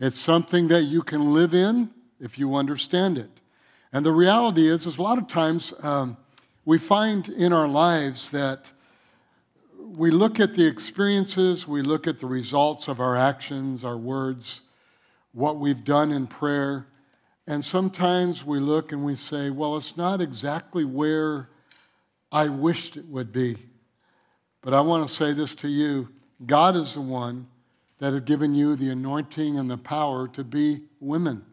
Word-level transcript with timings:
It's 0.00 0.18
something 0.18 0.68
that 0.68 0.84
you 0.84 1.02
can 1.02 1.34
live 1.34 1.52
in 1.52 1.90
if 2.18 2.38
you 2.38 2.56
understand 2.56 3.18
it. 3.18 3.30
And 3.92 4.04
the 4.04 4.12
reality 4.12 4.66
is, 4.66 4.86
is 4.86 4.96
a 4.96 5.02
lot 5.02 5.18
of 5.18 5.26
times 5.26 5.74
um, 5.82 6.16
we 6.64 6.78
find 6.78 7.28
in 7.28 7.52
our 7.52 7.68
lives 7.68 8.30
that 8.30 8.72
we 9.78 10.10
look 10.10 10.40
at 10.40 10.54
the 10.54 10.64
experiences, 10.64 11.68
we 11.68 11.82
look 11.82 12.06
at 12.06 12.18
the 12.18 12.26
results 12.26 12.88
of 12.88 12.98
our 13.00 13.16
actions, 13.16 13.84
our 13.84 13.98
words, 13.98 14.62
what 15.32 15.58
we've 15.58 15.84
done 15.84 16.12
in 16.12 16.26
prayer, 16.26 16.86
and 17.46 17.64
sometimes 17.64 18.44
we 18.44 18.60
look 18.60 18.92
and 18.92 19.04
we 19.04 19.16
say, 19.16 19.50
well, 19.50 19.76
it's 19.76 19.96
not 19.96 20.20
exactly 20.20 20.84
where 20.84 21.48
I 22.30 22.48
wished 22.48 22.96
it 22.96 23.06
would 23.06 23.32
be. 23.32 23.56
But 24.62 24.72
I 24.72 24.80
want 24.80 25.06
to 25.06 25.12
say 25.12 25.32
this 25.32 25.54
to 25.56 25.68
you 25.68 26.08
God 26.46 26.76
is 26.76 26.94
the 26.94 27.00
one 27.00 27.48
that 28.00 28.14
have 28.14 28.24
given 28.24 28.54
you 28.54 28.74
the 28.74 28.88
anointing 28.88 29.58
and 29.58 29.70
the 29.70 29.76
power 29.76 30.26
to 30.26 30.42
be 30.42 30.80
women. 31.00 31.44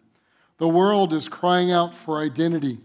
The 0.57 0.67
world 0.67 1.13
is 1.13 1.29
crying 1.29 1.71
out 1.71 1.93
for 1.93 2.19
identity, 2.19 2.79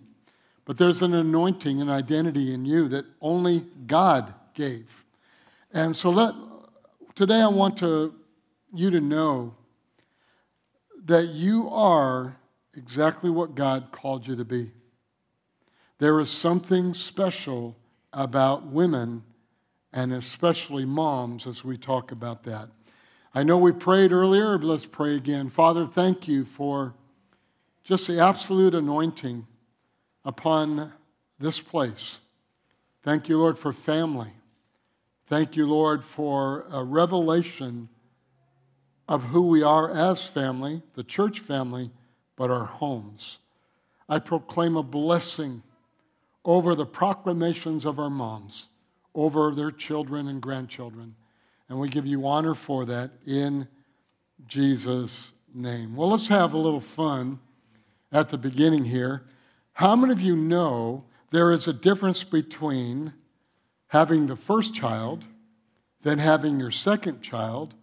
but 0.64 0.76
there's 0.76 1.00
an 1.00 1.14
anointing 1.14 1.80
and 1.80 1.88
identity 1.88 2.52
in 2.52 2.64
you 2.64 2.88
that 2.88 3.06
only 3.20 3.64
God 3.86 4.34
gave. 4.52 5.04
And 5.72 5.94
so 5.94 6.10
let, 6.10 6.34
today 7.14 7.40
I 7.40 7.48
want 7.48 7.78
to, 7.78 8.14
you 8.74 8.90
to 8.90 9.00
know 9.00 9.54
that 11.04 11.28
you 11.28 11.70
are 11.70 12.36
exactly 12.76 13.30
what 13.30 13.54
God 13.54 13.88
called 13.92 14.26
you 14.26 14.34
to 14.36 14.44
be. 14.44 14.70
There 15.98 16.18
is 16.18 16.28
something 16.28 16.94
special 16.94 17.76
about 18.12 18.66
women 18.66 19.22
and 19.92 20.12
especially 20.12 20.84
moms 20.84 21.46
as 21.46 21.64
we 21.64 21.76
talk 21.78 22.10
about 22.10 22.42
that. 22.44 22.68
I 23.34 23.42
know 23.44 23.56
we 23.56 23.72
prayed 23.72 24.12
earlier, 24.12 24.58
but 24.58 24.66
let's 24.66 24.84
pray 24.84 25.16
again. 25.16 25.48
Father, 25.48 25.86
thank 25.86 26.28
you 26.28 26.44
for 26.44 26.94
just 27.82 28.06
the 28.06 28.20
absolute 28.20 28.74
anointing 28.74 29.46
upon 30.24 30.92
this 31.38 31.58
place. 31.58 32.20
Thank 33.02 33.30
you, 33.30 33.38
Lord, 33.38 33.58
for 33.58 33.72
family. 33.72 34.30
Thank 35.26 35.56
you, 35.56 35.66
Lord, 35.66 36.04
for 36.04 36.66
a 36.70 36.84
revelation 36.84 37.88
of 39.08 39.24
who 39.24 39.42
we 39.42 39.62
are 39.62 39.90
as 39.90 40.26
family, 40.26 40.82
the 40.94 41.02
church 41.02 41.40
family, 41.40 41.90
but 42.36 42.50
our 42.50 42.66
homes. 42.66 43.38
I 44.08 44.18
proclaim 44.18 44.76
a 44.76 44.82
blessing 44.82 45.62
over 46.44 46.74
the 46.74 46.86
proclamations 46.86 47.86
of 47.86 47.98
our 47.98 48.10
moms, 48.10 48.68
over 49.14 49.54
their 49.54 49.70
children 49.70 50.28
and 50.28 50.40
grandchildren. 50.40 51.14
And 51.68 51.78
we 51.78 51.88
give 51.88 52.06
you 52.06 52.26
honor 52.26 52.54
for 52.54 52.84
that 52.86 53.10
in 53.26 53.66
Jesus' 54.46 55.32
name. 55.54 55.96
Well, 55.96 56.08
let's 56.08 56.28
have 56.28 56.52
a 56.52 56.58
little 56.58 56.80
fun 56.80 57.38
at 58.10 58.28
the 58.28 58.38
beginning 58.38 58.84
here. 58.84 59.24
How 59.72 59.96
many 59.96 60.12
of 60.12 60.20
you 60.20 60.36
know 60.36 61.04
there 61.30 61.50
is 61.50 61.68
a 61.68 61.72
difference 61.72 62.24
between 62.24 63.14
having 63.88 64.26
the 64.26 64.36
first 64.36 64.74
child, 64.74 65.24
then 66.02 66.18
having 66.18 66.58
your 66.58 66.70
second 66.70 67.22
child, 67.22 67.74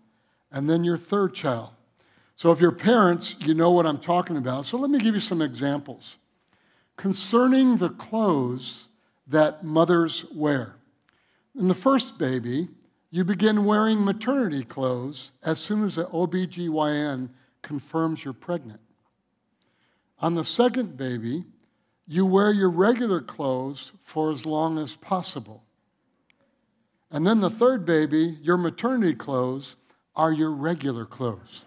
and 0.52 0.70
then 0.70 0.84
your 0.84 0.98
third 0.98 1.34
child? 1.34 1.70
So, 2.36 2.52
if 2.52 2.62
you're 2.62 2.72
parents, 2.72 3.36
you 3.40 3.54
know 3.54 3.72
what 3.72 3.86
I'm 3.86 3.98
talking 3.98 4.38
about. 4.38 4.66
So, 4.66 4.78
let 4.78 4.90
me 4.90 5.00
give 5.00 5.14
you 5.14 5.20
some 5.20 5.42
examples. 5.42 6.18
Concerning 6.96 7.78
the 7.78 7.90
clothes 7.90 8.88
that 9.28 9.64
mothers 9.64 10.26
wear. 10.34 10.76
In 11.58 11.68
the 11.68 11.76
first 11.76 12.18
baby, 12.18 12.70
you 13.12 13.24
begin 13.24 13.66
wearing 13.66 14.04
maternity 14.04 14.64
clothes 14.64 15.32
as 15.44 15.60
soon 15.60 15.84
as 15.84 15.96
the 15.96 16.06
OBGYN 16.06 17.30
confirms 17.62 18.24
you're 18.24 18.34
pregnant. 18.34 18.80
On 20.20 20.36
the 20.36 20.44
second 20.44 20.98
baby, 20.98 21.46
you 22.08 22.26
wear 22.26 22.52
your 22.52 22.70
regular 22.70 23.22
clothes 23.22 23.94
for 24.04 24.32
as 24.32 24.46
long 24.46 24.78
as 24.78 24.96
possible. 24.96 25.64
And 27.12 27.26
then 27.26 27.40
the 27.40 27.50
third 27.50 27.86
baby, 27.86 28.38
your 28.42 28.58
maternity 28.58 29.16
clothes 29.16 29.76
are 30.16 30.32
your 30.32 30.52
regular 30.52 31.06
clothes. 31.06 31.66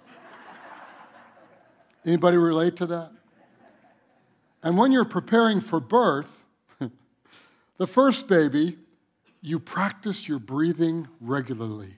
Anybody 2.04 2.36
relate 2.36 2.76
to 2.76 2.86
that? 2.86 3.12
And 4.62 4.76
when 4.76 4.92
you're 4.92 5.04
preparing 5.04 5.60
for 5.60 5.80
birth, 5.80 6.44
the 7.78 7.86
first 7.86 8.28
baby, 8.28 8.78
you 9.42 9.58
practice 9.58 10.28
your 10.28 10.38
breathing 10.38 11.08
regularly. 11.20 11.96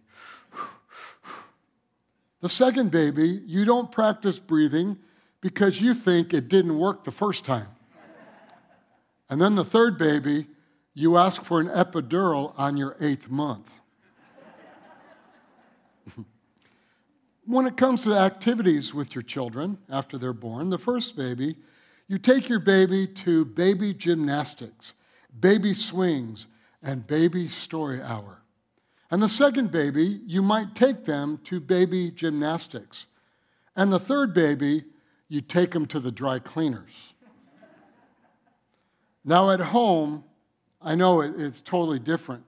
The 2.41 2.49
second 2.49 2.91
baby, 2.91 3.43
you 3.47 3.65
don't 3.65 3.93
practice 3.93 4.39
breathing 4.39 4.99
because 5.41 5.81
you 5.81 5.95
think 5.95 6.35
it 6.35 6.49
didn't 6.49 6.79
work 6.79 7.05
the 7.05 7.13
first 7.13 7.45
time. 7.45 7.69
And 9.31 9.41
then 9.41 9.55
the 9.55 9.65
third 9.65 9.99
baby, 9.99 10.47
you 10.95 11.17
ask 11.19 11.45
for 11.45 11.61
an 11.61 11.69
epidural 11.69 12.53
on 12.57 12.77
your 12.77 12.97
eighth 13.01 13.29
month. 13.29 13.71
when 17.47 17.67
it 17.67 17.77
comes 17.77 18.03
to 18.05 18.15
activities 18.15 18.95
with 18.95 19.15
your 19.15 19.23
children 19.23 19.79
after 19.91 20.19
they're 20.19 20.33
born, 20.33 20.71
the 20.71 20.79
first 20.79 21.17
baby, 21.17 21.57
you 22.09 22.19
take 22.19 22.49
your 22.49 22.61
baby 22.61 23.07
to 23.07 23.45
baby 23.45 23.93
gymnastics, 23.95 24.95
baby 25.41 25.75
swings, 25.75 26.47
and 26.85 27.07
baby 27.07 27.49
story 27.49 28.01
hour. 28.01 28.43
And 29.11 29.23
the 29.23 29.29
second 29.29 29.71
baby, 29.71 30.21
you 30.27 30.43
might 30.43 30.75
take 30.75 31.05
them 31.05 31.39
to 31.45 31.61
baby 31.61 32.11
gymnastics. 32.11 33.07
And 33.77 33.93
the 33.93 33.99
third 33.99 34.35
baby, 34.35 34.85
you 35.29 35.41
take 35.41 35.73
them 35.73 35.87
to 35.87 36.01
the 36.01 36.13
dry 36.13 36.39
cleaners. 36.39 37.15
now, 39.25 39.51
at 39.51 39.61
home, 39.61 40.25
I 40.81 40.95
know 40.95 41.23
it's 41.23 41.63
totally 41.63 41.99
different. 41.99 42.45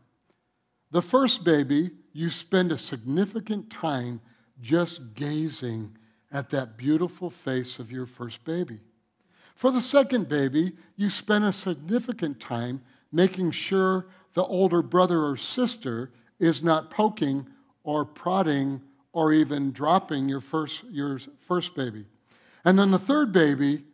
The 0.91 1.03
first 1.03 1.45
baby, 1.45 1.91
you 2.13 2.31
spend 2.31 2.73
a 2.73 2.77
significant 2.77 3.71
time 3.71 4.21
just 4.61 5.15
gazing 5.15 5.97
at 6.33 6.51
that 6.51 6.77
beautiful 6.77 7.31
face 7.31 7.79
of 7.79 7.91
your 7.91 8.07
first 8.07 8.45
baby. 8.45 8.81
For 9.55 9.71
the 9.71 9.81
second 9.81 10.29
baby, 10.29 10.73
you 10.97 11.09
spend 11.09 11.45
a 11.45 11.53
significant 11.53 12.41
time 12.41 12.83
making 13.11 13.53
sure 13.53 14.07
the 14.37 14.45
older 14.45 14.83
brother 14.83 15.25
or 15.25 15.37
sister 15.39 16.13
is 16.39 16.63
not 16.63 16.91
poking 16.91 17.47
or 17.85 18.05
prodding 18.05 18.83
or 19.15 19.33
even 19.33 19.73
dropping 19.73 20.29
your 20.29 20.43
first, 20.43 20.85
your 20.91 21.19
first 21.41 21.75
baby. 21.75 22.05
And 22.63 22.79
then 22.79 22.91
the 22.91 22.99
third 22.99 23.33
baby, 23.33 23.85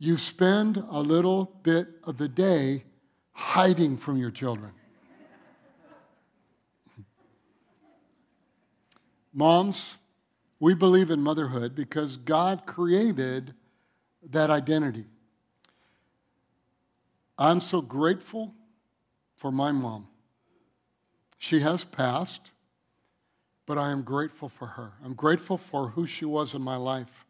you 0.00 0.16
spend 0.16 0.82
a 0.90 1.00
little 1.00 1.60
bit 1.62 1.86
of 2.02 2.18
the 2.18 2.26
day 2.26 2.82
hiding 3.30 3.96
from 3.96 4.16
your 4.16 4.32
children. 4.32 4.72
Moms, 9.32 9.94
we 10.58 10.74
believe 10.74 11.12
in 11.12 11.20
motherhood 11.22 11.76
because 11.76 12.16
God 12.16 12.66
created 12.66 13.54
that 14.30 14.50
identity. 14.50 15.04
I'm 17.38 17.60
so 17.60 17.80
grateful 17.80 18.56
for 19.44 19.52
my 19.52 19.70
mom. 19.70 20.08
She 21.36 21.60
has 21.60 21.84
passed, 21.84 22.50
but 23.66 23.76
I 23.76 23.90
am 23.90 24.00
grateful 24.00 24.48
for 24.48 24.64
her. 24.68 24.92
I'm 25.04 25.12
grateful 25.12 25.58
for 25.58 25.88
who 25.88 26.06
she 26.06 26.24
was 26.24 26.54
in 26.54 26.62
my 26.62 26.76
life 26.76 27.26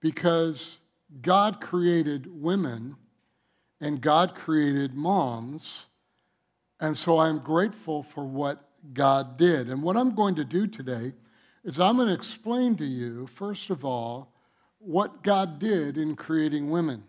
because 0.00 0.80
God 1.22 1.60
created 1.60 2.26
women 2.42 2.96
and 3.80 4.00
God 4.00 4.34
created 4.34 4.94
moms. 4.94 5.86
And 6.80 6.96
so 6.96 7.18
I'm 7.20 7.38
grateful 7.38 8.02
for 8.02 8.24
what 8.24 8.68
God 8.92 9.36
did. 9.36 9.70
And 9.70 9.84
what 9.84 9.96
I'm 9.96 10.16
going 10.16 10.34
to 10.34 10.44
do 10.44 10.66
today 10.66 11.12
is 11.62 11.78
I'm 11.78 11.94
going 11.94 12.08
to 12.08 12.14
explain 12.14 12.74
to 12.78 12.84
you, 12.84 13.28
first 13.28 13.70
of 13.70 13.84
all, 13.84 14.34
what 14.80 15.22
God 15.22 15.60
did 15.60 15.96
in 15.96 16.16
creating 16.16 16.70
women. 16.70 17.04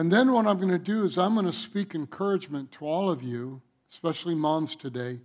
And 0.00 0.10
then 0.10 0.32
what 0.32 0.46
I'm 0.46 0.56
going 0.56 0.70
to 0.70 0.78
do 0.78 1.04
is 1.04 1.18
I'm 1.18 1.34
going 1.34 1.44
to 1.44 1.52
speak 1.52 1.94
encouragement 1.94 2.72
to 2.72 2.86
all 2.86 3.10
of 3.10 3.22
you, 3.22 3.60
especially 3.90 4.34
moms 4.34 4.74
today, 4.74 5.20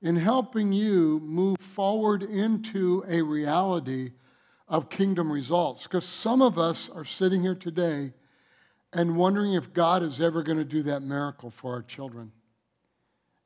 in 0.00 0.14
helping 0.14 0.72
you 0.72 1.18
move 1.24 1.58
forward 1.58 2.22
into 2.22 3.04
a 3.08 3.20
reality 3.20 4.12
of 4.68 4.88
kingdom 4.88 5.32
results. 5.32 5.82
Because 5.82 6.04
some 6.04 6.40
of 6.40 6.56
us 6.56 6.88
are 6.88 7.04
sitting 7.04 7.42
here 7.42 7.56
today 7.56 8.12
and 8.92 9.16
wondering 9.16 9.54
if 9.54 9.72
God 9.72 10.04
is 10.04 10.20
ever 10.20 10.44
going 10.44 10.58
to 10.58 10.64
do 10.64 10.84
that 10.84 11.02
miracle 11.02 11.50
for 11.50 11.74
our 11.74 11.82
children. 11.82 12.30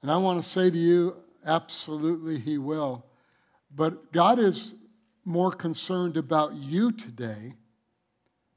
And 0.03 0.11
I 0.11 0.19
want 0.19 0.43
to 0.43 0.47
say 0.47 0.69
to 0.69 0.79
you, 0.79 1.17
absolutely, 1.47 2.39
He 2.39 2.59
will. 2.59 3.07
But 3.75 4.13
God 4.13 4.39
is 4.39 4.75
more 5.25 5.53
concerned 5.53 6.19
about 6.19 6.53
you 6.53 6.93
today 6.93 7.55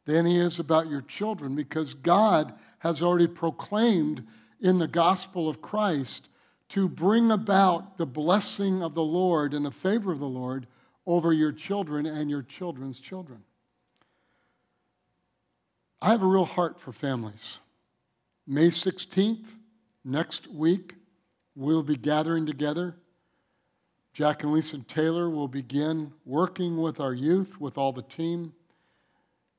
than 0.05 0.25
He 0.25 0.39
is 0.39 0.59
about 0.59 0.89
your 0.89 1.01
children 1.01 1.55
because 1.55 1.94
God 1.94 2.53
has 2.79 3.01
already 3.01 3.27
proclaimed 3.27 4.25
in 4.59 4.79
the 4.79 4.88
gospel 4.88 5.47
of 5.47 5.61
Christ 5.61 6.27
to 6.69 6.89
bring 6.89 7.31
about 7.31 7.97
the 7.97 8.05
blessing 8.05 8.81
of 8.81 8.95
the 8.95 9.03
Lord 9.03 9.53
and 9.53 9.65
the 9.65 9.71
favor 9.71 10.11
of 10.11 10.19
the 10.19 10.25
Lord 10.25 10.67
over 11.05 11.31
your 11.31 11.51
children 11.51 12.05
and 12.05 12.29
your 12.29 12.41
children's 12.41 13.00
children. 13.00 13.44
I 16.01 16.09
have 16.09 16.23
a 16.23 16.27
real 16.27 16.45
heart 16.45 16.79
for 16.79 16.91
families. 16.91 17.59
May 18.45 18.67
16th, 18.67 19.47
next 20.03 20.47
week, 20.47 20.95
we'll 21.55 21.83
be 21.83 21.95
gathering 21.95 22.45
together. 22.45 22.95
Jack 24.11 24.44
and 24.44 24.51
Lisa 24.51 24.79
Taylor 24.79 25.29
will 25.29 25.47
begin 25.47 26.11
working 26.25 26.77
with 26.77 27.00
our 27.00 27.13
youth, 27.13 27.59
with 27.59 27.77
all 27.77 27.94
the 27.94 28.01
team. 28.01 28.53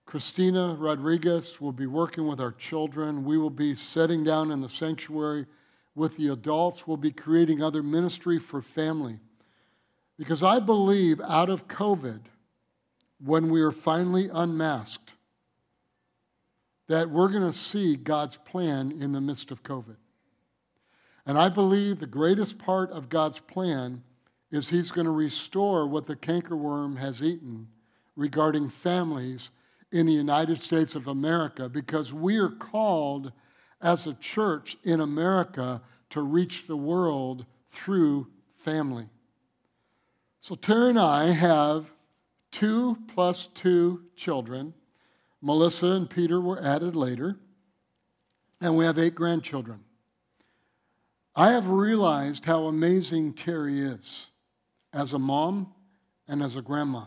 Christina 0.06 0.76
Rodriguez 0.78 1.60
will 1.60 1.72
be 1.72 1.86
working 1.86 2.26
with 2.26 2.40
our 2.40 2.52
children. 2.52 3.24
We 3.24 3.38
will 3.38 3.50
be 3.50 3.74
sitting 3.74 4.22
down 4.22 4.50
in 4.50 4.60
the 4.60 4.68
sanctuary 4.68 5.46
with 5.94 6.16
the 6.16 6.28
adults. 6.28 6.86
We'll 6.86 6.96
be 6.96 7.10
creating 7.10 7.62
other 7.62 7.82
ministry 7.82 8.38
for 8.38 8.60
family. 8.60 9.18
Because 10.18 10.42
I 10.42 10.60
believe 10.60 11.20
out 11.20 11.48
of 11.48 11.66
COVID, 11.66 12.20
when 13.24 13.50
we 13.50 13.62
are 13.62 13.72
finally 13.72 14.28
unmasked, 14.32 15.12
that 16.88 17.08
we're 17.08 17.28
going 17.28 17.42
to 17.42 17.52
see 17.52 17.96
God's 17.96 18.36
plan 18.36 18.92
in 19.00 19.12
the 19.12 19.20
midst 19.20 19.50
of 19.50 19.62
COVID. 19.62 19.96
And 21.26 21.38
I 21.38 21.48
believe 21.48 21.98
the 21.98 22.06
greatest 22.06 22.58
part 22.58 22.90
of 22.90 23.08
God's 23.08 23.40
plan 23.40 24.02
is 24.50 24.68
He's 24.68 24.90
going 24.90 25.06
to 25.06 25.10
restore 25.10 25.86
what 25.86 26.06
the 26.06 26.16
cankerworm 26.16 26.98
has 26.98 27.22
eaten 27.22 27.66
regarding 28.14 28.68
families 28.68 29.50
in 29.94 30.06
the 30.06 30.12
United 30.12 30.58
States 30.58 30.96
of 30.96 31.06
America 31.06 31.68
because 31.68 32.12
we 32.12 32.36
are 32.36 32.48
called 32.48 33.30
as 33.80 34.08
a 34.08 34.14
church 34.14 34.76
in 34.82 35.00
America 35.00 35.80
to 36.10 36.20
reach 36.20 36.66
the 36.66 36.76
world 36.76 37.46
through 37.70 38.26
family. 38.56 39.08
So 40.40 40.56
Terry 40.56 40.90
and 40.90 40.98
I 40.98 41.30
have 41.30 41.92
two 42.50 42.98
plus 43.14 43.46
two 43.46 44.02
children. 44.16 44.74
Melissa 45.40 45.86
and 45.86 46.10
Peter 46.10 46.40
were 46.40 46.60
added 46.60 46.96
later, 46.96 47.36
and 48.60 48.76
we 48.76 48.84
have 48.84 48.98
eight 48.98 49.14
grandchildren. 49.14 49.84
I 51.36 51.52
have 51.52 51.68
realized 51.68 52.44
how 52.44 52.64
amazing 52.64 53.34
Terry 53.34 53.80
is 53.80 54.26
as 54.92 55.12
a 55.12 55.20
mom 55.20 55.72
and 56.26 56.42
as 56.42 56.56
a 56.56 56.62
grandma. 56.62 57.04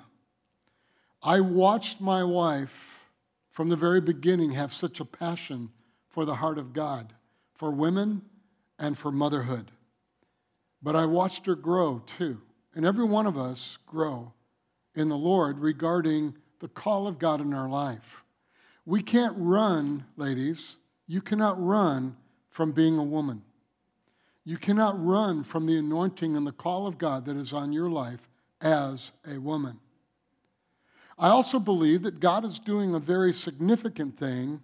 I 1.28 1.42
watched 1.42 2.00
my 2.00 2.24
wife 2.24 3.04
from 3.50 3.68
the 3.68 3.76
very 3.76 4.00
beginning 4.00 4.54
have 4.54 4.74
such 4.74 5.02
a 5.02 5.06
passion 5.06 5.72
for 6.08 6.24
the 6.24 6.36
heart 6.36 6.58
of 6.58 6.72
God, 6.72 7.12
for 7.54 7.70
women, 7.70 8.22
and 8.80 8.98
for 8.98 9.12
motherhood. 9.12 9.70
But 10.82 10.96
I 10.96 11.06
watched 11.06 11.46
her 11.48 11.56
grow 11.56 12.02
too 12.18 12.42
and 12.74 12.86
every 12.86 13.04
one 13.04 13.26
of 13.26 13.38
us 13.38 13.78
grow 13.86 14.32
in 14.96 15.10
the 15.10 15.18
Lord 15.18 15.60
regarding 15.60 16.34
the 16.62 16.70
call 16.70 17.08
of 17.08 17.20
God 17.20 17.42
in 17.42 17.54
our 17.54 17.68
life. 17.68 18.24
We 18.86 19.02
can't 19.02 19.36
run, 19.36 20.06
ladies, 20.16 20.78
you 21.08 21.20
cannot 21.20 21.62
run 21.62 22.16
from 22.50 22.72
being 22.72 22.98
a 22.98 23.04
woman. 23.04 23.42
You 24.46 24.56
cannot 24.58 25.04
run 25.06 25.44
from 25.44 25.66
the 25.66 25.78
anointing 25.78 26.38
and 26.38 26.48
the 26.48 26.54
call 26.54 26.88
of 26.88 26.98
God 26.98 27.26
that 27.26 27.36
is 27.36 27.52
on 27.52 27.74
your 27.74 27.90
life 27.90 28.30
as 28.62 29.12
a 29.30 29.40
woman. 29.40 29.82
I 31.20 31.30
also 31.30 31.60
believe 31.60 32.04
that 32.04 32.20
God 32.20 32.46
is 32.46 32.60
doing 32.60 32.94
a 32.94 33.00
very 33.00 33.34
significant 33.34 34.20
thing 34.20 34.62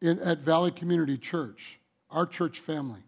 in, 0.00 0.20
at 0.20 0.38
Valley 0.38 0.70
Community 0.70 1.18
Church, 1.18 1.80
our 2.10 2.26
church 2.26 2.60
family. 2.60 3.00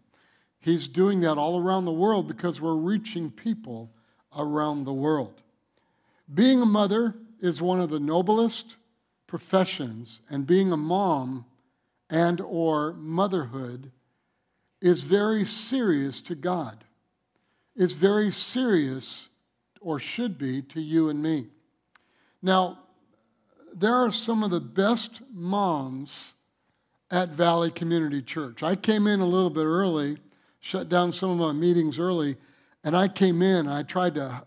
He's 0.59 0.89
doing 0.89 1.21
that 1.21 1.37
all 1.37 1.61
around 1.61 1.85
the 1.85 1.93
world 1.93 2.27
because 2.27 2.59
we're 2.59 2.75
reaching 2.75 3.31
people 3.31 3.89
around 4.37 4.83
the 4.83 4.93
world. 4.93 5.41
Being 6.33 6.61
a 6.61 6.65
mother 6.65 7.15
is 7.39 7.61
one 7.61 7.79
of 7.79 7.89
the 7.89 7.99
noblest 7.99 8.75
professions, 9.27 10.19
and 10.29 10.45
being 10.45 10.71
a 10.73 10.77
mom 10.77 11.45
and 12.09 12.41
or 12.41 12.93
motherhood 12.93 13.91
is 14.81 15.03
very 15.03 15.45
serious 15.45 16.21
to 16.23 16.35
God. 16.35 16.83
Is 17.75 17.93
very 17.93 18.31
serious 18.31 19.29
or 19.79 19.99
should 19.99 20.37
be 20.37 20.61
to 20.63 20.81
you 20.81 21.07
and 21.07 21.21
me. 21.21 21.47
Now, 22.41 22.79
there 23.73 23.93
are 23.93 24.11
some 24.11 24.43
of 24.43 24.51
the 24.51 24.59
best 24.59 25.21
moms 25.33 26.33
at 27.11 27.29
Valley 27.29 27.71
Community 27.71 28.21
Church. 28.21 28.63
I 28.63 28.75
came 28.75 29.07
in 29.07 29.19
a 29.19 29.25
little 29.25 29.49
bit 29.49 29.65
early, 29.65 30.17
shut 30.59 30.89
down 30.89 31.11
some 31.11 31.31
of 31.31 31.37
my 31.37 31.53
meetings 31.53 31.97
early, 31.99 32.37
and 32.83 32.95
I 32.95 33.07
came 33.07 33.41
in, 33.41 33.67
I 33.67 33.83
tried 33.83 34.15
to 34.15 34.43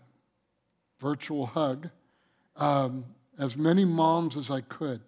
virtual 0.99 1.45
hug 1.45 1.89
um, 2.55 3.05
as 3.37 3.57
many 3.57 3.85
moms 3.85 4.37
as 4.37 4.49
I 4.49 4.61
could 4.61 5.01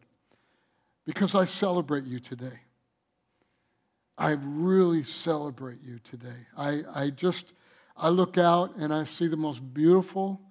because 1.06 1.35
I 1.35 1.45
celebrate 1.45 2.03
you 2.06 2.19
today. 2.19 2.59
I 4.17 4.31
really 4.31 5.03
celebrate 5.03 5.81
you 5.83 6.00
today. 6.00 6.47
I, 6.57 6.81
I 6.94 7.09
just, 7.09 7.53
I 7.97 8.09
look 8.09 8.38
out 8.38 8.75
and 8.77 8.94
I 8.94 9.03
see 9.03 9.27
the 9.27 9.38
most 9.38 9.73
beautiful, 9.73 10.41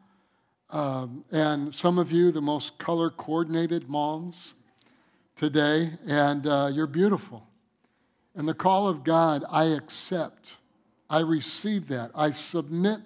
um, 0.74 1.24
and 1.30 1.72
some 1.72 2.00
of 2.00 2.10
you, 2.10 2.32
the 2.32 2.42
most 2.42 2.78
color 2.78 3.08
coordinated 3.08 3.88
moms 3.88 4.54
today, 5.36 5.88
and 6.04 6.48
uh, 6.48 6.68
you're 6.72 6.88
beautiful. 6.88 7.46
And 8.34 8.48
the 8.48 8.54
call 8.54 8.88
of 8.88 9.04
God, 9.04 9.44
I 9.48 9.66
accept. 9.66 10.56
I 11.08 11.20
receive 11.20 11.86
that. 11.88 12.10
I 12.12 12.32
submit 12.32 12.98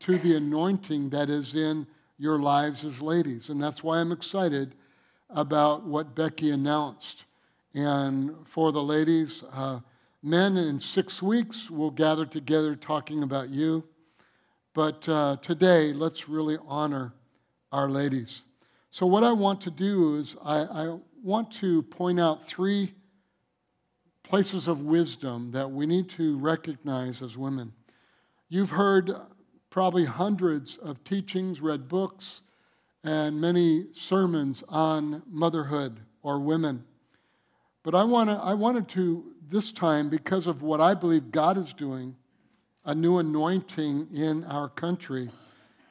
to 0.00 0.18
the 0.18 0.36
anointing 0.36 1.10
that 1.10 1.28
is 1.28 1.56
in 1.56 1.88
your 2.16 2.38
lives 2.38 2.84
as 2.84 3.02
ladies. 3.02 3.48
And 3.48 3.60
that's 3.60 3.82
why 3.82 3.98
I'm 3.98 4.12
excited 4.12 4.76
about 5.30 5.82
what 5.84 6.14
Becky 6.14 6.52
announced. 6.52 7.24
And 7.74 8.36
for 8.44 8.70
the 8.70 8.82
ladies, 8.82 9.42
uh, 9.52 9.80
men 10.22 10.56
in 10.56 10.78
six 10.78 11.20
weeks 11.20 11.72
will 11.72 11.90
gather 11.90 12.24
together 12.24 12.76
talking 12.76 13.24
about 13.24 13.48
you. 13.48 13.82
But 14.74 15.08
uh, 15.08 15.38
today, 15.42 15.92
let's 15.92 16.28
really 16.28 16.58
honor 16.68 17.14
our 17.76 17.90
ladies. 17.90 18.44
So, 18.88 19.04
what 19.04 19.22
I 19.22 19.32
want 19.32 19.60
to 19.62 19.70
do 19.70 20.16
is, 20.16 20.34
I, 20.42 20.60
I 20.60 20.98
want 21.22 21.50
to 21.60 21.82
point 21.82 22.18
out 22.18 22.46
three 22.46 22.94
places 24.22 24.66
of 24.66 24.80
wisdom 24.80 25.52
that 25.52 25.70
we 25.70 25.84
need 25.84 26.08
to 26.10 26.38
recognize 26.38 27.20
as 27.20 27.36
women. 27.36 27.74
You've 28.48 28.70
heard 28.70 29.12
probably 29.68 30.06
hundreds 30.06 30.78
of 30.78 31.04
teachings, 31.04 31.60
read 31.60 31.86
books, 31.86 32.40
and 33.04 33.38
many 33.38 33.88
sermons 33.92 34.64
on 34.70 35.22
motherhood 35.30 36.00
or 36.22 36.38
women. 36.38 36.82
But 37.82 37.94
I, 37.94 38.04
wanna, 38.04 38.40
I 38.42 38.54
wanted 38.54 38.88
to, 38.88 39.34
this 39.50 39.70
time, 39.70 40.08
because 40.08 40.46
of 40.46 40.62
what 40.62 40.80
I 40.80 40.94
believe 40.94 41.30
God 41.30 41.58
is 41.58 41.74
doing, 41.74 42.16
a 42.86 42.94
new 42.94 43.18
anointing 43.18 44.08
in 44.14 44.44
our 44.44 44.70
country, 44.70 45.28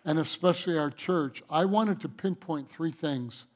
and 0.05 0.19
especially 0.19 0.77
our 0.77 0.91
church, 0.91 1.43
I 1.49 1.65
wanted 1.65 1.99
to 2.01 2.09
pinpoint 2.09 2.69
three 2.69 2.91
things 2.91 3.47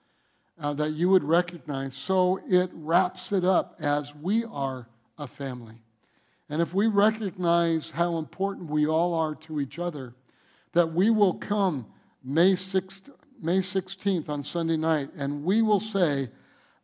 uh, 0.60 0.74
that 0.74 0.91
you 0.91 1.10
would 1.10 1.24
recognize 1.24 1.94
so 1.94 2.41
it 2.50 2.72
wraps 2.74 3.32
it 3.32 3.46
up 3.46 3.75
as 3.79 4.15
we 4.15 4.44
are 4.46 4.88
a 5.18 5.27
family. 5.27 5.75
And 6.50 6.62
if 6.62 6.74
we 6.74 6.88
recognize 6.88 7.91
how 7.91 8.18
important 8.18 8.70
we 8.70 8.88
all 8.88 9.13
are 9.13 9.36
to 9.36 9.62
each 9.62 9.77
other, 9.77 10.15
that 10.74 10.91
we 10.91 11.12
will 11.12 11.36
come 11.36 11.86
May 12.24 12.53
6th, 12.53 13.12
May 13.41 13.60
16th 13.60 14.27
on 14.27 14.41
Sunday 14.41 14.75
night 14.75 15.12
and 15.15 15.44
we 15.44 15.62
will 15.62 15.79
say, 15.79 16.29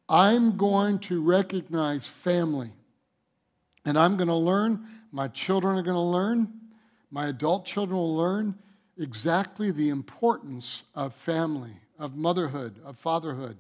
I'm 0.07 0.55
going 0.55 0.99
to 0.99 1.21
recognize 1.21 2.07
family. 2.07 2.71
And 3.83 3.97
I'm 3.97 4.15
going 4.17 4.27
to 4.27 4.35
learn, 4.35 4.85
my 5.11 5.27
children 5.27 5.77
are 5.77 5.83
going 5.83 5.95
to 5.95 5.99
learn, 5.99 6.47
my 7.09 7.27
adult 7.27 7.65
children 7.65 7.97
will 7.97 8.15
learn 8.15 8.55
exactly 8.97 9.71
the 9.71 9.89
importance 9.89 10.85
of 10.95 11.13
family, 11.13 11.77
of 11.99 12.15
motherhood, 12.15 12.79
of 12.83 12.97
fatherhood, 12.97 13.57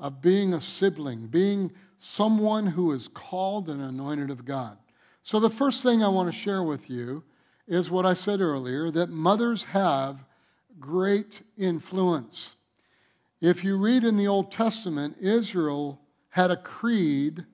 of 0.00 0.20
being 0.20 0.54
a 0.54 0.60
sibling, 0.60 1.26
being 1.26 1.72
someone 1.98 2.66
who 2.66 2.92
is 2.92 3.08
called 3.08 3.68
and 3.68 3.80
anointed 3.80 4.30
of 4.30 4.44
God. 4.44 4.76
So, 5.22 5.40
the 5.40 5.50
first 5.50 5.82
thing 5.82 6.02
I 6.02 6.08
want 6.08 6.32
to 6.32 6.38
share 6.38 6.62
with 6.62 6.90
you 6.90 7.22
is 7.66 7.90
what 7.90 8.04
I 8.04 8.12
said 8.12 8.40
earlier 8.40 8.90
that 8.90 9.08
mothers 9.08 9.64
have 9.64 10.24
great 10.78 11.40
influence. 11.56 12.56
If 13.40 13.64
you 13.64 13.78
read 13.78 14.04
in 14.04 14.16
the 14.16 14.28
Old 14.28 14.50
Testament, 14.50 15.16
Israel 15.20 16.00
had 16.28 16.50
a 16.50 16.56
creed 16.56 17.44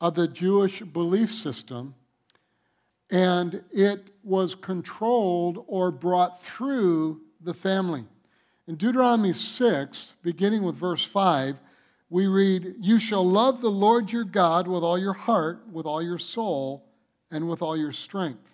of 0.00 0.14
the 0.14 0.28
Jewish 0.28 0.80
belief 0.80 1.32
system, 1.32 1.94
and 3.10 3.62
it 3.70 4.10
was 4.22 4.54
controlled 4.54 5.64
or 5.66 5.90
brought 5.90 6.42
through 6.42 7.20
the 7.40 7.54
family. 7.54 8.04
In 8.66 8.74
Deuteronomy 8.74 9.32
6, 9.32 10.14
beginning 10.22 10.62
with 10.62 10.76
verse 10.76 11.04
5, 11.04 11.60
we 12.10 12.26
read, 12.26 12.76
You 12.80 12.98
shall 12.98 13.24
love 13.24 13.60
the 13.60 13.70
Lord 13.70 14.12
your 14.12 14.24
God 14.24 14.66
with 14.66 14.82
all 14.82 14.98
your 14.98 15.14
heart, 15.14 15.62
with 15.70 15.86
all 15.86 16.02
your 16.02 16.18
soul, 16.18 16.86
and 17.30 17.48
with 17.48 17.62
all 17.62 17.76
your 17.76 17.92
strength. 17.92 18.50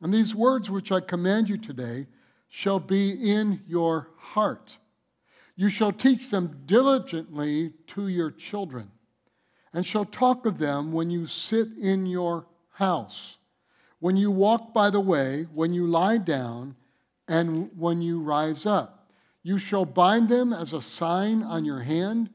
And 0.00 0.12
these 0.12 0.34
words 0.34 0.70
which 0.70 0.92
I 0.92 1.00
command 1.00 1.48
you 1.48 1.56
today 1.56 2.06
shall 2.48 2.78
be 2.78 3.10
in 3.10 3.62
your 3.66 4.10
heart. 4.16 4.78
You 5.56 5.68
shall 5.68 5.92
teach 5.92 6.30
them 6.30 6.62
diligently 6.66 7.72
to 7.88 8.08
your 8.08 8.30
children, 8.30 8.90
and 9.72 9.86
shall 9.86 10.04
talk 10.04 10.46
of 10.46 10.58
them 10.58 10.92
when 10.92 11.10
you 11.10 11.26
sit 11.26 11.68
in 11.80 12.06
your 12.06 12.46
house, 12.70 13.38
when 14.04 14.18
you 14.18 14.30
walk 14.30 14.74
by 14.74 14.90
the 14.90 15.00
way, 15.00 15.46
when 15.54 15.72
you 15.72 15.86
lie 15.86 16.18
down, 16.18 16.76
and 17.26 17.70
when 17.74 18.02
you 18.02 18.20
rise 18.20 18.66
up. 18.66 19.08
You 19.42 19.56
shall 19.56 19.86
bind 19.86 20.28
them 20.28 20.52
as 20.52 20.74
a 20.74 20.82
sign 20.82 21.42
on 21.42 21.64
your 21.64 21.80
hand, 21.80 22.28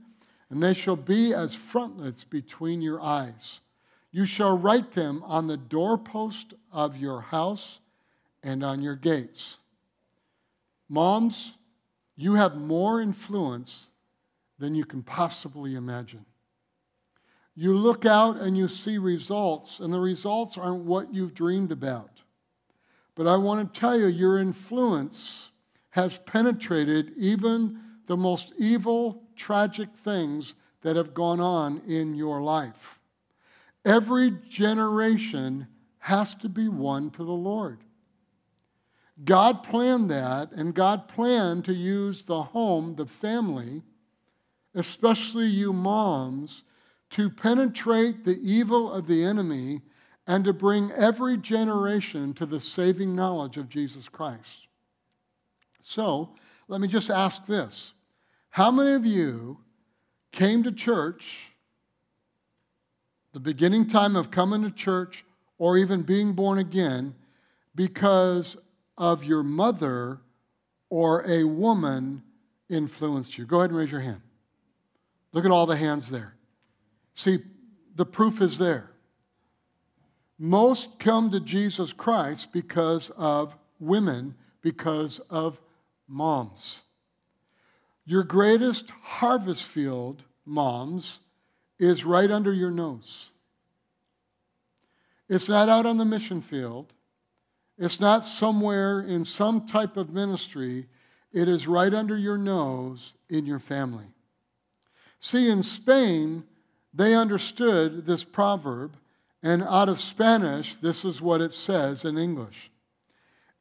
and 0.49 0.63
they 0.63 0.73
shall 0.73 0.95
be 0.95 1.31
as 1.31 1.53
frontlets 1.53 2.23
between 2.23 2.81
your 2.81 2.99
eyes. 2.99 3.61
You 4.11 4.25
shall 4.25 4.57
write 4.57 4.93
them 4.93 5.21
on 5.23 5.45
the 5.45 5.57
doorpost 5.57 6.55
of 6.71 6.97
your 6.97 7.21
house 7.21 7.81
and 8.41 8.63
on 8.63 8.81
your 8.81 8.95
gates. 8.95 9.59
Moms, 10.89 11.53
you 12.17 12.33
have 12.33 12.55
more 12.55 12.99
influence 12.99 13.91
than 14.57 14.73
you 14.73 14.85
can 14.85 15.03
possibly 15.03 15.75
imagine. 15.75 16.25
You 17.59 17.73
look 17.73 18.05
out 18.05 18.37
and 18.37 18.57
you 18.57 18.69
see 18.69 18.97
results, 18.97 19.81
and 19.81 19.93
the 19.93 19.99
results 19.99 20.57
aren't 20.57 20.85
what 20.85 21.13
you've 21.13 21.33
dreamed 21.33 21.73
about. 21.73 22.21
But 23.15 23.27
I 23.27 23.35
want 23.35 23.73
to 23.73 23.77
tell 23.77 23.99
you, 23.99 24.07
your 24.07 24.37
influence 24.37 25.51
has 25.89 26.19
penetrated 26.19 27.11
even 27.17 27.77
the 28.07 28.15
most 28.15 28.53
evil, 28.57 29.23
tragic 29.35 29.89
things 30.05 30.55
that 30.83 30.95
have 30.95 31.13
gone 31.13 31.41
on 31.41 31.81
in 31.85 32.13
your 32.13 32.41
life. 32.41 32.97
Every 33.83 34.31
generation 34.47 35.67
has 35.97 36.35
to 36.35 36.47
be 36.47 36.69
won 36.69 37.09
to 37.09 37.25
the 37.25 37.31
Lord. 37.33 37.79
God 39.25 39.65
planned 39.65 40.09
that, 40.11 40.53
and 40.53 40.73
God 40.73 41.09
planned 41.09 41.65
to 41.65 41.73
use 41.73 42.23
the 42.23 42.41
home, 42.41 42.95
the 42.95 43.05
family, 43.05 43.83
especially 44.75 45.47
you 45.47 45.73
moms, 45.73 46.63
to 47.11 47.29
penetrate 47.29 48.23
the 48.23 48.39
evil 48.41 48.91
of 48.91 49.07
the 49.07 49.23
enemy 49.23 49.81
and 50.27 50.45
to 50.45 50.53
bring 50.53 50.91
every 50.91 51.37
generation 51.37 52.33
to 52.35 52.45
the 52.45 52.59
saving 52.59 53.15
knowledge 53.15 53.57
of 53.57 53.67
Jesus 53.67 54.07
Christ. 54.07 54.67
So, 55.81 56.35
let 56.67 56.81
me 56.81 56.87
just 56.87 57.09
ask 57.09 57.45
this 57.47 57.93
How 58.51 58.69
many 58.69 58.93
of 58.93 59.05
you 59.05 59.57
came 60.31 60.61
to 60.63 60.71
church, 60.71 61.51
the 63.33 63.39
beginning 63.39 63.87
time 63.87 64.15
of 64.15 64.29
coming 64.29 64.61
to 64.61 64.71
church, 64.71 65.25
or 65.57 65.77
even 65.77 66.03
being 66.03 66.33
born 66.33 66.59
again, 66.59 67.15
because 67.73 68.55
of 68.97 69.23
your 69.23 69.41
mother 69.41 70.19
or 70.89 71.27
a 71.27 71.43
woman 71.43 72.21
influenced 72.69 73.37
you? 73.37 73.45
Go 73.45 73.61
ahead 73.61 73.71
and 73.71 73.79
raise 73.79 73.91
your 73.91 74.01
hand. 74.01 74.21
Look 75.31 75.45
at 75.45 75.51
all 75.51 75.65
the 75.65 75.75
hands 75.75 76.09
there. 76.09 76.35
See, 77.19 77.39
the 77.95 78.05
proof 78.05 78.39
is 78.39 78.57
there. 78.59 78.91
Most 80.37 80.99
come 80.99 81.31
to 81.31 81.41
Jesus 81.41 81.91
Christ 81.91 82.53
because 82.53 83.09
of 83.17 83.57
women, 83.77 84.35
because 84.61 85.19
of 85.29 85.59
moms. 86.07 86.81
Your 88.05 88.23
greatest 88.23 88.91
harvest 89.01 89.63
field, 89.63 90.23
moms, 90.45 91.19
is 91.77 92.05
right 92.05 92.31
under 92.31 92.53
your 92.53 92.71
nose. 92.71 93.33
It's 95.27 95.49
not 95.49 95.67
out 95.67 95.85
on 95.85 95.97
the 95.97 96.05
mission 96.05 96.41
field. 96.41 96.93
It's 97.77 97.99
not 97.99 98.23
somewhere 98.23 99.01
in 99.01 99.25
some 99.25 99.65
type 99.65 99.97
of 99.97 100.13
ministry. 100.13 100.87
It 101.33 101.49
is 101.49 101.67
right 101.67 101.93
under 101.93 102.15
your 102.15 102.37
nose 102.37 103.15
in 103.27 103.45
your 103.45 103.59
family. 103.59 104.07
See, 105.19 105.49
in 105.49 105.63
Spain, 105.63 106.45
they 106.93 107.13
understood 107.13 108.05
this 108.05 108.23
proverb, 108.23 108.97
and 109.43 109.63
out 109.63 109.89
of 109.89 109.99
Spanish, 109.99 110.75
this 110.75 111.05
is 111.05 111.21
what 111.21 111.41
it 111.41 111.53
says 111.53 112.05
in 112.05 112.17
English 112.17 112.71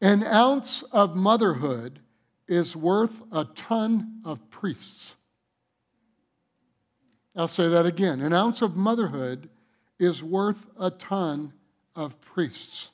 An 0.00 0.24
ounce 0.24 0.82
of 0.92 1.14
motherhood 1.14 2.00
is 2.46 2.74
worth 2.74 3.22
a 3.30 3.44
ton 3.44 4.20
of 4.24 4.48
priests. 4.50 5.14
I'll 7.36 7.46
say 7.46 7.68
that 7.68 7.86
again. 7.86 8.20
An 8.20 8.32
ounce 8.32 8.62
of 8.62 8.74
motherhood 8.74 9.48
is 9.98 10.22
worth 10.22 10.66
a 10.78 10.90
ton 10.90 11.52
of 11.94 12.20
priests. 12.20 12.90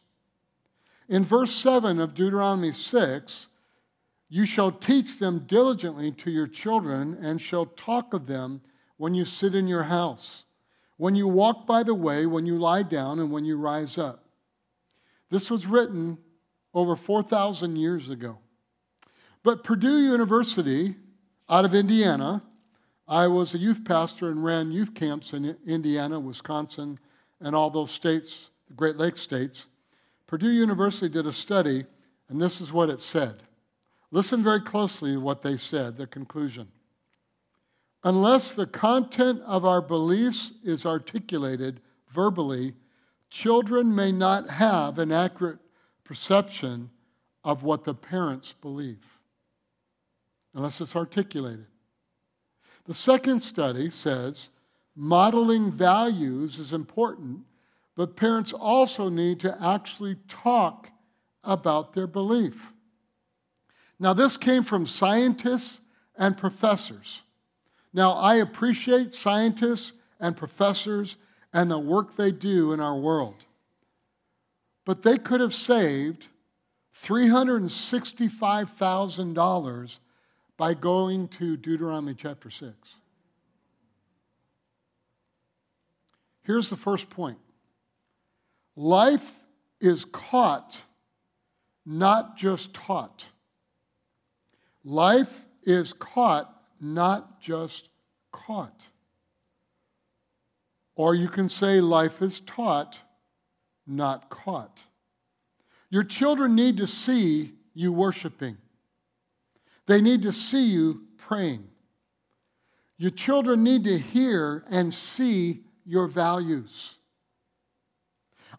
In 1.09 1.25
verse 1.25 1.53
7 1.53 2.01
of 2.01 2.15
Deuteronomy 2.15 2.73
6, 2.73 3.49
you 4.29 4.47
shall 4.47 4.73
teach 4.73 5.19
them 5.19 5.41
diligently 5.41 6.11
to 6.13 6.31
your 6.31 6.47
children 6.47 7.17
and 7.21 7.41
shall 7.41 7.67
talk 7.67 8.15
of 8.15 8.27
them 8.27 8.61
when 8.97 9.15
you 9.15 9.25
sit 9.25 9.55
in 9.55 9.67
your 9.67 9.83
house, 9.85 10.45
when 10.97 11.15
you 11.15 11.27
walk 11.27 11.67
by 11.67 11.83
the 11.83 11.95
way, 11.95 12.27
when 12.27 12.47
you 12.47 12.59
lie 12.59 12.83
down, 12.83 13.19
and 13.19 13.31
when 13.31 13.45
you 13.45 13.57
rise 13.57 13.99
up. 13.99 14.25
This 15.31 15.51
was 15.51 15.67
written 15.67 16.19
over 16.73 16.97
4,000 16.97 17.77
years 17.77 18.09
ago. 18.09 18.39
But 19.43 19.65
Purdue 19.65 20.03
University, 20.03 20.95
out 21.49 21.65
of 21.65 21.75
Indiana, 21.75 22.43
I 23.07 23.27
was 23.27 23.55
a 23.55 23.59
youth 23.59 23.85
pastor 23.85 24.31
and 24.31 24.43
ran 24.43 24.73
youth 24.73 24.95
camps 24.95 25.35
in 25.35 25.57
Indiana, 25.67 26.19
Wisconsin, 26.19 26.99
and 27.41 27.55
all 27.55 27.71
those 27.71 27.91
states, 27.91 28.51
the 28.69 28.75
Great 28.75 28.97
Lakes 28.97 29.21
states. 29.21 29.67
Purdue 30.27 30.51
University 30.51 31.09
did 31.09 31.27
a 31.27 31.33
study, 31.33 31.85
and 32.29 32.41
this 32.41 32.61
is 32.61 32.73
what 32.73 32.89
it 32.89 33.01
said. 33.01 33.43
Listen 34.11 34.43
very 34.43 34.61
closely 34.61 35.13
to 35.13 35.21
what 35.21 35.43
they 35.43 35.57
said, 35.57 35.97
the 35.97 36.07
conclusion. 36.07 36.69
Unless 38.05 38.53
the 38.53 38.67
content 38.67 39.41
of 39.47 39.65
our 39.65 39.81
beliefs 39.81 40.53
is 40.63 40.87
articulated 40.87 41.81
verbally, 42.09 42.75
children 43.31 43.95
may 43.95 44.13
not 44.13 44.51
have 44.51 44.99
an 44.99 45.11
accurate 45.11 45.59
perception 46.05 46.91
of 47.43 47.63
what 47.63 47.85
the 47.85 47.95
parents 47.95 48.53
believe, 48.53 49.19
unless 50.55 50.81
it's 50.81 50.95
articulated. 50.95 51.67
The 52.85 52.95
second 52.95 53.41
study 53.41 53.91
says 53.91 54.51
modeling 54.95 55.71
values 55.71 56.59
is 56.59 56.73
important 56.73 57.41
but 57.97 58.17
parents 58.17 58.53
also 58.53 59.09
need 59.09 59.41
to 59.41 59.57
actually 59.63 60.17
talk 60.29 60.89
about 61.43 61.93
their 61.93 62.07
belief. 62.07 62.73
Now, 63.99 64.13
this 64.13 64.37
came 64.37 64.63
from 64.63 64.87
scientists 64.87 65.81
and 66.17 66.37
professors. 66.37 67.23
Now, 67.95 68.13
I 68.13 68.35
appreciate 68.37 69.15
scientists 69.15 69.95
and 70.19 70.37
professors 70.37 71.17
and 71.53 71.71
the 71.71 71.79
work 71.79 72.17
they 72.17 72.33
do 72.33 72.73
in 72.73 72.81
our 72.81 72.97
world. 72.97 73.45
But 74.85 75.03
they 75.03 75.17
could 75.17 75.41
have 75.41 75.55
saved 75.55 76.27
$365,000 77.01 79.99
by 80.57 80.73
going 80.75 81.29
to 81.29 81.57
Deuteronomy 81.57 82.15
chapter 82.15 82.51
6. 82.51 82.75
Here's 86.43 86.69
the 86.71 86.77
first 86.77 87.11
point 87.11 87.39
Life 88.77 89.39
is 89.81 90.05
caught, 90.05 90.83
not 91.87 92.37
just 92.37 92.75
taught. 92.75 93.25
Life 94.83 95.47
is 95.63 95.93
caught, 95.93 96.51
not 96.85 97.41
just 97.41 97.89
caught. 98.31 98.85
Or 100.95 101.15
you 101.15 101.29
can 101.29 101.49
say 101.49 101.81
life 101.81 102.23
is 102.23 102.41
taught, 102.41 103.01
not 103.87 104.29
caught. 104.29 104.83
Your 105.91 106.05
children 106.05 106.55
need 106.55 106.77
to 106.77 106.87
see 106.87 107.53
you 107.73 107.93
worshiping. 107.93 108.57
They 109.87 110.01
need 110.01 110.23
to 110.23 110.33
see 110.33 110.67
you 110.67 111.03
praying. 111.17 111.67
Your 112.97 113.11
children 113.11 113.65
need 113.65 113.85
to 113.85 113.99
hear 113.99 114.65
and 114.71 114.93
see 114.93 115.65
your 115.85 116.07
values. 116.07 116.97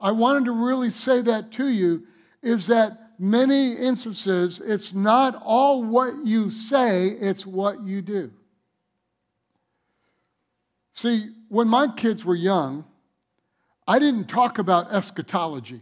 I 0.02 0.12
wanted 0.12 0.46
to 0.46 0.52
really 0.52 0.90
say 0.90 1.22
that 1.22 1.52
to 1.54 1.68
you 1.68 2.06
is 2.42 2.68
that 2.68 3.05
many 3.20 3.74
instances, 3.74 4.62
it's 4.64 4.94
not 4.94 5.42
all 5.44 5.84
what 5.84 6.26
you 6.26 6.50
say, 6.50 7.08
it's 7.08 7.46
what 7.46 7.84
you 7.84 8.02
do. 8.02 8.32
See, 10.92 11.30
when 11.50 11.68
my 11.68 11.88
kids 11.88 12.24
were 12.24 12.36
young, 12.36 12.86
I 13.88 14.00
didn't 14.00 14.28
talk 14.28 14.58
about 14.58 14.94
eschatology. 14.94 15.82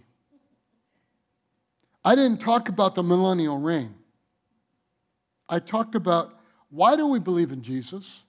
I 2.03 2.15
didn't 2.15 2.41
talk 2.41 2.67
about 2.67 2.95
the 2.95 3.03
millennial 3.03 3.57
reign. 3.57 3.95
I 5.47 5.59
talked 5.59 5.95
about 5.95 6.33
why 6.69 6.95
do 6.95 7.07
we 7.07 7.19
believe 7.19 7.51
in 7.51 7.61
Jesus? 7.61 8.23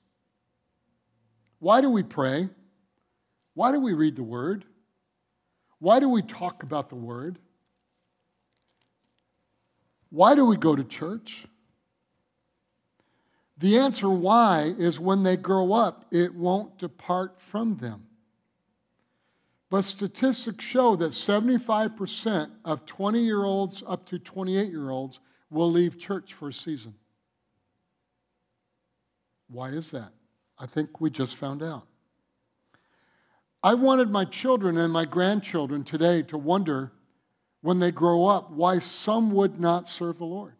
Why 1.58 1.80
do 1.80 1.90
we 1.90 2.02
pray? 2.02 2.50
Why 3.54 3.72
do 3.72 3.80
we 3.80 3.94
read 3.94 4.16
the 4.16 4.22
Word? 4.22 4.64
Why 5.78 5.98
do 5.98 6.08
we 6.08 6.22
talk 6.22 6.62
about 6.62 6.88
the 6.88 6.96
Word? 6.96 7.38
Why 10.14 10.36
do 10.36 10.44
we 10.44 10.56
go 10.56 10.76
to 10.76 10.84
church? 10.84 11.44
The 13.58 13.78
answer 13.78 14.08
why 14.08 14.72
is 14.78 15.00
when 15.00 15.24
they 15.24 15.36
grow 15.36 15.72
up, 15.72 16.04
it 16.12 16.32
won't 16.32 16.78
depart 16.78 17.40
from 17.40 17.78
them. 17.78 18.06
But 19.70 19.82
statistics 19.82 20.64
show 20.64 20.94
that 20.94 21.10
75% 21.10 22.48
of 22.64 22.86
20 22.86 23.18
year 23.18 23.42
olds 23.42 23.82
up 23.88 24.06
to 24.06 24.20
28 24.20 24.70
year 24.70 24.90
olds 24.90 25.18
will 25.50 25.72
leave 25.72 25.98
church 25.98 26.34
for 26.34 26.50
a 26.50 26.52
season. 26.52 26.94
Why 29.48 29.70
is 29.70 29.90
that? 29.90 30.12
I 30.56 30.66
think 30.66 31.00
we 31.00 31.10
just 31.10 31.34
found 31.34 31.60
out. 31.60 31.88
I 33.64 33.74
wanted 33.74 34.10
my 34.10 34.26
children 34.26 34.78
and 34.78 34.92
my 34.92 35.06
grandchildren 35.06 35.82
today 35.82 36.22
to 36.22 36.38
wonder 36.38 36.92
when 37.64 37.78
they 37.78 37.90
grow 37.90 38.26
up 38.26 38.50
why 38.50 38.78
some 38.78 39.32
would 39.32 39.58
not 39.58 39.88
serve 39.88 40.18
the 40.18 40.24
Lord. 40.26 40.52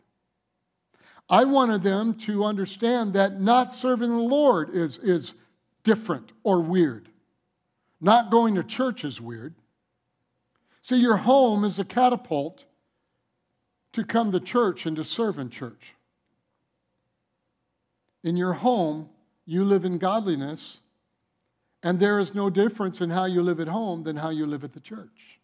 I 1.28 1.44
wanted 1.44 1.82
them 1.82 2.14
to 2.20 2.44
understand 2.44 3.12
that 3.12 3.38
not 3.38 3.74
serving 3.74 4.08
the 4.08 4.16
Lord 4.16 4.74
is, 4.74 4.96
is 4.96 5.34
different 5.82 6.32
or 6.44 6.60
weird. 6.60 7.10
Not 8.00 8.30
going 8.30 8.54
to 8.54 8.64
church 8.64 9.04
is 9.04 9.20
weird. 9.20 9.54
See, 10.80 10.96
your 10.96 11.18
home 11.18 11.64
is 11.64 11.78
a 11.78 11.84
catapult 11.84 12.64
to 13.92 14.02
come 14.02 14.32
to 14.32 14.40
church 14.40 14.86
and 14.86 14.96
to 14.96 15.04
serve 15.04 15.38
in 15.38 15.50
church. 15.50 15.94
In 18.22 18.34
your 18.34 18.54
home, 18.54 19.10
you 19.44 19.62
live 19.62 19.84
in 19.84 19.98
godliness, 19.98 20.80
and 21.82 22.00
there 22.00 22.18
is 22.18 22.34
no 22.34 22.48
difference 22.48 23.02
in 23.02 23.10
how 23.10 23.26
you 23.26 23.42
live 23.42 23.60
at 23.60 23.68
home 23.68 24.04
than 24.04 24.16
how 24.16 24.30
you 24.30 24.46
live 24.46 24.64
at 24.64 24.72
the 24.72 24.80
church. 24.80 25.38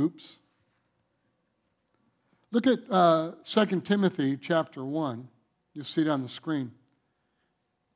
Oops. 0.00 0.38
Look 2.52 2.66
at 2.66 2.80
uh, 2.90 3.32
2 3.44 3.80
Timothy 3.82 4.38
chapter 4.38 4.82
1. 4.82 5.28
You'll 5.74 5.84
see 5.84 6.00
it 6.00 6.08
on 6.08 6.22
the 6.22 6.28
screen. 6.28 6.72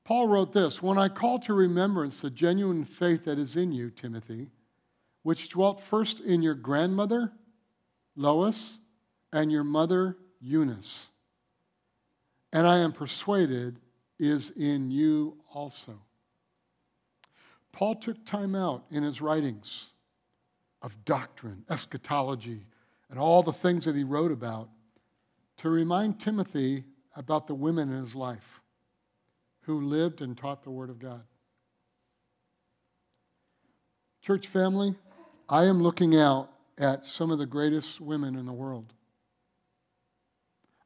Paul 0.05 0.29
wrote 0.29 0.53
this 0.53 0.83
When 0.83 0.99
I 0.99 1.09
call 1.09 1.39
to 1.41 1.55
remembrance 1.55 2.21
the 2.21 2.31
genuine 2.31 2.85
faith 2.85 3.25
that 3.25 3.39
is 3.39 3.57
in 3.57 3.73
you, 3.73 3.91
Timothy, 3.91 4.51
which 5.23 5.49
dwelt 5.49 5.81
first 5.81 6.21
in 6.21 6.43
your 6.43 6.55
grandmother, 6.55 7.33
Lois, 8.17 8.79
and 9.33 9.51
your 9.51 9.65
mother, 9.65 10.19
Eunice, 10.41 11.09
and 12.53 12.67
I 12.67 12.79
am 12.79 12.93
persuaded 12.93 13.81
is 14.19 14.51
in 14.51 14.91
you 14.91 15.39
also. 15.53 15.99
Paul 17.73 17.97
took 17.97 18.25
time 18.27 18.55
out 18.55 18.85
in 18.91 19.03
his 19.03 19.23
writings 19.23 19.89
of 20.85 21.03
doctrine, 21.07 21.65
eschatology, 21.71 22.67
and 23.09 23.19
all 23.19 23.43
the 23.43 23.53
things 23.53 23.87
that 23.87 23.97
he 23.97 24.05
wrote 24.05 24.31
about 24.31 24.69
to 25.57 25.71
remind 25.71 26.21
Timothy 26.21 26.85
about 27.17 27.47
the 27.47 27.55
women 27.55 27.91
in 27.91 28.01
his 28.01 28.15
life 28.15 28.61
who 29.63 29.81
lived 29.81 30.21
and 30.21 30.37
taught 30.37 30.63
the 30.63 30.71
Word 30.71 30.91
of 30.91 30.99
God. 30.99 31.23
Church 34.21 34.47
family, 34.47 34.95
I 35.49 35.65
am 35.65 35.83
looking 35.83 36.17
out 36.17 36.51
at 36.77 37.03
some 37.03 37.31
of 37.31 37.39
the 37.39 37.47
greatest 37.47 37.99
women 37.99 38.37
in 38.37 38.45
the 38.45 38.53
world. 38.53 38.93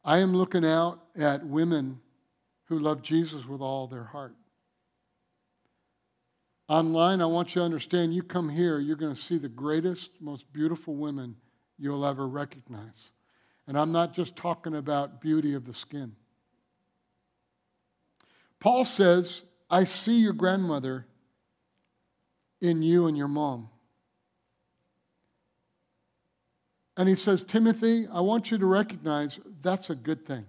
I 0.05 0.19
am 0.19 0.33
looking 0.33 0.65
out 0.65 1.01
at 1.17 1.45
women 1.45 2.01
who 2.67 2.79
love 2.79 3.03
Jesus 3.03 3.47
with 3.47 3.61
all 3.61 3.89
their 3.89 4.05
heart. 4.05 4.37
Online, 6.69 7.23
I 7.23 7.27
want 7.27 7.55
you 7.55 7.61
to 7.61 7.65
understand 7.65 8.15
you 8.15 8.23
come 8.23 8.49
here, 8.49 8.79
you're 8.79 8.97
going 8.97 9.15
to 9.15 9.21
see 9.21 9.39
the 9.39 9.49
greatest, 9.49 10.11
most 10.21 10.53
beautiful 10.53 10.95
women 10.95 11.35
you'll 11.79 12.05
ever 12.05 12.29
recognize. 12.29 13.11
And 13.67 13.79
I'm 13.79 13.91
not 13.91 14.13
just 14.13 14.37
talking 14.37 14.75
about 14.75 15.21
beauty 15.21 15.55
of 15.55 15.65
the 15.65 15.73
skin. 15.73 16.15
Paul 18.61 18.85
says, 18.85 19.45
I 19.71 19.85
see 19.85 20.21
your 20.21 20.33
grandmother 20.35 21.07
in 22.61 22.83
you 22.83 23.07
and 23.07 23.17
your 23.17 23.29
mom. 23.29 23.71
And 26.99 27.09
he 27.09 27.15
says, 27.15 27.45
Timothy, 27.45 28.09
I 28.13 28.21
want 28.21 28.51
you 28.51 28.59
to 28.59 28.67
recognize 28.67 29.39
that's 29.63 29.89
a 29.89 29.95
good 29.95 30.27
thing. 30.27 30.45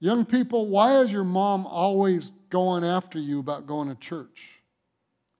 Young 0.00 0.24
people, 0.24 0.66
why 0.66 1.00
is 1.00 1.12
your 1.12 1.24
mom 1.24 1.66
always 1.66 2.32
going 2.50 2.84
after 2.84 3.18
you 3.18 3.38
about 3.40 3.66
going 3.66 3.88
to 3.88 3.94
church? 3.94 4.60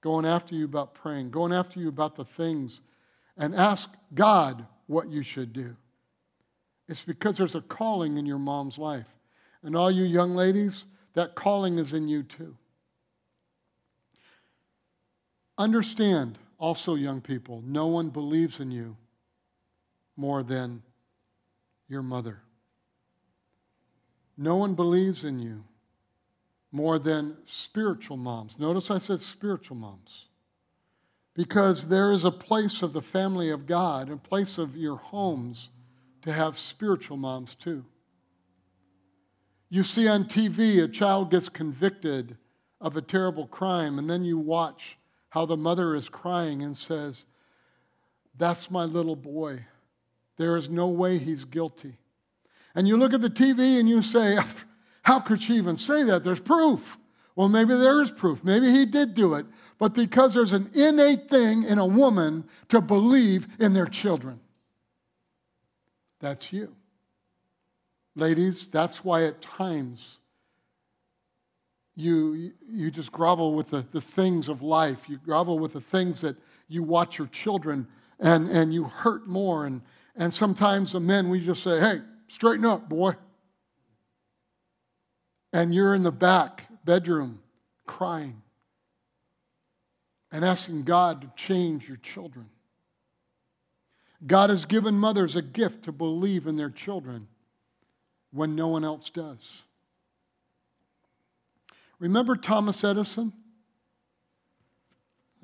Going 0.01 0.25
after 0.25 0.55
you 0.55 0.65
about 0.65 0.95
praying, 0.95 1.31
going 1.31 1.53
after 1.53 1.79
you 1.79 1.89
about 1.89 2.15
the 2.17 2.25
things, 2.25 2.81
and 3.37 3.55
ask 3.55 3.91
God 4.15 4.67
what 4.87 5.09
you 5.09 5.23
should 5.23 5.53
do. 5.53 5.77
It's 6.89 7.03
because 7.03 7.37
there's 7.37 7.55
a 7.55 7.61
calling 7.61 8.17
in 8.17 8.27
your 8.27 8.39
mom's 8.39 8.79
life. 8.79 9.09
And 9.63 9.77
all 9.77 9.91
you 9.91 10.05
young 10.05 10.35
ladies, 10.35 10.87
that 11.15 11.35
calling 11.35 11.79
is 11.79 11.93
in 11.93 12.09
you 12.09 12.23
too. 12.23 12.57
Understand, 15.59 16.39
also, 16.59 16.95
young 16.95 17.21
people, 17.21 17.63
no 17.67 17.87
one 17.87 18.09
believes 18.09 18.61
in 18.61 18.71
you 18.71 18.97
more 20.17 20.43
than 20.43 20.83
your 21.89 22.03
mother. 22.03 22.41
No 24.37 24.57
one 24.57 24.75
believes 24.75 25.25
in 25.25 25.39
you 25.39 25.65
more 26.73 26.99
than 26.99 27.37
spiritual 27.45 28.17
moms. 28.17 28.59
Notice 28.59 28.91
I 28.91 28.99
said 28.99 29.21
spiritual 29.21 29.77
moms. 29.77 30.27
Because 31.35 31.89
there 31.89 32.11
is 32.11 32.25
a 32.25 32.31
place 32.31 32.83
of 32.83 32.93
the 32.93 33.03
family 33.03 33.51
of 33.51 33.67
God, 33.67 34.11
a 34.11 34.17
place 34.17 34.59
of 34.59 34.77
your 34.77 34.97
homes 34.97 35.71
to 36.23 36.33
have 36.33 36.59
spiritual 36.59 37.17
moms 37.17 37.55
too. 37.55 37.85
You 39.69 39.85
see 39.85 40.09
on 40.09 40.25
TV 40.25 40.83
a 40.83 40.89
child 40.89 41.31
gets 41.31 41.49
convicted 41.49 42.37
of 42.81 42.97
a 42.97 43.03
terrible 43.03 43.47
crime, 43.47 43.99
and 43.99 44.11
then 44.11 44.25
you 44.25 44.39
watch 44.39 44.99
how 45.29 45.47
the 45.47 45.57
mother 45.57 45.95
is 45.95 46.09
crying 46.09 46.63
and 46.63 46.77
says, 46.77 47.27
That's 48.37 48.71
my 48.71 48.85
little 48.85 49.17
boy. 49.17 49.65
There 50.37 50.57
is 50.57 50.71
no 50.71 50.89
way 50.89 51.19
he's 51.19 51.45
guilty. 51.45 51.99
And 52.75 52.89
you 52.89 52.97
look 52.97 53.15
at 53.15 53.23
the 53.23 53.31
TV 53.31 53.79
and 53.79 53.89
you 53.89 54.03
say, 54.03 54.39
How 55.03 55.21
could 55.21 55.43
she 55.43 55.55
even 55.55 55.77
say 55.77 56.03
that? 56.05 56.25
There's 56.25 56.41
proof. 56.41 56.99
Well, 57.37 57.49
maybe 57.49 57.75
there 57.75 58.03
is 58.03 58.11
proof. 58.11 58.45
Maybe 58.45 58.71
he 58.71 58.85
did 58.85 59.15
do 59.15 59.35
it. 59.35 59.47
But 59.79 59.95
because 59.95 60.35
there's 60.35 60.53
an 60.53 60.71
innate 60.75 61.29
thing 61.29 61.63
in 61.63 61.79
a 61.79 61.87
woman 61.87 62.45
to 62.69 62.81
believe 62.81 63.49
in 63.59 63.73
their 63.73 63.87
children. 63.87 64.41
That's 66.21 66.53
you. 66.53 66.75
Ladies, 68.15 68.69
that's 68.69 69.03
why 69.03 69.25
at 69.25 69.41
times 69.41 70.19
you, 71.97 72.53
you 72.69 72.91
just 72.91 73.11
grovel 73.11 73.55
with 73.55 73.71
the, 73.71 73.87
the 73.93 74.01
things 74.01 74.49
of 74.49 74.61
life. 74.61 75.09
You 75.09 75.17
grovel 75.19 75.59
with 75.59 75.73
the 75.73 75.81
things 75.81 76.21
that 76.21 76.37
you 76.69 76.83
watch 76.83 77.19
your 77.19 77.29
children 77.29 77.87
and, 78.19 78.51
and 78.51 78.75
you 78.75 78.85
hurt 78.85 79.27
more. 79.27 79.65
And, 79.65 79.81
and 80.17 80.33
sometimes 80.33 80.93
the 80.93 81.01
men, 81.01 81.31
we 81.31 81.41
just 81.41 81.63
say, 81.63 81.81
hey, 81.81 82.01
straighten 82.29 82.67
up, 82.67 82.89
boy. 82.89 83.15
And 85.53 85.75
you're 85.75 85.95
in 85.95 86.03
the 86.03 86.13
back 86.13 86.67
bedroom 86.85 87.41
crying 87.87 88.43
and 90.33 90.45
asking 90.45 90.85
God 90.85 91.23
to 91.23 91.33
change 91.37 91.89
your 91.89 91.97
children. 91.97 92.49
God 94.27 94.51
has 94.51 94.65
given 94.65 94.99
mothers 94.99 95.35
a 95.35 95.43
gift 95.43 95.85
to 95.85 95.93
believe 95.93 96.47
in 96.47 96.57
their 96.57 96.71
children 96.71 97.27
when 98.33 98.55
no 98.55 98.69
one 98.69 98.85
else 98.85 99.11
does. 99.11 99.65
Remember 101.99 102.37
Thomas 102.37 102.85
Edison? 102.85 103.33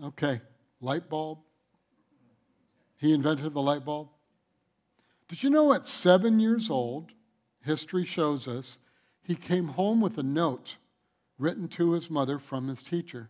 Okay, 0.03 0.41
light 0.81 1.09
bulb. 1.09 1.39
He 2.99 3.13
invented 3.13 3.55
the 3.55 3.63
light 3.63 3.85
bulb. 3.85 4.09
Did 5.29 5.43
you 5.43 5.51
know 5.51 5.73
at 5.73 5.87
seven 5.87 6.39
years 6.39 6.71
old, 6.71 7.11
history 7.63 8.05
shows 8.05 8.47
us, 8.47 8.79
he 9.27 9.35
came 9.35 9.69
home 9.69 10.01
with 10.01 10.19
a 10.19 10.23
note 10.23 10.77
written 11.39 11.67
to 11.69 11.93
his 11.93 12.09
mother 12.09 12.39
from 12.39 12.69
his 12.69 12.83
teacher. 12.83 13.29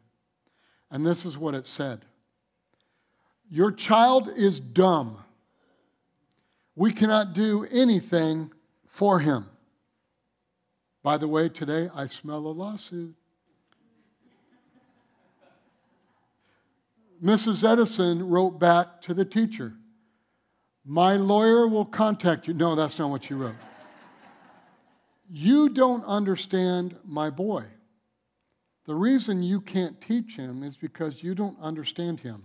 And 0.91 1.07
this 1.07 1.25
is 1.25 1.39
what 1.39 1.55
it 1.55 1.67
said 1.67 2.05
Your 3.51 3.73
child 3.73 4.29
is 4.37 4.61
dumb. 4.61 5.19
We 6.75 6.93
cannot 6.93 7.33
do 7.33 7.67
anything 7.71 8.53
for 8.87 9.19
him. 9.19 9.47
By 11.03 11.17
the 11.17 11.29
way, 11.29 11.49
today 11.49 11.89
I 11.95 12.07
smell 12.07 12.47
a 12.47 12.49
lawsuit. 12.49 13.15
Mrs. 17.25 17.67
Edison 17.67 18.29
wrote 18.29 18.59
back 18.61 19.01
to 19.03 19.15
the 19.15 19.25
teacher, 19.25 19.73
My 20.85 21.17
lawyer 21.17 21.67
will 21.67 21.87
contact 21.87 22.47
you. 22.47 22.53
No, 22.53 22.75
that's 22.75 22.99
not 22.99 23.09
what 23.09 23.25
she 23.25 23.33
wrote. 23.33 23.55
You 25.31 25.69
don't 25.69 26.05
understand 26.05 26.97
my 27.05 27.31
boy. 27.31 27.65
The 28.87 28.95
reason 28.95 29.43
you 29.43 29.61
can't 29.61 30.01
teach 30.01 30.37
him 30.37 30.63
is 30.63 30.77
because 30.77 31.23
you 31.23 31.35
don't 31.35 31.59
understand 31.61 32.21
him. 32.21 32.45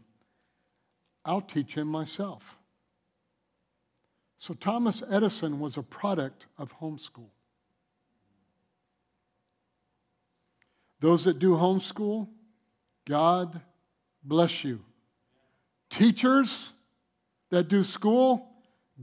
I'll 1.24 1.42
teach 1.42 1.76
him 1.76 1.88
myself. 1.88 2.58
So 4.38 4.56
Thomas 4.56 5.04
Edison 5.08 5.60
was 5.60 5.78
a 5.78 5.84
product 5.84 6.48
of 6.58 6.74
homeschool. 6.80 7.30
Those 11.00 11.26
that 11.26 11.38
do 11.38 11.52
homeschool, 11.52 12.28
God 13.08 13.62
bless 14.24 14.64
you. 14.64 14.84
Teachers 15.92 16.74
that 17.52 17.68
do 17.68 17.84
school, 17.84 18.48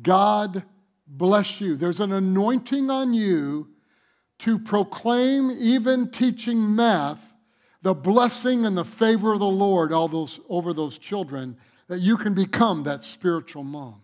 God 0.03 0.65
bless 1.09 1.61
you. 1.61 1.77
There's 1.77 2.01
an 2.01 2.13
anointing 2.13 2.91
on 2.91 3.15
you 3.15 3.69
to 4.41 4.59
proclaim, 4.59 5.51
even 5.51 6.11
teaching 6.11 6.77
math, 6.77 7.35
the 7.83 7.95
blessing 7.95 8.67
and 8.67 8.77
the 8.77 8.85
favor 8.85 9.33
of 9.33 9.41
the 9.41 9.47
Lord 9.47 9.93
all 9.93 10.09
those, 10.09 10.39
over 10.49 10.73
those 10.73 10.99
children, 10.99 11.57
that 11.89 12.01
you 12.01 12.17
can 12.17 12.35
become 12.35 12.85
that 12.85 13.03
spiritual 13.03 13.65
mom. 13.65 14.03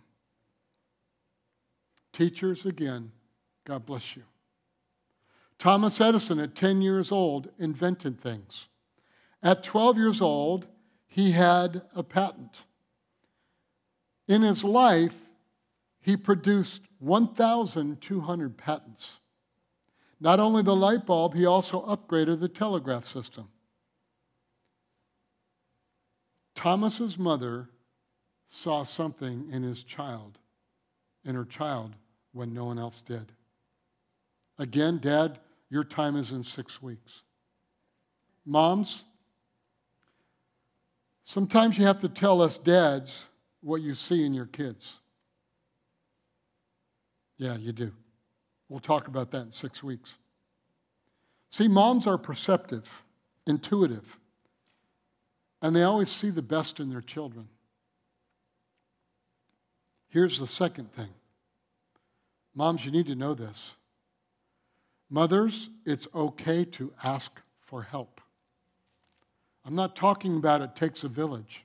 Teachers, 2.12 2.64
again, 2.64 3.12
God 3.64 3.84
bless 3.84 4.16
you. 4.16 4.22
Thomas 5.58 6.00
Edison, 6.00 6.38
at 6.40 6.54
10 6.54 6.82
years 6.82 7.12
old, 7.12 7.48
invented 7.58 8.20
things. 8.20 8.68
At 9.42 9.62
12 9.62 9.98
years 9.98 10.20
old, 10.20 10.66
he 11.06 11.32
had 11.32 11.82
a 11.94 12.02
patent. 12.02 12.64
In 14.26 14.42
his 14.42 14.64
life, 14.64 15.16
he 16.00 16.16
produced 16.16 16.82
1,200 17.04 18.56
patents. 18.56 19.18
Not 20.20 20.40
only 20.40 20.62
the 20.62 20.74
light 20.74 21.04
bulb, 21.04 21.34
he 21.34 21.44
also 21.44 21.84
upgraded 21.84 22.40
the 22.40 22.48
telegraph 22.48 23.04
system. 23.04 23.48
Thomas's 26.54 27.18
mother 27.18 27.68
saw 28.46 28.84
something 28.84 29.48
in 29.50 29.62
his 29.62 29.84
child, 29.84 30.38
in 31.24 31.34
her 31.34 31.44
child, 31.44 31.94
when 32.32 32.54
no 32.54 32.64
one 32.64 32.78
else 32.78 33.02
did. 33.02 33.32
Again, 34.58 34.98
Dad, 34.98 35.40
your 35.68 35.84
time 35.84 36.16
is 36.16 36.32
in 36.32 36.42
six 36.42 36.80
weeks. 36.80 37.22
Moms, 38.46 39.04
sometimes 41.22 41.76
you 41.76 41.84
have 41.84 42.00
to 42.00 42.08
tell 42.08 42.40
us 42.40 42.56
dads 42.56 43.26
what 43.60 43.82
you 43.82 43.94
see 43.94 44.24
in 44.24 44.32
your 44.32 44.46
kids. 44.46 45.00
Yeah, 47.36 47.56
you 47.56 47.72
do. 47.72 47.92
We'll 48.68 48.80
talk 48.80 49.08
about 49.08 49.30
that 49.32 49.42
in 49.42 49.50
six 49.50 49.82
weeks. 49.82 50.16
See, 51.50 51.68
moms 51.68 52.06
are 52.06 52.18
perceptive, 52.18 53.02
intuitive, 53.46 54.18
and 55.62 55.74
they 55.74 55.82
always 55.82 56.10
see 56.10 56.30
the 56.30 56.42
best 56.42 56.80
in 56.80 56.90
their 56.90 57.00
children. 57.00 57.48
Here's 60.08 60.38
the 60.38 60.46
second 60.46 60.92
thing 60.92 61.10
Moms, 62.54 62.84
you 62.84 62.92
need 62.92 63.06
to 63.06 63.14
know 63.14 63.34
this. 63.34 63.74
Mothers, 65.10 65.70
it's 65.84 66.08
okay 66.14 66.64
to 66.64 66.92
ask 67.02 67.40
for 67.60 67.82
help. 67.82 68.20
I'm 69.64 69.74
not 69.74 69.96
talking 69.96 70.36
about 70.36 70.62
it 70.62 70.76
takes 70.76 71.04
a 71.04 71.08
village. 71.08 71.64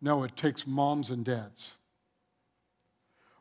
No, 0.00 0.24
it 0.24 0.36
takes 0.36 0.66
moms 0.66 1.10
and 1.10 1.24
dads. 1.24 1.76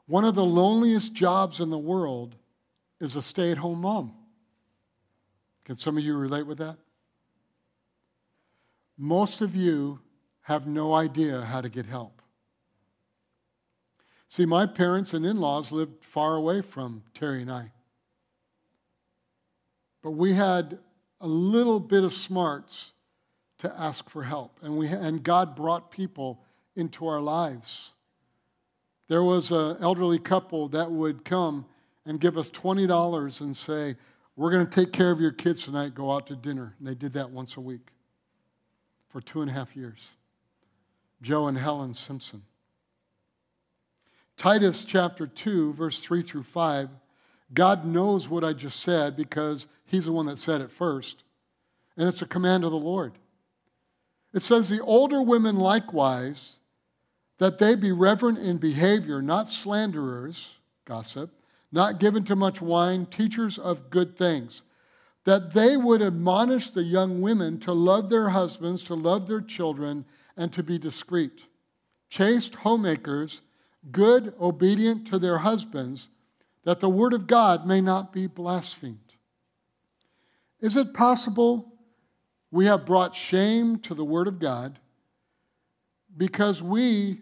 One 0.10 0.26
of 0.26 0.34
the 0.34 0.44
loneliest 0.44 1.14
jobs 1.14 1.60
in 1.60 1.70
the 1.70 1.78
world 1.78 2.34
is 3.00 3.16
a 3.16 3.22
stay 3.22 3.52
at 3.52 3.60
home 3.60 3.82
mom. 3.82 4.12
Can 5.66 5.76
some 5.76 6.00
of 6.00 6.04
you 6.04 6.18
relate 6.18 6.48
with 6.48 6.58
that? 6.58 6.78
Most 8.98 9.42
of 9.42 9.56
you 9.56 10.00
have 10.42 10.66
no 10.66 10.96
idea 10.96 11.42
how 11.42 11.62
to 11.62 11.70
get 11.70 11.86
help. 11.86 12.24
See, 14.28 14.48
my 14.48 14.66
parents 14.66 15.14
and 15.14 15.24
in 15.24 15.40
laws 15.40 15.72
lived 15.72 16.04
far 16.04 16.36
away 16.36 16.62
from 16.62 17.04
Terry 17.14 17.44
and 17.44 17.52
I. 17.52 17.72
But 20.02 20.12
we 20.12 20.34
had 20.34 20.80
a 21.22 21.28
little 21.28 21.80
bit 21.80 22.04
of 22.04 22.14
smarts 22.14 22.94
to 23.60 23.72
ask 23.80 24.10
for 24.10 24.24
help. 24.24 24.58
And, 24.64 24.76
we, 24.76 24.88
and 24.88 25.22
God 25.22 25.56
brought 25.56 25.92
people 25.92 26.44
into 26.76 27.06
our 27.06 27.22
lives. 27.22 27.92
There 29.10 29.24
was 29.24 29.52
an 29.52 29.78
elderly 29.82 30.20
couple 30.20 30.70
that 30.70 30.90
would 30.90 31.26
come 31.26 31.66
and 32.06 32.20
give 32.20 32.38
us 32.38 32.50
$20 32.52 33.42
and 33.42 33.58
say, 33.58 33.96
We're 34.36 34.52
going 34.52 34.66
to 34.66 34.72
take 34.72 34.94
care 34.94 35.12
of 35.12 35.20
your 35.20 35.32
kids 35.32 35.66
tonight, 35.66 35.96
go 35.96 36.12
out 36.12 36.28
to 36.28 36.36
dinner. 36.36 36.76
And 36.78 36.88
they 36.88 36.96
did 36.96 37.14
that 37.14 37.30
once 37.30 37.58
a 37.58 37.62
week 37.62 37.90
for 39.10 39.20
two 39.20 39.42
and 39.42 39.50
a 39.50 39.54
half 39.54 39.76
years. 39.76 40.12
Joe 41.22 41.48
and 41.48 41.58
Helen 41.58 41.94
Simpson. 41.94 42.44
Titus 44.38 44.86
chapter 44.86 45.28
2, 45.28 45.74
verse 45.74 46.02
3 46.02 46.22
through 46.22 46.44
5, 46.44 46.90
God 47.54 47.86
knows 47.86 48.30
what 48.30 48.44
I 48.44 48.54
just 48.54 48.80
said 48.80 49.18
because 49.18 49.68
He's 49.86 50.06
the 50.06 50.14
one 50.14 50.28
that 50.28 50.38
said 50.38 50.62
it 50.62 50.72
first. 50.72 51.24
And 51.98 52.08
it's 52.08 52.22
a 52.22 52.28
command 52.28 52.64
of 52.64 52.72
the 52.72 52.78
Lord. 52.78 53.14
It 54.36 54.44
says, 54.44 54.70
The 54.70 54.82
older 54.84 55.20
women 55.20 55.56
likewise, 55.56 56.59
that 57.40 57.58
they 57.58 57.76
be 57.76 57.92
reverent 57.92 58.38
in 58.38 58.58
behavior, 58.58 59.22
not 59.22 59.50
slanderers, 59.50 60.56
gossip, 60.86 61.32
not 61.72 62.00
given 62.00 62.24
to 62.26 62.36
much 62.36 62.62
wine, 62.62 63.06
teachers 63.06 63.58
of 63.58 63.90
good 63.90 64.18
things, 64.18 64.64
that 65.26 65.54
they 65.54 65.78
would 65.78 66.02
admonish 66.02 66.70
the 66.70 66.84
young 66.84 67.22
women 67.22 67.60
to 67.60 67.74
love 67.74 68.10
their 68.10 68.30
husbands, 68.30 68.84
to 68.84 68.96
love 68.96 69.28
their 69.28 69.42
children, 69.42 70.06
and 70.38 70.52
to 70.54 70.64
be 70.64 70.78
discreet. 70.78 71.44
Chaste 72.10 72.56
homemakers 72.56 73.42
good, 73.92 74.34
obedient 74.40 75.08
to 75.08 75.20
their 75.20 75.38
husbands, 75.38 76.10
that 76.64 76.80
the 76.80 76.90
word 76.90 77.14
of 77.14 77.28
God 77.28 77.66
may 77.66 77.82
not 77.82 78.12
be 78.12 78.28
blasphemed. 78.28 78.98
Is 80.60 80.76
it 80.76 80.94
possible 80.94 81.74
we 82.52 82.66
have 82.66 82.86
brought 82.86 83.16
shame 83.16 83.80
to 83.80 83.94
the 83.94 84.04
word 84.04 84.28
of 84.28 84.40
God 84.40 84.80
because 86.18 86.62
we, 86.62 87.22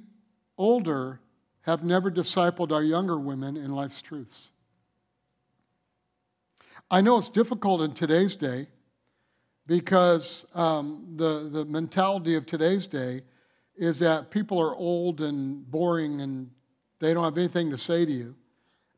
older, 0.57 1.19
have 1.61 1.83
never 1.83 2.09
discipled 2.09 2.71
our 2.71 2.83
younger 2.83 3.17
women 3.17 3.57
in 3.57 3.71
life's 3.71 4.01
truths? 4.01 4.49
I 6.89 7.01
know 7.01 7.17
it's 7.17 7.29
difficult 7.29 7.81
in 7.81 7.93
today's 7.93 8.35
day 8.35 8.67
because 9.65 10.45
um, 10.55 11.05
the, 11.17 11.49
the 11.51 11.65
mentality 11.65 12.35
of 12.35 12.45
today's 12.45 12.87
day 12.87 13.21
is 13.75 13.99
that 13.99 14.31
people 14.31 14.59
are 14.59 14.75
old 14.75 15.21
and 15.21 15.69
boring 15.69 16.21
and 16.21 16.49
they 16.99 17.13
don't 17.13 17.25
have 17.25 17.37
anything 17.37 17.69
to 17.71 17.77
say 17.77 18.05
to 18.05 18.11
you. 18.11 18.35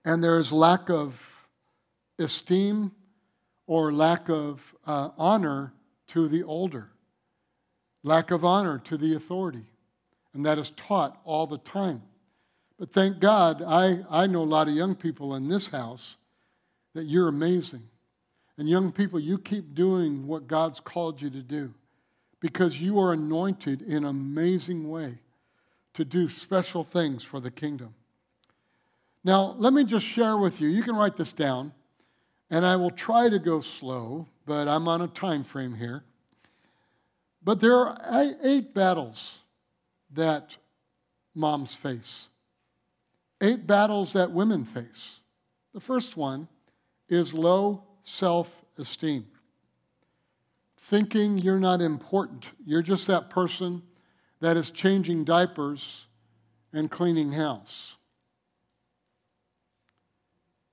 And 0.06 0.24
there's 0.24 0.52
lack 0.52 0.90
of 0.90 1.48
esteem 2.20 2.92
or 3.68 3.92
lack 3.92 4.30
of 4.30 4.76
uh, 4.86 5.10
honor 5.18 5.74
to 6.08 6.28
the 6.28 6.44
older, 6.44 6.90
lack 8.04 8.32
of 8.32 8.46
honor 8.46 8.80
to 8.80 8.98
the 8.98 9.16
authority. 9.16 9.66
And 10.34 10.46
that 10.46 10.58
is 10.58 10.72
taught 10.72 11.20
all 11.24 11.48
the 11.48 11.58
time. 11.58 12.04
But 12.78 12.92
thank 12.92 13.20
God, 13.20 13.62
I, 13.66 14.00
I 14.10 14.28
know 14.28 14.42
a 14.42 14.46
lot 14.46 14.70
of 14.70 14.74
young 14.74 14.96
people 14.96 15.36
in 15.36 15.50
this 15.50 15.68
house 15.68 16.18
that 16.94 17.06
you're 17.06 17.28
amazing. 17.28 17.84
And 18.58 18.70
young 18.70 18.92
people, 18.92 19.20
you 19.20 19.38
keep 19.38 19.74
doing 19.74 20.28
what 20.28 20.48
God's 20.48 20.80
called 20.80 21.22
you 21.22 21.30
to 21.30 21.42
do 21.42 21.74
because 22.40 22.80
you 22.80 23.00
are 23.00 23.14
anointed 23.14 23.82
in 23.82 23.98
an 23.98 24.06
amazing 24.06 24.90
way 24.90 25.20
to 25.94 26.06
do 26.06 26.30
special 26.30 26.84
things 26.84 27.24
for 27.24 27.40
the 27.40 27.52
kingdom. 27.52 27.94
Now, 29.24 29.56
let 29.58 29.74
me 29.74 29.84
just 29.84 30.06
share 30.06 30.38
with 30.38 30.62
you. 30.62 30.70
You 30.70 30.82
can 30.82 30.96
write 30.96 31.18
this 31.18 31.34
down, 31.34 31.74
and 32.50 32.66
I 32.66 32.78
will 32.78 32.92
try 32.92 33.28
to 33.28 33.40
go 33.40 33.60
slow, 33.60 34.28
but 34.46 34.68
I'm 34.68 34.88
on 34.88 35.02
a 35.02 35.08
time 35.08 35.44
frame 35.44 35.76
here. 35.76 36.04
But 37.44 37.60
there 37.60 37.76
are 37.76 38.36
eight 38.44 38.74
battles 38.74 39.42
that 40.14 40.58
moms 41.36 41.76
face, 41.76 42.30
eight 43.42 43.68
battles 43.68 44.14
that 44.14 44.32
women 44.32 44.66
face. 44.66 45.20
The 45.74 45.80
first 45.80 46.18
one 46.18 46.48
is 47.08 47.34
low 47.34 47.84
self 48.04 48.64
esteem 48.78 49.26
thinking 50.90 51.38
you're 51.38 51.60
not 51.60 51.82
important. 51.82 52.48
You're 52.66 52.82
just 52.82 53.06
that 53.08 53.30
person 53.30 53.84
that 54.40 54.58
is 54.58 54.72
changing 54.72 55.24
diapers 55.24 56.08
and 56.74 56.90
cleaning 56.90 57.32
house. 57.32 57.96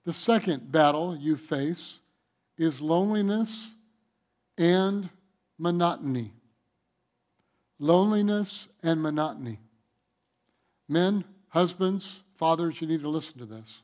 The 0.04 0.14
second 0.14 0.72
battle 0.72 1.16
you 1.16 1.36
face 1.36 2.00
is 2.56 2.80
loneliness 2.80 3.74
and 4.56 5.10
monotony. 5.58 6.32
Loneliness 7.78 8.68
and 8.82 9.02
monotony. 9.02 9.60
Men, 10.88 11.24
husbands, 11.48 12.22
fathers, 12.36 12.80
you 12.80 12.86
need 12.86 13.02
to 13.02 13.08
listen 13.08 13.38
to 13.38 13.46
this. 13.46 13.82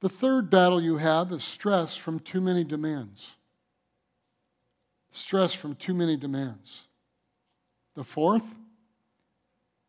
The 0.00 0.08
third 0.08 0.50
battle 0.50 0.80
you 0.80 0.98
have 0.98 1.32
is 1.32 1.42
stress 1.42 1.96
from 1.96 2.20
too 2.20 2.40
many 2.40 2.64
demands 2.64 3.36
stress 5.14 5.54
from 5.54 5.76
too 5.76 5.94
many 5.94 6.16
demands. 6.16 6.88
The 7.94 8.04
fourth 8.04 8.56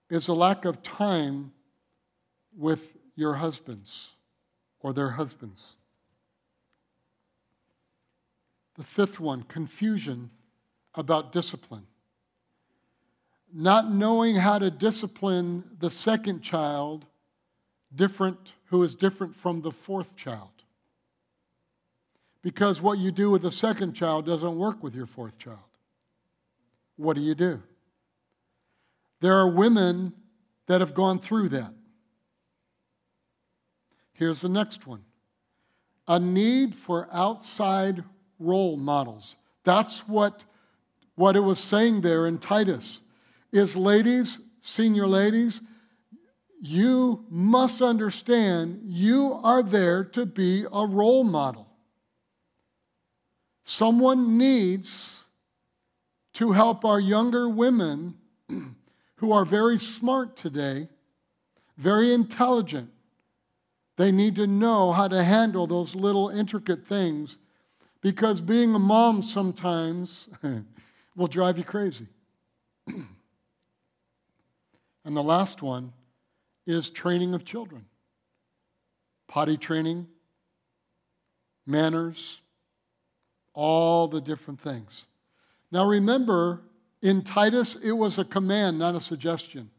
is 0.09 0.27
a 0.27 0.33
lack 0.33 0.65
of 0.65 0.83
time 0.83 1.51
with 2.55 2.95
your 3.15 3.35
husbands 3.35 4.11
or 4.79 4.93
their 4.93 5.11
husbands. 5.11 5.77
The 8.75 8.83
fifth 8.83 9.19
one 9.19 9.43
confusion 9.43 10.29
about 10.95 11.31
discipline. 11.31 11.85
Not 13.53 13.91
knowing 13.91 14.35
how 14.35 14.59
to 14.59 14.69
discipline 14.71 15.63
the 15.79 15.89
second 15.89 16.41
child 16.41 17.05
different 17.93 18.53
who 18.65 18.83
is 18.83 18.95
different 18.95 19.35
from 19.35 19.61
the 19.61 19.71
fourth 19.71 20.15
child. 20.15 20.49
Because 22.41 22.81
what 22.81 22.97
you 22.97 23.11
do 23.11 23.31
with 23.31 23.41
the 23.41 23.51
second 23.51 23.93
child 23.93 24.25
doesn't 24.25 24.57
work 24.57 24.83
with 24.83 24.93
your 24.93 25.05
fourth 25.05 25.37
child. 25.37 25.59
What 26.97 27.15
do 27.15 27.21
you 27.21 27.35
do? 27.35 27.61
There 29.21 29.33
are 29.33 29.47
women 29.47 30.13
that 30.67 30.81
have 30.81 30.93
gone 30.93 31.19
through 31.19 31.49
that. 31.49 31.73
Here's 34.13 34.41
the 34.41 34.49
next 34.49 34.87
one 34.87 35.03
a 36.07 36.19
need 36.19 36.75
for 36.75 37.07
outside 37.11 38.03
role 38.39 38.77
models. 38.77 39.35
That's 39.63 40.07
what, 40.07 40.43
what 41.15 41.35
it 41.35 41.41
was 41.41 41.59
saying 41.59 42.01
there 42.01 42.27
in 42.27 42.37
Titus. 42.37 43.01
Is 43.51 43.75
ladies, 43.75 44.39
senior 44.59 45.07
ladies, 45.07 45.61
you 46.61 47.25
must 47.29 47.81
understand 47.81 48.81
you 48.83 49.39
are 49.43 49.63
there 49.63 50.03
to 50.03 50.25
be 50.25 50.65
a 50.71 50.85
role 50.85 51.23
model. 51.23 51.67
Someone 53.63 54.37
needs 54.37 55.23
to 56.33 56.51
help 56.51 56.83
our 56.83 56.99
younger 56.99 57.47
women 57.47 58.15
who 59.17 59.31
are 59.31 59.45
very 59.45 59.77
smart 59.77 60.35
today, 60.35 60.89
very 61.77 62.13
intelligent. 62.13 62.89
They 63.97 64.11
need 64.11 64.35
to 64.35 64.47
know 64.47 64.91
how 64.91 65.07
to 65.07 65.23
handle 65.23 65.67
those 65.67 65.95
little 65.95 66.29
intricate 66.29 66.85
things 66.85 67.37
because 68.01 68.41
being 68.41 68.75
a 68.75 68.79
mom 68.79 69.21
sometimes 69.21 70.27
will 71.15 71.27
drive 71.27 71.57
you 71.57 71.63
crazy. 71.63 72.07
and 72.87 73.07
the 75.05 75.23
last 75.23 75.61
one 75.61 75.93
is 76.65 76.89
training 76.89 77.33
of 77.33 77.45
children 77.45 77.85
potty 79.27 79.57
training, 79.57 80.07
manners, 81.65 82.41
all 83.53 84.07
the 84.07 84.21
different 84.21 84.61
things. 84.61 85.07
Now 85.71 85.87
remember, 85.87 86.61
in 87.01 87.23
Titus, 87.23 87.75
it 87.75 87.91
was 87.91 88.19
a 88.19 88.23
command, 88.25 88.77
not 88.77 88.95
a 88.95 89.01
suggestion. 89.01 89.69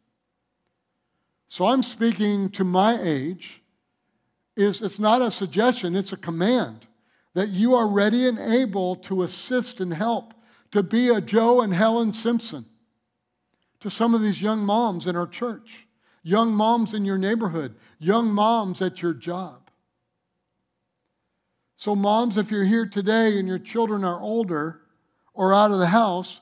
So 1.47 1.67
I'm 1.67 1.83
speaking 1.83 2.51
to 2.51 2.65
my 2.65 3.01
age. 3.01 3.63
Is 4.57 4.81
it's 4.81 4.99
not 4.99 5.21
a 5.21 5.31
suggestion, 5.31 5.95
it's 5.95 6.13
a 6.13 6.17
command 6.17 6.87
that 7.35 7.49
you 7.49 7.75
are 7.75 7.87
ready 7.87 8.27
and 8.27 8.39
able 8.39 8.97
to 8.97 9.23
assist 9.23 9.83
and 9.83 9.93
help, 9.93 10.33
to 10.73 10.83
be 10.83 11.09
a 11.09 11.21
Joe 11.21 11.61
and 11.61 11.73
Helen 11.73 12.13
Simpson 12.13 12.67
to 13.81 13.91
some 13.91 14.15
of 14.15 14.23
these 14.23 14.41
young 14.41 14.61
moms 14.61 15.07
in 15.07 15.17
our 15.17 15.27
church, 15.27 15.87
young 16.23 16.53
moms 16.53 16.95
in 16.95 17.05
your 17.05 17.19
neighborhood, 17.19 17.77
young 17.99 18.33
moms 18.33 18.83
at 18.83 19.03
your 19.03 19.15
job. 19.15 19.71
So, 21.77 21.95
moms, 21.95 22.37
if 22.37 22.51
you're 22.51 22.65
here 22.65 22.87
today 22.87 23.39
and 23.39 23.47
your 23.47 23.59
children 23.59 24.03
are 24.03 24.21
older 24.21 24.81
or 25.35 25.53
out 25.53 25.71
of 25.71 25.79
the 25.79 25.89
house, 25.89 26.41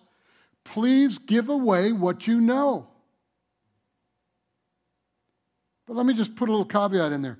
please 0.62 1.18
give 1.18 1.48
away 1.48 1.92
what 1.92 2.26
you 2.26 2.40
know. 2.40 2.86
But 5.86 5.96
let 5.96 6.06
me 6.06 6.14
just 6.14 6.36
put 6.36 6.48
a 6.48 6.52
little 6.52 6.64
caveat 6.64 7.12
in 7.12 7.20
there. 7.20 7.38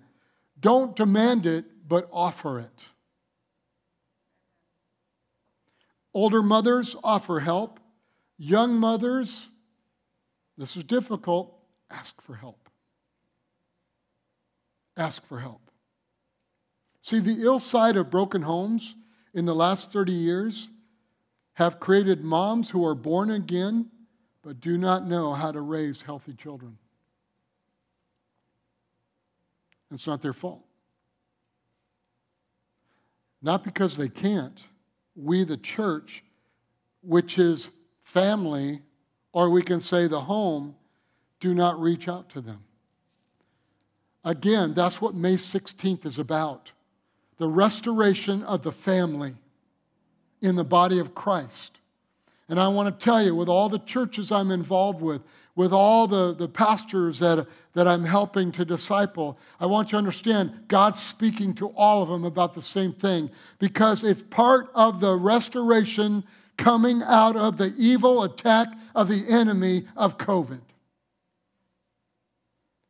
Don't 0.60 0.94
demand 0.96 1.46
it, 1.46 1.64
but 1.88 2.08
offer 2.12 2.58
it. 2.58 2.84
Older 6.14 6.42
mothers 6.42 6.96
offer 7.04 7.40
help. 7.40 7.80
Young 8.38 8.78
mothers, 8.78 9.48
this 10.56 10.76
is 10.76 10.84
difficult, 10.84 11.54
ask 11.90 12.20
for 12.22 12.34
help. 12.34 12.68
Ask 14.96 15.26
for 15.26 15.40
help. 15.40 15.70
See, 17.00 17.18
the 17.18 17.42
ill 17.42 17.58
side 17.58 17.96
of 17.96 18.10
broken 18.10 18.42
homes 18.42 18.94
in 19.34 19.44
the 19.44 19.54
last 19.54 19.92
30 19.92 20.12
years 20.12 20.70
have 21.54 21.80
created 21.80 22.24
moms 22.24 22.70
who 22.70 22.84
are 22.86 22.94
born 22.94 23.30
again 23.30 23.90
but 24.44 24.60
do 24.60 24.76
not 24.76 25.06
know 25.08 25.32
how 25.32 25.50
to 25.50 25.60
raise 25.62 26.02
healthy 26.02 26.34
children. 26.34 26.76
It's 29.90 30.06
not 30.06 30.20
their 30.20 30.34
fault. 30.34 30.62
Not 33.40 33.64
because 33.64 33.96
they 33.96 34.08
can't. 34.08 34.60
We, 35.16 35.44
the 35.44 35.56
church, 35.56 36.24
which 37.02 37.38
is 37.38 37.70
family, 38.02 38.82
or 39.32 39.50
we 39.50 39.62
can 39.62 39.80
say 39.80 40.06
the 40.06 40.20
home, 40.20 40.74
do 41.40 41.54
not 41.54 41.80
reach 41.80 42.08
out 42.08 42.28
to 42.30 42.40
them. 42.40 42.64
Again, 44.24 44.74
that's 44.74 45.00
what 45.00 45.14
May 45.14 45.34
16th 45.34 46.06
is 46.06 46.18
about 46.18 46.72
the 47.36 47.48
restoration 47.48 48.42
of 48.44 48.62
the 48.62 48.72
family 48.72 49.34
in 50.40 50.56
the 50.56 50.64
body 50.64 51.00
of 51.00 51.14
Christ. 51.14 51.80
And 52.48 52.60
I 52.60 52.68
want 52.68 52.98
to 52.98 53.04
tell 53.04 53.22
you, 53.22 53.34
with 53.34 53.48
all 53.48 53.68
the 53.68 53.78
churches 53.78 54.30
I'm 54.30 54.50
involved 54.50 55.00
with, 55.00 55.22
with 55.56 55.72
all 55.72 56.06
the, 56.08 56.34
the 56.34 56.48
pastors 56.48 57.20
that, 57.20 57.46
that 57.74 57.86
I'm 57.86 58.04
helping 58.04 58.50
to 58.52 58.64
disciple, 58.64 59.38
I 59.60 59.66
want 59.66 59.88
you 59.88 59.90
to 59.92 59.98
understand 59.98 60.52
God's 60.68 61.00
speaking 61.00 61.54
to 61.54 61.68
all 61.68 62.02
of 62.02 62.08
them 62.08 62.24
about 62.24 62.54
the 62.54 62.62
same 62.62 62.92
thing 62.92 63.30
because 63.58 64.02
it's 64.02 64.22
part 64.22 64.68
of 64.74 65.00
the 65.00 65.14
restoration 65.14 66.24
coming 66.56 67.02
out 67.04 67.36
of 67.36 67.56
the 67.56 67.72
evil 67.76 68.24
attack 68.24 68.68
of 68.94 69.08
the 69.08 69.24
enemy 69.28 69.86
of 69.96 70.18
COVID. 70.18 70.60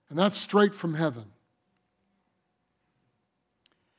And 0.08 0.18
that's 0.18 0.38
straight 0.38 0.74
from 0.74 0.94
heaven. 0.94 1.24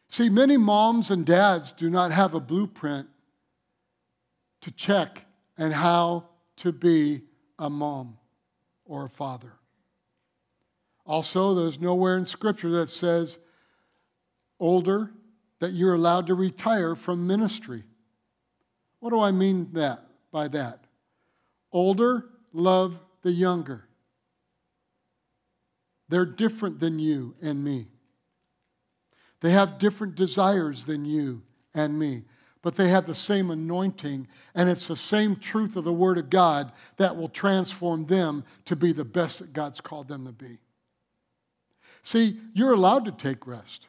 See, 0.09 0.29
many 0.29 0.57
moms 0.57 1.11
and 1.11 1.25
dads 1.25 1.71
do 1.71 1.89
not 1.89 2.11
have 2.11 2.33
a 2.33 2.39
blueprint 2.39 3.07
to 4.61 4.71
check 4.71 5.25
and 5.57 5.73
how 5.73 6.25
to 6.57 6.71
be 6.71 7.21
a 7.59 7.69
mom 7.69 8.17
or 8.85 9.05
a 9.05 9.09
father. 9.09 9.53
Also, 11.05 11.53
there's 11.53 11.79
nowhere 11.79 12.17
in 12.17 12.25
Scripture 12.25 12.71
that 12.71 12.89
says 12.89 13.39
older 14.59 15.11
that 15.59 15.73
you're 15.73 15.93
allowed 15.93 16.27
to 16.27 16.33
retire 16.33 16.95
from 16.95 17.27
ministry. 17.27 17.83
What 18.99 19.11
do 19.11 19.19
I 19.19 19.31
mean 19.31 19.69
that 19.73 20.05
by 20.31 20.47
that? 20.49 20.85
Older 21.71 22.25
love 22.53 22.99
the 23.21 23.31
younger. 23.31 23.87
They're 26.09 26.25
different 26.25 26.79
than 26.79 26.99
you 26.99 27.35
and 27.41 27.63
me. 27.63 27.87
They 29.41 29.51
have 29.51 29.77
different 29.77 30.15
desires 30.15 30.85
than 30.85 31.05
you 31.05 31.43
and 31.73 31.99
me, 31.99 32.23
but 32.65 32.75
they 32.75 32.87
have 32.87 33.05
the 33.05 33.13
same 33.13 33.51
anointing, 33.51 34.27
and 34.55 34.67
it's 34.71 34.87
the 34.87 34.95
same 34.95 35.35
truth 35.35 35.75
of 35.75 35.83
the 35.83 35.93
Word 35.93 36.17
of 36.17 36.31
God 36.31 36.71
that 36.97 37.15
will 37.15 37.29
transform 37.29 38.07
them 38.07 38.43
to 38.65 38.75
be 38.75 38.91
the 38.91 39.05
best 39.05 39.37
that 39.37 39.53
God's 39.53 39.79
called 39.79 40.07
them 40.07 40.25
to 40.25 40.31
be. 40.31 40.57
See, 42.01 42.39
you're 42.55 42.73
allowed 42.73 43.05
to 43.05 43.11
take 43.11 43.45
rest. 43.45 43.85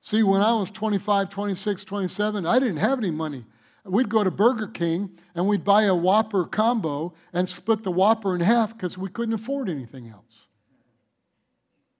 See, 0.00 0.24
when 0.24 0.42
I 0.42 0.52
was 0.58 0.72
25, 0.72 1.28
26, 1.28 1.84
27, 1.84 2.44
I 2.44 2.58
didn't 2.58 2.78
have 2.78 2.98
any 2.98 3.12
money. 3.12 3.44
We'd 3.84 4.08
go 4.08 4.24
to 4.24 4.30
Burger 4.32 4.66
King 4.66 5.10
and 5.36 5.46
we'd 5.46 5.62
buy 5.62 5.84
a 5.84 5.94
Whopper 5.94 6.44
combo 6.44 7.14
and 7.32 7.48
split 7.48 7.84
the 7.84 7.92
Whopper 7.92 8.34
in 8.34 8.40
half 8.40 8.76
because 8.76 8.98
we 8.98 9.10
couldn't 9.10 9.34
afford 9.34 9.68
anything 9.68 10.08
else. 10.08 10.48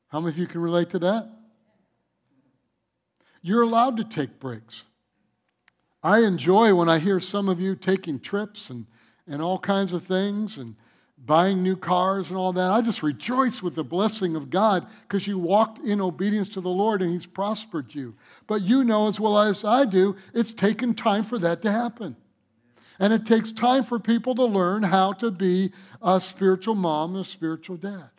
How 0.09 0.19
many 0.19 0.33
of 0.33 0.39
you 0.39 0.49
can 0.49 0.61
relate 0.61 0.91
to 0.91 0.99
that? 0.99 1.38
You're 3.49 3.63
allowed 3.63 3.97
to 3.97 4.05
take 4.05 4.39
breaks. 4.39 4.85
I 6.03 6.21
enjoy 6.21 6.75
when 6.75 6.91
I 6.91 6.99
hear 6.99 7.19
some 7.19 7.49
of 7.49 7.63
you 7.63 7.77
taking 7.77 8.21
trips 8.21 8.69
and, 8.69 8.85
and 9.27 9.41
all 9.41 9.59
kinds 9.59 9.95
of 9.95 10.05
things 10.05 10.59
and 10.59 10.77
buying 11.25 11.63
new 11.63 11.75
cars 11.75 12.29
and 12.29 12.37
all 12.37 12.53
that. 12.53 12.71
I 12.71 12.83
just 12.83 13.03
rejoice 13.03 13.63
with 13.63 13.75
the 13.75 13.83
blessing 13.83 14.37
of 14.37 14.51
God 14.51 14.87
because 15.01 15.27
you 15.27 15.39
walked 15.39 15.79
in 15.79 15.99
obedience 15.99 16.51
to 16.51 16.61
the 16.61 16.69
Lord 16.69 17.01
and 17.01 17.11
He's 17.11 17.25
prospered 17.25 17.95
you. 17.95 18.15
But 18.47 18.61
you 18.61 18.85
know 18.85 19.09
as 19.09 19.19
well 19.19 19.39
as 19.39 19.65
I 19.65 19.87
do, 19.87 20.15
it's 20.35 20.53
taken 20.53 20.93
time 20.93 21.23
for 21.23 21.39
that 21.39 21.63
to 21.63 21.73
happen. 21.73 22.17
And 22.99 23.15
it 23.15 23.25
takes 23.25 23.51
time 23.51 23.83
for 23.83 23.99
people 23.99 24.35
to 24.35 24.45
learn 24.45 24.83
how 24.83 25.15
to 25.15 25.31
be 25.31 25.73
a 26.03 26.21
spiritual 26.21 26.75
mom 26.75 27.15
and 27.15 27.25
a 27.25 27.27
spiritual 27.27 27.79
dad. 27.79 28.11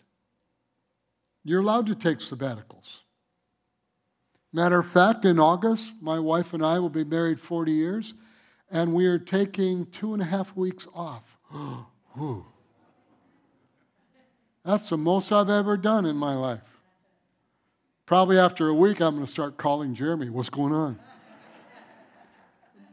You're 1.44 1.62
allowed 1.62 1.86
to 1.86 1.94
take 1.94 2.18
sabbaticals. 2.18 3.02
Matter 4.52 4.80
of 4.80 4.88
fact, 4.88 5.26
in 5.26 5.40
August, 5.40 5.94
my 6.02 6.20
wife 6.20 6.54
and 6.54 6.66
I 6.66 6.80
will 6.80 6.90
be 6.90 7.04
married 7.04 7.40
40 7.40 7.72
years, 7.72 8.16
and 8.72 8.94
we 8.94 9.06
are 9.06 9.20
taking 9.20 9.86
two 9.88 10.14
and 10.14 10.22
a 10.22 10.26
half 10.26 10.56
weeks 10.56 10.88
off. 10.94 11.38
That's 14.66 14.90
the 14.90 14.98
most 14.98 15.32
I've 15.32 15.50
ever 15.50 15.78
done 15.78 16.06
in 16.06 16.16
my 16.16 16.34
life. 16.36 16.62
Probably 18.06 18.40
after 18.40 18.70
a 18.70 18.74
week, 18.74 19.02
I'm 19.02 19.14
going 19.14 19.26
to 19.26 19.32
start 19.32 19.58
calling 19.58 19.94
Jeremy. 19.94 20.30
What's 20.30 20.50
going 20.50 20.74
on? 20.74 21.00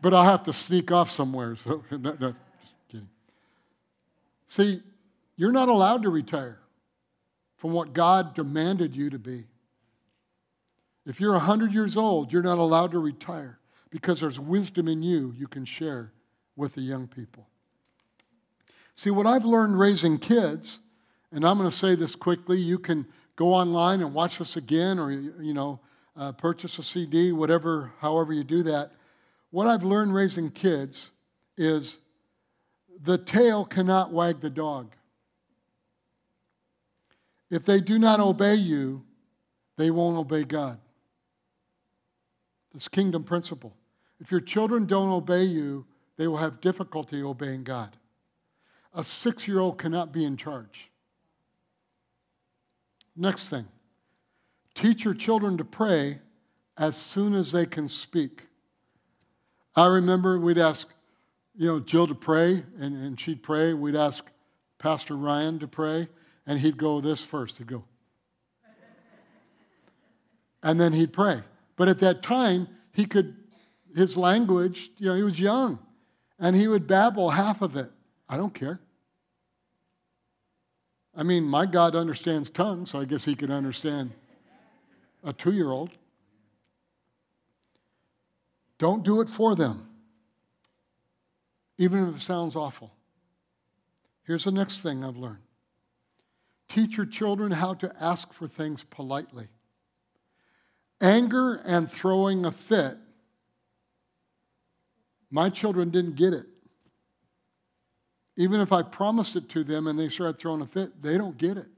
but 0.02 0.12
I'll 0.12 0.24
have 0.24 0.42
to 0.44 0.52
sneak 0.52 0.92
off 0.92 1.10
somewhere. 1.10 1.56
So, 1.56 1.82
no, 1.90 2.16
no, 2.20 2.34
just 2.60 2.74
kidding. 2.88 3.08
See, 4.46 4.82
you're 5.36 5.52
not 5.52 5.68
allowed 5.68 6.02
to 6.02 6.10
retire 6.10 6.58
from 7.56 7.72
what 7.72 7.94
God 7.94 8.34
demanded 8.34 8.94
you 8.94 9.10
to 9.10 9.18
be. 9.18 9.46
If 11.06 11.20
you're 11.20 11.32
100 11.32 11.72
years 11.72 11.96
old, 11.96 12.32
you're 12.32 12.42
not 12.42 12.58
allowed 12.58 12.90
to 12.90 12.98
retire 12.98 13.60
because 13.90 14.20
there's 14.20 14.40
wisdom 14.40 14.88
in 14.88 15.02
you 15.02 15.32
you 15.36 15.46
can 15.46 15.64
share 15.64 16.12
with 16.56 16.74
the 16.74 16.80
young 16.80 17.06
people. 17.06 17.46
See, 18.94 19.10
what 19.10 19.26
I've 19.26 19.44
learned 19.44 19.78
raising 19.78 20.18
kids, 20.18 20.80
and 21.30 21.46
I'm 21.46 21.58
going 21.58 21.70
to 21.70 21.76
say 21.76 21.94
this 21.94 22.16
quickly, 22.16 22.58
you 22.58 22.78
can 22.78 23.06
go 23.36 23.54
online 23.54 24.00
and 24.00 24.12
watch 24.14 24.38
this 24.38 24.56
again 24.56 24.98
or, 24.98 25.12
you 25.12 25.54
know, 25.54 25.78
uh, 26.16 26.32
purchase 26.32 26.78
a 26.78 26.82
CD, 26.82 27.30
whatever, 27.30 27.92
however 28.00 28.32
you 28.32 28.42
do 28.42 28.62
that. 28.64 28.92
What 29.50 29.66
I've 29.66 29.84
learned 29.84 30.14
raising 30.14 30.50
kids 30.50 31.12
is 31.56 31.98
the 33.02 33.18
tail 33.18 33.64
cannot 33.64 34.12
wag 34.12 34.40
the 34.40 34.50
dog. 34.50 34.94
If 37.50 37.64
they 37.64 37.80
do 37.80 37.98
not 37.98 38.18
obey 38.18 38.54
you, 38.54 39.04
they 39.76 39.90
won't 39.90 40.16
obey 40.16 40.42
God. 40.44 40.80
This 42.76 42.88
kingdom 42.88 43.24
principle. 43.24 43.74
If 44.20 44.30
your 44.30 44.42
children 44.42 44.84
don't 44.84 45.08
obey 45.08 45.44
you, 45.44 45.86
they 46.18 46.28
will 46.28 46.36
have 46.36 46.60
difficulty 46.60 47.22
obeying 47.22 47.64
God. 47.64 47.96
A 48.92 49.02
six 49.02 49.48
year 49.48 49.60
old 49.60 49.78
cannot 49.78 50.12
be 50.12 50.26
in 50.26 50.36
charge. 50.36 50.90
Next 53.16 53.48
thing 53.48 53.64
teach 54.74 55.06
your 55.06 55.14
children 55.14 55.56
to 55.56 55.64
pray 55.64 56.18
as 56.76 56.98
soon 56.98 57.34
as 57.34 57.50
they 57.50 57.64
can 57.64 57.88
speak. 57.88 58.42
I 59.74 59.86
remember 59.86 60.38
we'd 60.38 60.58
ask, 60.58 60.86
you 61.56 61.68
know, 61.68 61.80
Jill 61.80 62.06
to 62.06 62.14
pray, 62.14 62.62
and, 62.78 62.94
and 63.02 63.18
she'd 63.18 63.42
pray. 63.42 63.72
We'd 63.72 63.96
ask 63.96 64.26
Pastor 64.76 65.16
Ryan 65.16 65.58
to 65.60 65.66
pray, 65.66 66.08
and 66.46 66.58
he'd 66.58 66.76
go 66.76 67.00
this 67.00 67.24
first. 67.24 67.56
He'd 67.56 67.68
go. 67.68 67.84
And 70.62 70.78
then 70.78 70.92
he'd 70.92 71.14
pray. 71.14 71.40
But 71.76 71.88
at 71.88 71.98
that 71.98 72.22
time, 72.22 72.68
he 72.92 73.04
could, 73.04 73.36
his 73.94 74.16
language, 74.16 74.90
you 74.98 75.08
know, 75.08 75.14
he 75.14 75.22
was 75.22 75.38
young, 75.38 75.78
and 76.38 76.56
he 76.56 76.66
would 76.66 76.86
babble 76.86 77.30
half 77.30 77.62
of 77.62 77.76
it. 77.76 77.90
I 78.28 78.36
don't 78.36 78.54
care. 78.54 78.80
I 81.14 81.22
mean, 81.22 81.44
my 81.44 81.64
God 81.64 81.94
understands 81.94 82.50
tongues, 82.50 82.90
so 82.90 83.00
I 83.00 83.04
guess 83.04 83.24
he 83.24 83.34
could 83.34 83.50
understand 83.50 84.10
a 85.24 85.32
two 85.32 85.52
year 85.52 85.70
old. 85.70 85.90
Don't 88.78 89.02
do 89.02 89.22
it 89.22 89.28
for 89.28 89.54
them, 89.54 89.88
even 91.78 92.08
if 92.08 92.16
it 92.16 92.22
sounds 92.22 92.54
awful. 92.54 92.92
Here's 94.24 94.44
the 94.44 94.52
next 94.52 94.82
thing 94.82 95.04
I've 95.04 95.16
learned 95.16 95.38
teach 96.68 96.96
your 96.96 97.06
children 97.06 97.52
how 97.52 97.72
to 97.74 97.94
ask 98.00 98.32
for 98.32 98.48
things 98.48 98.84
politely. 98.84 99.46
Anger 101.00 101.56
and 101.64 101.90
throwing 101.90 102.44
a 102.44 102.52
fit, 102.52 102.96
my 105.30 105.50
children 105.50 105.90
didn't 105.90 106.16
get 106.16 106.32
it. 106.32 106.46
Even 108.36 108.60
if 108.60 108.72
I 108.72 108.82
promised 108.82 109.36
it 109.36 109.48
to 109.50 109.64
them 109.64 109.86
and 109.86 109.98
they 109.98 110.08
started 110.08 110.38
throwing 110.38 110.60
a 110.62 110.66
fit, 110.66 111.02
they 111.02 111.18
don't 111.18 111.36
get 111.36 111.56
it 111.56 111.68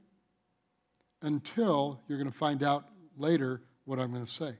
until 1.21 2.01
you're 2.07 2.17
going 2.17 2.31
to 2.31 2.37
find 2.37 2.63
out 2.63 2.85
later 3.17 3.61
what 3.85 3.99
I'm 3.99 4.11
going 4.11 4.25
to 4.25 4.31
say. 4.31 4.53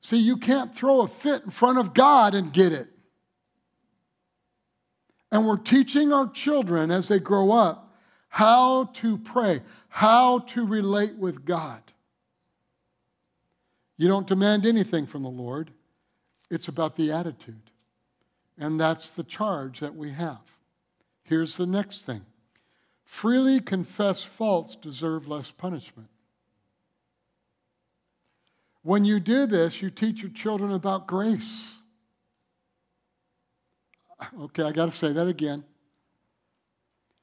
See, 0.00 0.18
you 0.18 0.36
can't 0.36 0.74
throw 0.74 1.00
a 1.00 1.08
fit 1.08 1.44
in 1.44 1.50
front 1.50 1.78
of 1.78 1.94
God 1.94 2.34
and 2.34 2.52
get 2.52 2.72
it. 2.72 2.88
And 5.32 5.46
we're 5.46 5.56
teaching 5.56 6.12
our 6.12 6.28
children 6.28 6.90
as 6.90 7.08
they 7.08 7.18
grow 7.18 7.52
up 7.52 7.96
how 8.28 8.84
to 8.84 9.16
pray, 9.16 9.62
how 9.88 10.40
to 10.40 10.66
relate 10.66 11.16
with 11.16 11.44
God. 11.44 11.80
You 13.96 14.08
don't 14.08 14.26
demand 14.26 14.66
anything 14.66 15.06
from 15.06 15.22
the 15.22 15.30
Lord, 15.30 15.70
it's 16.50 16.68
about 16.68 16.96
the 16.96 17.12
attitude. 17.12 17.70
And 18.58 18.78
that's 18.78 19.10
the 19.10 19.24
charge 19.24 19.80
that 19.80 19.94
we 19.94 20.10
have. 20.10 20.40
Here's 21.24 21.56
the 21.56 21.66
next 21.66 22.04
thing 22.04 22.24
freely 23.04 23.60
confessed 23.60 24.26
faults 24.26 24.76
deserve 24.76 25.28
less 25.28 25.50
punishment. 25.50 26.08
When 28.82 29.04
you 29.04 29.18
do 29.18 29.46
this, 29.46 29.80
you 29.80 29.90
teach 29.90 30.22
your 30.22 30.30
children 30.30 30.72
about 30.72 31.06
grace. 31.06 31.74
Okay, 34.40 34.62
I 34.62 34.72
got 34.72 34.86
to 34.86 34.96
say 34.96 35.12
that 35.12 35.26
again. 35.26 35.64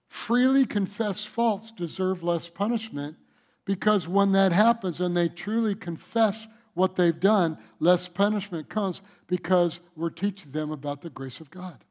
Freely 0.07 0.65
confessed 0.65 1.29
faults 1.29 1.71
deserve 1.71 2.23
less 2.23 2.49
punishment 2.49 3.15
because 3.63 4.07
when 4.07 4.31
that 4.33 4.51
happens 4.51 4.99
and 4.99 5.15
they 5.15 5.29
truly 5.29 5.75
confess 5.75 6.47
what 6.73 6.95
they've 6.95 7.19
done, 7.19 7.57
less 7.79 8.07
punishment 8.07 8.69
comes 8.69 9.01
because 9.27 9.81
we're 9.95 10.09
teaching 10.09 10.51
them 10.51 10.71
about 10.71 11.01
the 11.01 11.09
grace 11.09 11.39
of 11.39 11.51
God. 11.51 11.83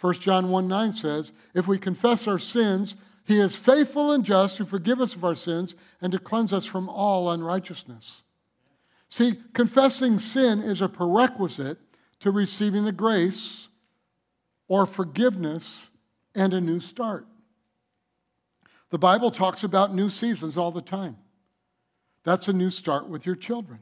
1 0.00 0.14
John 0.14 0.50
1 0.50 0.68
9 0.68 0.92
says, 0.92 1.32
If 1.54 1.66
we 1.66 1.78
confess 1.78 2.26
our 2.26 2.38
sins, 2.38 2.96
he 3.24 3.38
is 3.38 3.54
faithful 3.54 4.12
and 4.12 4.24
just 4.24 4.56
to 4.56 4.64
forgive 4.64 5.00
us 5.00 5.14
of 5.14 5.24
our 5.24 5.34
sins 5.34 5.76
and 6.00 6.12
to 6.12 6.18
cleanse 6.18 6.52
us 6.52 6.64
from 6.64 6.88
all 6.88 7.30
unrighteousness. 7.30 8.22
See, 9.08 9.34
confessing 9.52 10.18
sin 10.18 10.60
is 10.60 10.80
a 10.80 10.88
prerequisite 10.88 11.78
to 12.20 12.30
receiving 12.30 12.84
the 12.84 12.92
grace 12.92 13.68
or 14.68 14.86
forgiveness 14.86 15.90
and 16.34 16.54
a 16.54 16.60
new 16.60 16.80
start. 16.80 17.26
The 18.90 18.98
Bible 18.98 19.30
talks 19.30 19.64
about 19.64 19.94
new 19.94 20.10
seasons 20.10 20.56
all 20.56 20.72
the 20.72 20.82
time. 20.82 21.16
That's 22.24 22.48
a 22.48 22.52
new 22.52 22.70
start 22.70 23.08
with 23.08 23.26
your 23.26 23.34
children. 23.34 23.80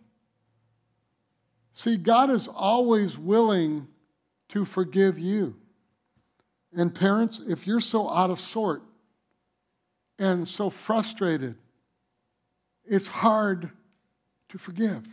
See, 1.72 1.96
God 1.96 2.30
is 2.30 2.48
always 2.48 3.18
willing 3.18 3.86
to 4.48 4.64
forgive 4.64 5.18
you. 5.18 5.56
And 6.74 6.94
parents, 6.94 7.40
if 7.46 7.66
you're 7.66 7.80
so 7.80 8.08
out 8.08 8.30
of 8.30 8.40
sort 8.40 8.82
and 10.18 10.46
so 10.46 10.70
frustrated, 10.70 11.56
it's 12.84 13.06
hard 13.06 13.70
to 14.48 14.58
forgive. 14.58 15.06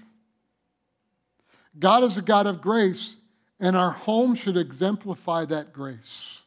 God 1.78 2.04
is 2.04 2.18
a 2.18 2.22
God 2.22 2.48
of 2.48 2.62
grace, 2.62 3.18
and 3.60 3.76
our 3.76 3.92
home 3.92 4.36
should 4.36 4.58
exemplify 4.58 5.46
that 5.46 5.74
grace. 5.74 6.42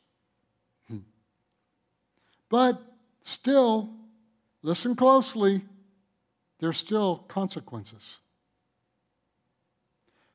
Hmm. 0.88 0.98
But 2.48 2.82
still, 3.20 3.90
listen 4.62 4.96
closely 4.96 5.62
there's 6.60 6.78
still 6.78 7.24
consequences. 7.28 8.18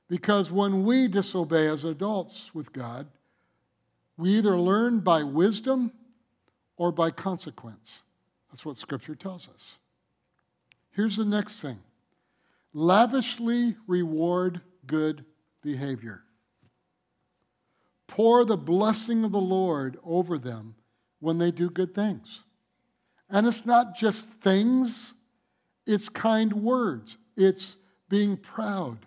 Because 0.08 0.52
when 0.52 0.84
we 0.84 1.08
disobey 1.08 1.68
as 1.68 1.84
adults 1.84 2.54
with 2.54 2.74
God, 2.74 3.08
we 4.18 4.32
either 4.38 4.58
learn 4.58 5.00
by 5.00 5.24
wisdom 5.24 5.92
or 6.78 6.92
by 6.92 7.12
consequence. 7.12 8.02
That's 8.50 8.66
what 8.66 8.78
Scripture 8.78 9.16
tells 9.16 9.50
us. 9.50 9.78
Here's 10.92 11.18
the 11.18 11.26
next 11.26 11.62
thing 11.62 11.80
lavishly 12.74 13.76
reward 13.88 14.62
good 14.86 15.26
behavior. 15.62 16.22
Pour 18.08 18.46
the 18.46 18.58
blessing 18.58 19.24
of 19.24 19.32
the 19.32 19.42
Lord 19.42 19.98
over 20.04 20.38
them 20.38 20.76
when 21.20 21.38
they 21.38 21.52
do 21.52 21.70
good 21.70 21.96
things. 21.96 22.44
And 23.30 23.48
it's 23.48 23.66
not 23.66 23.96
just 23.96 24.30
things, 24.30 25.14
it's 25.86 26.10
kind 26.10 26.52
words, 26.54 27.18
it's 27.36 27.78
being 28.10 28.38
proud. 28.38 28.98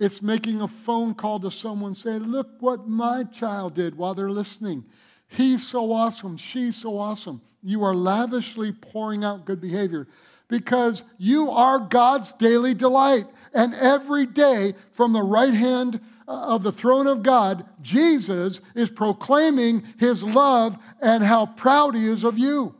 It's 0.00 0.22
making 0.22 0.60
a 0.60 0.68
phone 0.68 1.14
call 1.14 1.40
to 1.40 1.50
someone 1.50 1.94
saying, 1.94 2.22
Look 2.22 2.48
what 2.60 2.88
my 2.88 3.24
child 3.24 3.74
did 3.74 3.96
while 3.96 4.14
they're 4.14 4.30
listening. 4.30 4.84
He's 5.26 5.66
so 5.66 5.92
awesome. 5.92 6.36
She's 6.36 6.76
so 6.76 6.98
awesome. 6.98 7.42
You 7.62 7.82
are 7.84 7.94
lavishly 7.94 8.72
pouring 8.72 9.24
out 9.24 9.44
good 9.44 9.60
behavior 9.60 10.06
because 10.48 11.04
you 11.18 11.50
are 11.50 11.78
God's 11.78 12.32
daily 12.32 12.74
delight. 12.74 13.26
And 13.52 13.74
every 13.74 14.24
day, 14.26 14.74
from 14.92 15.12
the 15.12 15.22
right 15.22 15.52
hand 15.52 16.00
uh, 16.26 16.54
of 16.54 16.62
the 16.62 16.72
throne 16.72 17.06
of 17.06 17.22
God, 17.22 17.66
Jesus 17.82 18.60
is 18.74 18.90
proclaiming 18.90 19.84
his 19.98 20.22
love 20.24 20.78
and 21.00 21.22
how 21.22 21.46
proud 21.46 21.94
he 21.94 22.06
is 22.06 22.24
of 22.24 22.38
you. 22.38 22.74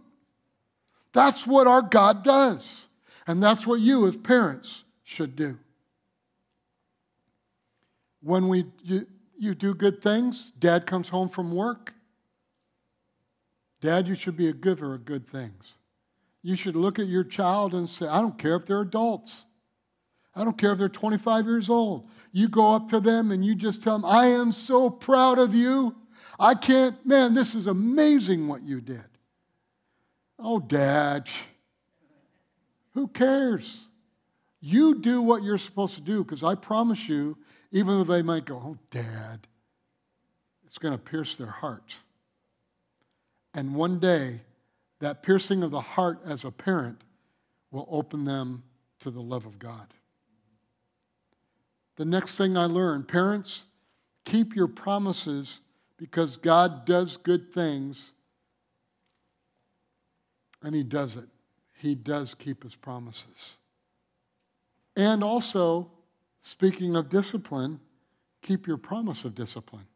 That's 1.12 1.46
what 1.46 1.66
our 1.66 1.82
God 1.82 2.22
does. 2.22 2.87
And 3.28 3.40
that's 3.40 3.64
what 3.64 3.78
you, 3.78 4.06
as 4.06 4.16
parents, 4.16 4.82
should 5.04 5.36
do. 5.36 5.56
When 8.20 8.48
we, 8.48 8.64
you, 8.82 9.06
you 9.38 9.54
do 9.54 9.74
good 9.74 10.02
things, 10.02 10.50
dad 10.58 10.86
comes 10.86 11.08
home 11.08 11.28
from 11.28 11.52
work, 11.52 11.94
Dad, 13.80 14.08
you 14.08 14.14
should 14.14 14.36
be 14.36 14.48
a 14.48 14.52
giver 14.52 14.94
of 14.94 15.04
good 15.04 15.26
things. 15.26 15.74
You 16.42 16.56
should 16.56 16.76
look 16.76 16.98
at 16.98 17.06
your 17.06 17.24
child 17.24 17.74
and 17.74 17.88
say, 17.88 18.06
I 18.06 18.20
don't 18.20 18.38
care 18.38 18.56
if 18.56 18.66
they're 18.66 18.80
adults. 18.80 19.44
I 20.34 20.44
don't 20.44 20.58
care 20.58 20.72
if 20.72 20.78
they're 20.78 20.88
25 20.88 21.46
years 21.46 21.70
old. 21.70 22.08
You 22.32 22.48
go 22.48 22.74
up 22.74 22.88
to 22.88 23.00
them 23.00 23.30
and 23.30 23.44
you 23.44 23.54
just 23.54 23.82
tell 23.82 23.98
them, 23.98 24.04
I 24.04 24.26
am 24.26 24.52
so 24.52 24.90
proud 24.90 25.38
of 25.38 25.54
you. 25.54 25.94
I 26.38 26.54
can't, 26.54 27.04
man, 27.04 27.34
this 27.34 27.54
is 27.54 27.66
amazing 27.66 28.46
what 28.46 28.62
you 28.62 28.80
did. 28.80 29.04
Oh, 30.38 30.60
Dad, 30.60 31.28
who 32.98 33.06
cares? 33.06 33.86
You 34.60 34.96
do 34.96 35.22
what 35.22 35.44
you're 35.44 35.56
supposed 35.56 35.94
to 35.94 36.00
do 36.00 36.24
because 36.24 36.42
I 36.42 36.56
promise 36.56 37.08
you, 37.08 37.38
even 37.70 37.96
though 37.96 38.02
they 38.02 38.22
might 38.22 38.44
go, 38.44 38.56
Oh, 38.56 38.76
Dad, 38.90 39.46
it's 40.66 40.78
going 40.78 40.92
to 40.94 40.98
pierce 40.98 41.36
their 41.36 41.46
heart. 41.46 42.00
And 43.54 43.76
one 43.76 44.00
day, 44.00 44.40
that 44.98 45.22
piercing 45.22 45.62
of 45.62 45.70
the 45.70 45.80
heart 45.80 46.18
as 46.24 46.44
a 46.44 46.50
parent 46.50 47.02
will 47.70 47.86
open 47.88 48.24
them 48.24 48.64
to 48.98 49.12
the 49.12 49.20
love 49.20 49.46
of 49.46 49.60
God. 49.60 49.94
The 51.94 52.04
next 52.04 52.36
thing 52.36 52.56
I 52.56 52.64
learned 52.64 53.06
parents, 53.06 53.66
keep 54.24 54.56
your 54.56 54.66
promises 54.66 55.60
because 55.98 56.36
God 56.36 56.84
does 56.84 57.16
good 57.16 57.52
things 57.52 58.12
and 60.64 60.74
He 60.74 60.82
does 60.82 61.16
it. 61.16 61.28
He 61.78 61.94
does 61.94 62.34
keep 62.34 62.64
His 62.64 62.74
promises. 62.74 63.56
And 64.96 65.22
also, 65.22 65.90
speaking 66.40 66.96
of 66.96 67.08
discipline, 67.08 67.78
keep 68.42 68.66
your 68.66 68.76
promise 68.76 69.24
of 69.24 69.34
discipline. 69.34 69.86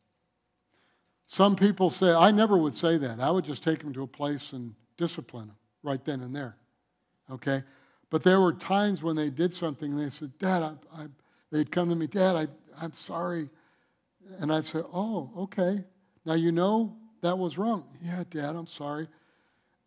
Some 1.26 1.57
people 1.57 1.91
say, 1.91 2.12
I 2.12 2.30
never 2.30 2.57
would 2.57 2.74
say 2.74 2.99
that. 2.99 3.18
I 3.18 3.30
would 3.30 3.45
just 3.45 3.64
take 3.64 3.80
them 3.80 3.93
to 3.95 4.03
a 4.03 4.07
place 4.07 4.53
and 4.53 4.74
discipline 4.97 5.49
them 5.49 5.57
right 5.83 6.05
then 6.05 6.20
and 6.20 6.35
there. 6.35 6.57
Okay? 7.30 7.64
But 8.11 8.22
there 8.22 8.41
were 8.41 8.53
times 8.53 9.03
when 9.03 9.16
they 9.16 9.30
did 9.30 9.53
something 9.53 9.93
and 9.93 10.01
they 10.01 10.11
said, 10.11 10.37
Dad, 10.39 10.62
I, 10.62 10.74
I, 10.95 11.07
they'd 11.51 11.70
come 11.70 11.89
to 11.89 11.97
me, 11.97 12.07
Dad, 12.07 12.37
I, 12.37 12.47
I'm 12.80 12.93
sorry. 12.93 13.49
And 14.39 14.53
I'd 14.53 14.64
say, 14.64 14.80
Oh, 14.93 15.30
okay. 15.37 15.83
Now 16.24 16.35
you 16.35 16.53
know 16.53 16.97
that 17.22 17.37
was 17.37 17.59
wrong. 17.59 17.85
Yeah, 18.05 18.22
Dad, 18.30 18.55
I'm 18.55 18.66
sorry. 18.66 19.09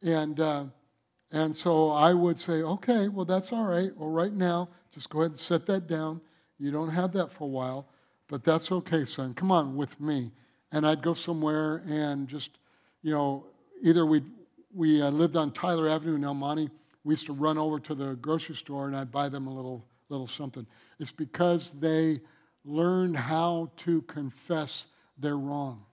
And, 0.02 0.40
uh, 0.40 0.66
and 1.32 1.56
so 1.56 1.90
I 1.92 2.14
would 2.14 2.38
say, 2.38 2.62
Okay, 2.62 3.08
well, 3.08 3.26
that's 3.26 3.52
all 3.52 3.66
right. 3.66 3.96
Well, 3.96 4.10
right 4.10 4.34
now, 4.34 4.70
just 4.92 5.10
go 5.10 5.22
ahead 5.22 5.32
and 5.32 5.40
set 5.40 5.66
that 5.68 5.88
down. 5.88 6.22
You 6.58 6.72
don't 6.72 6.90
have 6.90 7.12
that 7.14 7.32
for 7.32 7.44
a 7.44 7.48
while, 7.48 7.90
but 8.28 8.44
that's 8.44 8.72
okay, 8.72 9.06
son. 9.06 9.34
Come 9.34 9.52
on 9.52 9.76
with 9.76 10.00
me. 10.00 10.32
And 10.72 10.86
I'd 10.86 11.02
go 11.02 11.14
somewhere 11.14 11.84
and 11.88 12.28
just, 12.28 12.58
you 13.02 13.12
know, 13.12 13.46
either 13.82 14.06
we'd 14.06 14.26
we 14.76 15.02
uh, 15.02 15.10
lived 15.10 15.38
on 15.38 15.52
Tyler 15.52 15.88
Avenue 15.88 16.16
in 16.16 16.24
El 16.24 16.34
Monte. 16.34 16.70
We 17.06 17.14
used 17.14 17.28
to 17.28 17.34
run 17.34 17.58
over 17.58 17.80
to 17.80 17.96
the 17.96 18.16
grocery 18.16 18.56
store 18.56 18.88
and 18.88 18.96
I'd 18.96 19.12
buy 19.12 19.30
them 19.30 19.48
a 19.48 19.54
little, 19.54 19.86
little 20.10 20.28
something. 20.28 20.68
It's 21.00 21.14
because 21.14 21.72
they 21.72 22.20
learned 22.66 23.16
how 23.16 23.72
to 23.78 24.02
confess 24.04 24.88
their 25.18 25.38
wrong. 25.38 25.86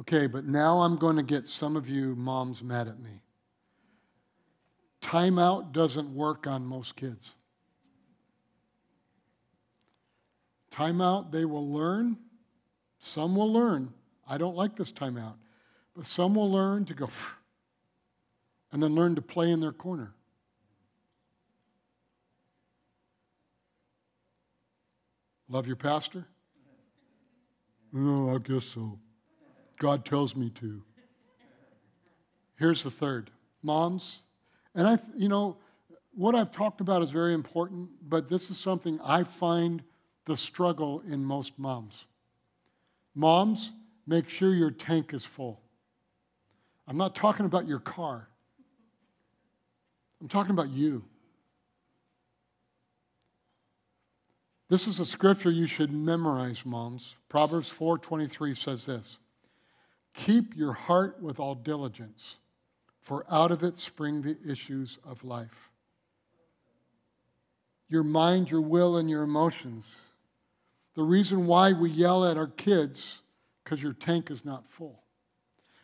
Okay, 0.00 0.26
but 0.26 0.44
now 0.44 0.80
I'm 0.80 0.96
going 0.96 1.16
to 1.16 1.22
get 1.22 1.46
some 1.46 1.76
of 1.76 1.88
you 1.88 2.14
moms 2.16 2.62
mad 2.62 2.88
at 2.88 2.98
me. 2.98 3.22
Timeout 5.00 5.72
doesn't 5.72 6.14
work 6.14 6.46
on 6.46 6.64
most 6.64 6.96
kids. 6.96 7.34
Timeout, 10.70 11.30
they 11.30 11.44
will 11.44 11.70
learn 11.70 12.16
some 13.04 13.34
will 13.34 13.52
learn, 13.52 13.92
I 14.28 14.38
don't 14.38 14.54
like 14.54 14.76
this 14.76 14.92
timeout, 14.92 15.34
but 15.96 16.06
some 16.06 16.36
will 16.36 16.52
learn 16.52 16.84
to 16.84 16.94
go 16.94 17.10
and 18.72 18.80
then 18.80 18.94
learn 18.94 19.16
to 19.16 19.22
play 19.22 19.50
in 19.50 19.58
their 19.58 19.72
corner. 19.72 20.14
Love 25.48 25.66
your 25.66 25.74
pastor? 25.74 26.24
No, 27.92 28.32
I 28.32 28.38
guess 28.38 28.66
so. 28.66 29.00
God 29.82 30.04
tells 30.04 30.36
me 30.36 30.48
to. 30.60 30.80
Here's 32.56 32.84
the 32.84 32.90
third 32.90 33.32
moms. 33.64 34.20
And 34.76 34.86
I, 34.86 34.96
you 35.16 35.28
know, 35.28 35.56
what 36.14 36.36
I've 36.36 36.52
talked 36.52 36.80
about 36.80 37.02
is 37.02 37.10
very 37.10 37.34
important, 37.34 37.88
but 38.08 38.28
this 38.28 38.48
is 38.48 38.56
something 38.56 39.00
I 39.02 39.24
find 39.24 39.82
the 40.24 40.36
struggle 40.36 41.02
in 41.10 41.24
most 41.24 41.58
moms. 41.58 42.06
Moms, 43.16 43.72
make 44.06 44.28
sure 44.28 44.54
your 44.54 44.70
tank 44.70 45.12
is 45.12 45.24
full. 45.24 45.60
I'm 46.86 46.96
not 46.96 47.16
talking 47.16 47.44
about 47.44 47.66
your 47.66 47.80
car. 47.80 48.28
I'm 50.20 50.28
talking 50.28 50.52
about 50.52 50.68
you. 50.68 51.02
This 54.68 54.86
is 54.86 55.00
a 55.00 55.04
scripture 55.04 55.50
you 55.50 55.66
should 55.66 55.92
memorize, 55.92 56.64
moms. 56.64 57.16
Proverbs 57.28 57.68
4:23 57.68 58.54
says 58.54 58.86
this. 58.86 59.18
Keep 60.14 60.56
your 60.56 60.72
heart 60.72 61.22
with 61.22 61.40
all 61.40 61.54
diligence, 61.54 62.36
for 63.00 63.24
out 63.30 63.50
of 63.50 63.62
it 63.62 63.76
spring 63.76 64.22
the 64.22 64.36
issues 64.48 64.98
of 65.04 65.24
life. 65.24 65.70
Your 67.88 68.02
mind, 68.02 68.50
your 68.50 68.60
will, 68.60 68.96
and 68.96 69.08
your 69.08 69.22
emotions 69.22 70.02
the 70.94 71.02
reason 71.02 71.46
why 71.46 71.72
we 71.72 71.90
yell 71.90 72.24
at 72.24 72.36
our 72.36 72.48
kids, 72.48 73.22
because 73.64 73.82
your 73.82 73.94
tank 73.94 74.30
is 74.30 74.44
not 74.44 74.66
full. 74.66 75.02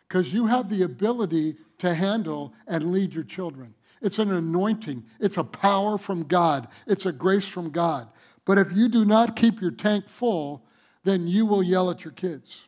Because 0.07 0.33
you 0.33 0.47
have 0.47 0.69
the 0.69 0.83
ability 0.83 1.57
to 1.79 1.93
handle 1.93 2.53
and 2.67 2.91
lead 2.91 3.13
your 3.13 3.23
children. 3.23 3.73
It's 4.01 4.19
an 4.19 4.31
anointing, 4.31 5.03
it's 5.19 5.37
a 5.37 5.43
power 5.43 5.97
from 5.97 6.23
God, 6.23 6.67
it's 6.87 7.05
a 7.05 7.11
grace 7.11 7.47
from 7.47 7.69
God. 7.69 8.07
But 8.45 8.57
if 8.57 8.71
you 8.73 8.87
do 8.87 9.03
not 9.03 9.35
keep 9.35 9.61
your 9.61 9.71
tank 9.71 10.07
full, 10.07 10.65
then 11.03 11.27
you 11.27 11.45
will 11.45 11.63
yell 11.63 11.89
at 11.89 12.03
your 12.03 12.13
kids. 12.13 12.67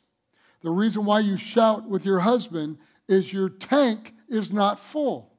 The 0.61 0.71
reason 0.71 1.05
why 1.05 1.19
you 1.19 1.37
shout 1.37 1.87
with 1.87 2.05
your 2.05 2.19
husband 2.19 2.77
is 3.07 3.33
your 3.33 3.49
tank 3.49 4.13
is 4.29 4.53
not 4.53 4.79
full. 4.79 5.31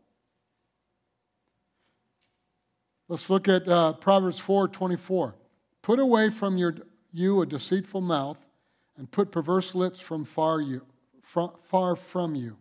Let's 3.09 3.31
look 3.31 3.49
at 3.49 3.69
uh, 3.69 3.95
Proverbs 3.95 4.39
4 4.39 4.69
24. 4.69 5.35
Put 5.83 5.99
away 5.99 6.31
from 6.31 6.57
your 6.57 6.77
you 7.13 7.43
a 7.43 7.47
deceitful 7.47 8.01
mouth, 8.01 8.49
and 8.97 9.11
put 9.11 9.31
perverse 9.31 9.75
lips 9.75 10.01
from 10.01 10.25
far, 10.25 10.61
you, 10.61 10.83
from, 11.21 11.53
far 11.63 11.95
from 11.95 12.35
you. 12.35 12.57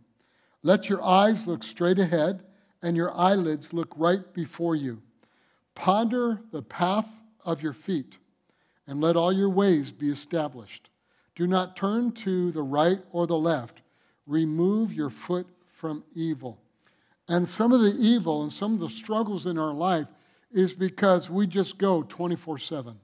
Let 0.63 0.89
your 0.89 1.03
eyes 1.03 1.47
look 1.47 1.63
straight 1.63 1.99
ahead, 1.99 2.43
and 2.81 2.95
your 2.97 3.15
eyelids 3.15 3.73
look 3.73 3.93
right 3.95 4.33
before 4.33 4.75
you. 4.75 5.01
Ponder 5.73 6.41
the 6.51 6.61
path 6.61 7.09
of 7.45 7.63
your 7.63 7.73
feet, 7.73 8.17
and 8.85 8.99
let 9.01 9.15
all 9.15 9.31
your 9.31 9.49
ways 9.49 9.91
be 9.91 10.09
established. 10.09 10.89
Do 11.35 11.47
not 11.47 11.75
turn 11.75 12.11
to 12.13 12.51
the 12.51 12.63
right 12.63 12.99
or 13.11 13.25
the 13.25 13.37
left. 13.37 13.81
Remove 14.27 14.93
your 14.93 15.09
foot 15.09 15.47
from 15.65 16.03
evil. 16.13 16.59
And 17.27 17.47
some 17.47 17.71
of 17.71 17.81
the 17.81 17.95
evil 17.97 18.43
and 18.43 18.51
some 18.51 18.73
of 18.73 18.79
the 18.79 18.89
struggles 18.89 19.45
in 19.45 19.57
our 19.57 19.73
life 19.73 20.07
is 20.51 20.73
because 20.73 21.29
we 21.29 21.47
just 21.47 21.77
go 21.77 22.03
24 22.03 22.57
7 22.57 22.99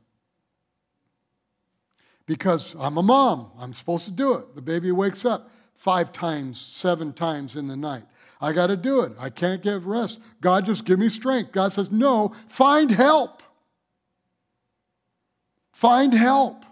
because 2.27 2.75
I'm 2.77 2.97
a 2.97 3.01
mom. 3.03 3.51
I'm 3.57 3.73
supposed 3.73 4.05
to 4.05 4.11
do 4.11 4.33
it. 4.35 4.53
The 4.53 4.61
baby 4.61 4.91
wakes 4.91 5.25
up 5.25 5.49
five 5.73 6.11
times, 6.11 6.59
seven 6.59 7.13
times 7.13 7.55
in 7.55 7.67
the 7.67 7.77
night. 7.77 8.03
I 8.39 8.51
got 8.51 8.67
to 8.67 8.77
do 8.77 9.01
it. 9.01 9.13
I 9.17 9.31
can't 9.31 9.63
get 9.63 9.81
rest. 9.81 10.19
God, 10.41 10.65
just 10.65 10.85
give 10.85 10.99
me 10.99 11.09
strength. 11.09 11.51
God 11.53 11.73
says, 11.73 11.91
No, 11.91 12.35
find 12.47 12.91
help. 12.91 13.41
Find 15.71 16.13
help. 16.13 16.65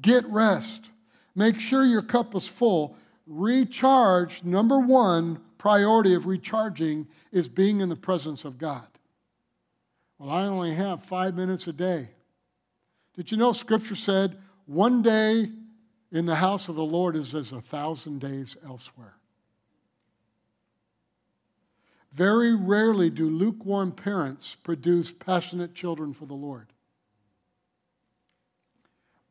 Get 0.00 0.26
rest. 0.26 0.90
Make 1.34 1.58
sure 1.58 1.84
your 1.84 2.02
cup 2.02 2.34
is 2.34 2.46
full. 2.46 2.96
Recharge. 3.26 4.42
Number 4.44 4.78
one 4.78 5.40
priority 5.58 6.14
of 6.14 6.26
recharging 6.26 7.06
is 7.30 7.48
being 7.48 7.80
in 7.80 7.88
the 7.88 7.96
presence 7.96 8.44
of 8.44 8.58
God. 8.58 8.86
Well, 10.18 10.30
I 10.30 10.44
only 10.46 10.74
have 10.74 11.04
five 11.04 11.34
minutes 11.34 11.66
a 11.66 11.72
day. 11.72 12.10
Did 13.14 13.30
you 13.30 13.36
know 13.36 13.52
Scripture 13.52 13.96
said 13.96 14.38
one 14.66 15.02
day 15.02 15.50
in 16.10 16.26
the 16.26 16.36
house 16.36 16.68
of 16.68 16.76
the 16.76 16.84
Lord 16.84 17.16
is 17.16 17.34
as 17.34 17.52
a 17.52 17.60
thousand 17.60 18.20
days 18.20 18.56
elsewhere? 18.64 19.16
Very 22.12 22.54
rarely 22.54 23.08
do 23.08 23.28
lukewarm 23.28 23.92
parents 23.92 24.54
produce 24.54 25.12
passionate 25.12 25.74
children 25.74 26.12
for 26.12 26.26
the 26.26 26.34
Lord. 26.34 26.66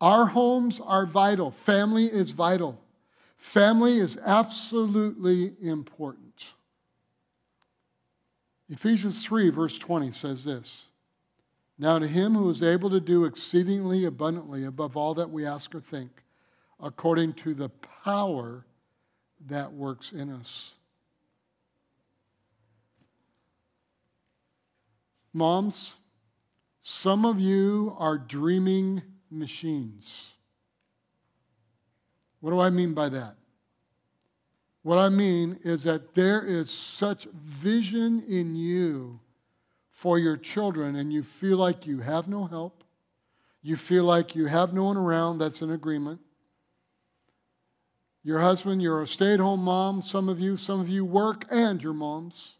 Our 0.01 0.25
homes 0.25 0.81
are 0.81 1.05
vital. 1.05 1.51
Family 1.51 2.05
is 2.05 2.31
vital. 2.31 2.81
Family 3.37 3.99
is 3.99 4.17
absolutely 4.17 5.53
important. 5.61 6.53
Ephesians 8.67 9.23
3, 9.23 9.49
verse 9.51 9.77
20 9.77 10.11
says 10.11 10.43
this 10.43 10.87
now, 11.81 11.97
to 11.97 12.07
him 12.07 12.35
who 12.35 12.47
is 12.51 12.61
able 12.61 12.91
to 12.91 12.99
do 12.99 13.25
exceedingly 13.25 14.05
abundantly 14.05 14.65
above 14.65 14.95
all 14.95 15.15
that 15.15 15.31
we 15.31 15.47
ask 15.47 15.73
or 15.73 15.81
think, 15.81 16.11
according 16.79 17.33
to 17.33 17.55
the 17.55 17.69
power 18.03 18.67
that 19.47 19.73
works 19.73 20.11
in 20.11 20.29
us. 20.29 20.75
Moms, 25.33 25.95
some 26.83 27.25
of 27.25 27.39
you 27.39 27.95
are 27.97 28.19
dreaming 28.19 29.01
machines. 29.31 30.33
What 32.41 32.51
do 32.51 32.59
I 32.59 32.69
mean 32.69 32.93
by 32.93 33.09
that? 33.09 33.35
What 34.83 34.97
I 34.97 35.09
mean 35.09 35.59
is 35.63 35.83
that 35.83 36.15
there 36.15 36.43
is 36.43 36.69
such 36.69 37.25
vision 37.33 38.23
in 38.27 38.55
you 38.55 39.19
for 39.89 40.17
your 40.17 40.37
children, 40.37 40.95
and 40.95 41.13
you 41.13 41.21
feel 41.21 41.57
like 41.57 41.85
you 41.85 41.99
have 41.99 42.27
no 42.27 42.45
help. 42.45 42.83
You 43.61 43.75
feel 43.75 44.03
like 44.03 44.35
you 44.35 44.47
have 44.47 44.73
no 44.73 44.85
one 44.85 44.97
around 44.97 45.37
that's 45.37 45.61
in 45.61 45.69
agreement. 45.69 46.19
Your 48.23 48.39
husband, 48.39 48.81
you're 48.81 49.01
a 49.01 49.07
stay 49.07 49.33
at 49.33 49.39
home 49.39 49.63
mom, 49.63 50.01
some 50.01 50.29
of 50.29 50.39
you, 50.39 50.57
some 50.57 50.79
of 50.79 50.89
you 50.89 51.05
work 51.05 51.45
and 51.51 51.81
your 51.81 51.93
moms. 51.93 52.57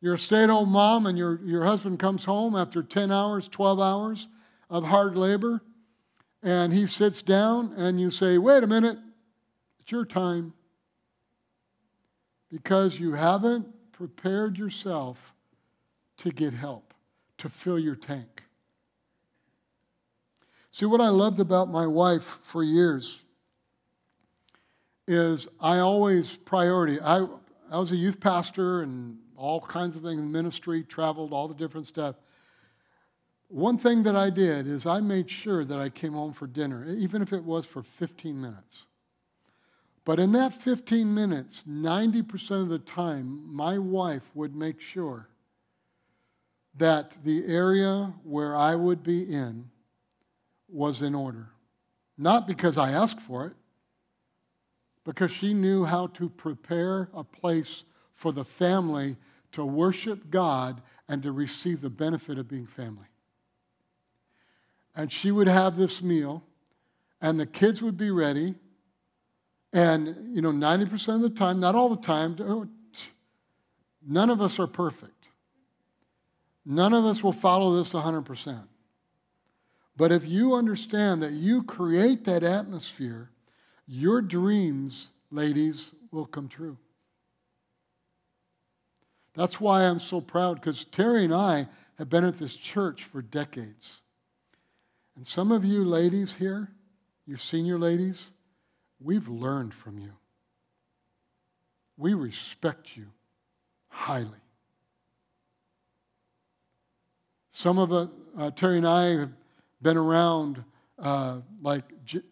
You're 0.00 0.14
a 0.14 0.18
stay 0.18 0.42
at 0.42 0.48
home 0.48 0.70
mom, 0.70 1.04
and 1.04 1.18
your, 1.18 1.38
your 1.44 1.64
husband 1.64 1.98
comes 1.98 2.24
home 2.24 2.56
after 2.56 2.82
10 2.82 3.12
hours, 3.12 3.46
12 3.48 3.78
hours 3.78 4.28
of 4.72 4.84
hard 4.86 5.18
labor, 5.18 5.60
and 6.42 6.72
he 6.72 6.86
sits 6.86 7.20
down, 7.20 7.74
and 7.76 8.00
you 8.00 8.10
say, 8.10 8.38
Wait 8.38 8.64
a 8.64 8.66
minute, 8.66 8.98
it's 9.80 9.92
your 9.92 10.06
time. 10.06 10.54
Because 12.50 12.98
you 12.98 13.12
haven't 13.12 13.66
prepared 13.92 14.58
yourself 14.58 15.34
to 16.18 16.30
get 16.30 16.54
help, 16.54 16.94
to 17.38 17.50
fill 17.50 17.78
your 17.78 17.94
tank. 17.94 18.42
See, 20.70 20.86
what 20.86 21.02
I 21.02 21.08
loved 21.08 21.38
about 21.38 21.70
my 21.70 21.86
wife 21.86 22.38
for 22.42 22.62
years 22.62 23.22
is 25.06 25.48
I 25.60 25.80
always 25.80 26.34
priority. 26.34 26.98
I, 26.98 27.26
I 27.70 27.78
was 27.78 27.92
a 27.92 27.96
youth 27.96 28.20
pastor 28.20 28.80
and 28.80 29.18
all 29.36 29.60
kinds 29.60 29.96
of 29.96 30.02
things 30.02 30.22
in 30.22 30.32
ministry, 30.32 30.82
traveled, 30.82 31.34
all 31.34 31.46
the 31.46 31.54
different 31.54 31.86
stuff. 31.86 32.16
One 33.52 33.76
thing 33.76 34.04
that 34.04 34.16
I 34.16 34.30
did 34.30 34.66
is 34.66 34.86
I 34.86 35.00
made 35.00 35.28
sure 35.28 35.62
that 35.62 35.78
I 35.78 35.90
came 35.90 36.14
home 36.14 36.32
for 36.32 36.46
dinner, 36.46 36.86
even 36.88 37.20
if 37.20 37.34
it 37.34 37.44
was 37.44 37.66
for 37.66 37.82
15 37.82 38.40
minutes. 38.40 38.86
But 40.06 40.18
in 40.18 40.32
that 40.32 40.54
15 40.54 41.14
minutes, 41.14 41.64
90% 41.64 42.62
of 42.62 42.70
the 42.70 42.78
time, 42.78 43.54
my 43.54 43.76
wife 43.76 44.30
would 44.34 44.56
make 44.56 44.80
sure 44.80 45.28
that 46.78 47.22
the 47.24 47.44
area 47.44 48.14
where 48.24 48.56
I 48.56 48.74
would 48.74 49.02
be 49.02 49.24
in 49.24 49.68
was 50.66 51.02
in 51.02 51.14
order. 51.14 51.50
Not 52.16 52.46
because 52.46 52.78
I 52.78 52.92
asked 52.92 53.20
for 53.20 53.44
it, 53.48 53.52
because 55.04 55.30
she 55.30 55.52
knew 55.52 55.84
how 55.84 56.06
to 56.06 56.30
prepare 56.30 57.10
a 57.12 57.22
place 57.22 57.84
for 58.14 58.32
the 58.32 58.46
family 58.46 59.18
to 59.52 59.62
worship 59.62 60.30
God 60.30 60.80
and 61.06 61.22
to 61.22 61.32
receive 61.32 61.82
the 61.82 61.90
benefit 61.90 62.38
of 62.38 62.48
being 62.48 62.66
family. 62.66 63.08
And 64.94 65.10
she 65.10 65.30
would 65.30 65.48
have 65.48 65.76
this 65.76 66.02
meal, 66.02 66.42
and 67.20 67.40
the 67.40 67.46
kids 67.46 67.82
would 67.82 67.96
be 67.96 68.10
ready. 68.10 68.54
And, 69.72 70.34
you 70.34 70.42
know, 70.42 70.52
90% 70.52 71.14
of 71.14 71.22
the 71.22 71.30
time, 71.30 71.60
not 71.60 71.74
all 71.74 71.88
the 71.88 72.02
time, 72.02 72.36
oh, 72.40 72.66
none 74.06 74.28
of 74.28 74.42
us 74.42 74.58
are 74.58 74.66
perfect. 74.66 75.28
None 76.66 76.92
of 76.92 77.06
us 77.06 77.22
will 77.22 77.32
follow 77.32 77.76
this 77.76 77.94
100%. 77.94 78.68
But 79.96 80.12
if 80.12 80.26
you 80.26 80.54
understand 80.54 81.22
that 81.22 81.32
you 81.32 81.62
create 81.62 82.24
that 82.26 82.44
atmosphere, 82.44 83.30
your 83.86 84.20
dreams, 84.20 85.10
ladies, 85.30 85.94
will 86.10 86.26
come 86.26 86.48
true. 86.48 86.76
That's 89.34 89.58
why 89.58 89.84
I'm 89.84 89.98
so 89.98 90.20
proud, 90.20 90.60
because 90.60 90.84
Terry 90.84 91.24
and 91.24 91.34
I 91.34 91.66
have 91.96 92.10
been 92.10 92.24
at 92.24 92.38
this 92.38 92.54
church 92.54 93.04
for 93.04 93.22
decades. 93.22 94.01
And 95.16 95.26
some 95.26 95.52
of 95.52 95.64
you 95.64 95.84
ladies 95.84 96.34
here, 96.34 96.68
you 97.26 97.36
senior 97.36 97.78
ladies, 97.78 98.32
we've 99.00 99.28
learned 99.28 99.74
from 99.74 99.98
you. 99.98 100.12
We 101.96 102.14
respect 102.14 102.96
you 102.96 103.06
highly. 103.88 104.30
Some 107.50 107.78
of 107.78 107.92
us, 107.92 108.08
uh, 108.38 108.50
Terry 108.50 108.78
and 108.78 108.86
I 108.86 109.18
have 109.18 109.30
been 109.82 109.98
around 109.98 110.64
uh, 110.98 111.40
like 111.60 111.84
J- 112.04 112.22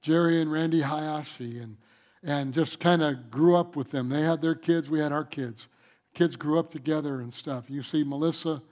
Jerry 0.00 0.40
and 0.40 0.50
Randy 0.50 0.80
Hayashi 0.80 1.58
and, 1.58 1.76
and 2.22 2.54
just 2.54 2.80
kind 2.80 3.02
of 3.02 3.30
grew 3.30 3.54
up 3.56 3.76
with 3.76 3.90
them. 3.90 4.08
They 4.08 4.22
had 4.22 4.40
their 4.40 4.54
kids, 4.54 4.88
we 4.88 4.98
had 4.98 5.12
our 5.12 5.24
kids. 5.24 5.68
Kids 6.14 6.34
grew 6.34 6.58
up 6.58 6.70
together 6.70 7.20
and 7.20 7.32
stuff. 7.32 7.68
You 7.68 7.82
see 7.82 8.02
Melissa 8.02 8.62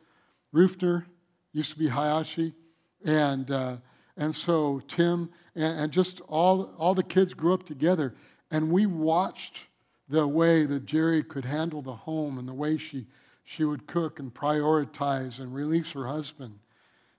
Rufner 0.55 1.05
used 1.53 1.73
to 1.73 1.79
be 1.79 1.89
Hayashi, 1.89 2.55
and, 3.05 3.51
uh, 3.51 3.77
and 4.17 4.35
so 4.35 4.81
Tim, 4.89 5.31
and, 5.55 5.81
and 5.81 5.93
just 5.93 6.21
all, 6.29 6.75
all 6.79 6.95
the 6.95 7.03
kids 7.03 7.35
grew 7.35 7.55
up 7.55 7.65
together. 7.65 8.15
And 8.51 8.73
we 8.73 8.87
watched 8.87 9.67
the 10.09 10.27
way 10.27 10.65
that 10.67 10.87
Jerry 10.87 11.23
could 11.23 11.45
handle 11.45 11.83
the 11.83 11.95
home 11.95 12.39
and 12.39 12.49
the 12.49 12.55
way 12.55 12.77
she 12.77 13.07
she 13.49 13.65
would 13.65 13.87
cook 13.87 14.21
and 14.21 14.35
prioritize 14.35 15.41
and 15.41 15.55
release 15.55 15.93
her 15.93 16.07
husband 16.07 16.59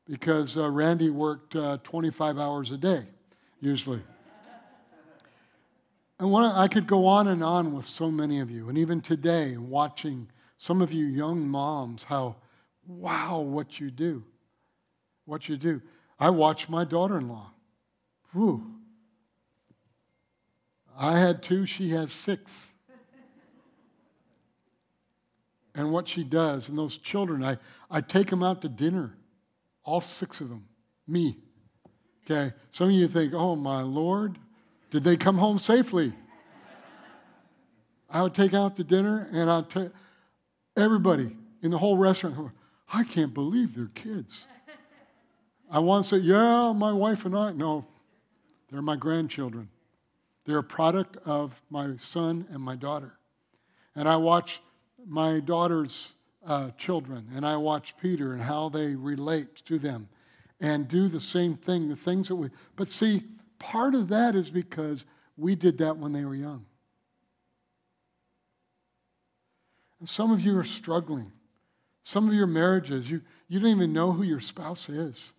because 0.07 0.57
uh, 0.57 0.69
Randy 0.69 1.09
worked 1.09 1.55
uh, 1.55 1.79
25 1.81 2.37
hours 2.37 2.71
a 2.71 2.77
day, 2.77 3.07
usually. 3.59 4.03
And 6.19 6.35
I 6.35 6.67
could 6.67 6.85
go 6.85 7.07
on 7.07 7.29
and 7.29 7.43
on 7.43 7.73
with 7.73 7.85
so 7.85 8.11
many 8.11 8.41
of 8.41 8.51
you, 8.51 8.69
and 8.69 8.77
even 8.77 9.01
today, 9.01 9.57
watching 9.57 10.29
some 10.59 10.83
of 10.83 10.93
you 10.93 11.07
young 11.07 11.47
moms, 11.47 12.03
how 12.03 12.35
wow, 12.85 13.39
what 13.39 13.79
you 13.79 13.89
do. 13.89 14.23
What 15.29 15.47
you 15.47 15.57
do. 15.57 15.79
I 16.19 16.31
watch 16.31 16.69
my 16.69 16.83
daughter 16.83 17.19
in 17.19 17.29
law. 17.29 17.51
Whew. 18.33 18.65
I 20.97 21.19
had 21.19 21.43
two, 21.43 21.67
she 21.67 21.91
has 21.91 22.11
six 22.11 22.51
and 25.75 25.91
what 25.91 26.07
she 26.07 26.23
does. 26.23 26.67
And 26.67 26.77
those 26.77 26.97
children, 26.97 27.43
I, 27.43 27.57
I 27.91 28.01
take 28.01 28.29
them 28.31 28.41
out 28.41 28.63
to 28.63 28.69
dinner, 28.69 29.13
all 29.83 30.01
six 30.01 30.41
of 30.41 30.49
them, 30.49 30.65
me. 31.07 31.37
Okay, 32.25 32.51
some 32.71 32.87
of 32.87 32.93
you 32.93 33.07
think, 33.07 33.33
oh 33.35 33.55
my 33.55 33.81
Lord, 33.83 34.39
did 34.89 35.03
they 35.03 35.15
come 35.15 35.37
home 35.37 35.59
safely? 35.59 36.11
I 38.09 38.23
would 38.23 38.33
take 38.33 38.55
out 38.55 38.75
to 38.77 38.83
dinner 38.83 39.29
and 39.31 39.49
I'd 39.49 39.69
take 39.69 39.91
everybody 40.75 41.37
in 41.61 41.69
the 41.69 41.77
whole 41.77 41.97
restaurant, 41.97 42.51
I 42.91 43.03
can't 43.03 43.33
believe 43.33 43.75
they're 43.75 43.91
kids. 43.93 44.47
I 45.71 45.79
want 45.79 46.03
to 46.03 46.09
say, 46.09 46.17
yeah, 46.17 46.73
my 46.75 46.91
wife 46.91 47.25
and 47.25 47.35
I, 47.35 47.51
no, 47.51 47.85
they're 48.71 48.81
my 48.81 48.95
grandchildren. 48.95 49.69
They're 50.45 50.59
a 50.59 50.63
product 50.63 51.17
of 51.25 51.61
my 51.69 51.95
son 51.97 52.47
and 52.51 52.61
my 52.61 52.75
daughter. 52.75 53.13
And 53.95 54.09
I 54.09 54.17
watch 54.17 54.61
my 55.05 55.39
daughter's 55.39 56.15
uh, 56.45 56.71
children 56.71 57.27
and 57.35 57.45
I 57.45 57.57
watch 57.57 57.95
Peter 58.01 58.33
and 58.33 58.41
how 58.41 58.69
they 58.69 58.95
relate 58.95 59.57
to 59.65 59.77
them 59.77 60.09
and 60.59 60.87
do 60.87 61.07
the 61.07 61.19
same 61.19 61.55
thing, 61.55 61.87
the 61.87 61.95
things 61.95 62.29
that 62.29 62.35
we. 62.35 62.49
But 62.75 62.87
see, 62.87 63.23
part 63.59 63.93
of 63.93 64.09
that 64.09 64.35
is 64.35 64.49
because 64.49 65.05
we 65.37 65.53
did 65.55 65.77
that 65.77 65.97
when 65.97 66.13
they 66.13 66.25
were 66.25 66.35
young. 66.35 66.65
And 69.99 70.09
some 70.09 70.31
of 70.31 70.41
you 70.41 70.57
are 70.57 70.63
struggling. 70.63 71.31
Some 72.01 72.27
of 72.27 72.33
your 72.33 72.47
marriages, 72.47 73.09
you, 73.09 73.21
you 73.47 73.59
don't 73.59 73.69
even 73.69 73.93
know 73.93 74.11
who 74.11 74.23
your 74.23 74.39
spouse 74.39 74.89
is 74.89 75.33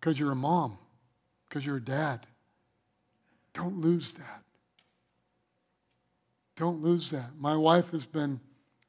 because 0.00 0.18
you're 0.18 0.32
a 0.32 0.36
mom, 0.36 0.78
because 1.48 1.64
you're 1.64 1.76
a 1.76 1.84
dad. 1.84 2.26
Don't 3.54 3.80
lose 3.80 4.14
that. 4.14 4.42
Don't 6.56 6.82
lose 6.82 7.10
that. 7.10 7.30
My 7.38 7.56
wife 7.56 7.90
has 7.90 8.04
been 8.04 8.40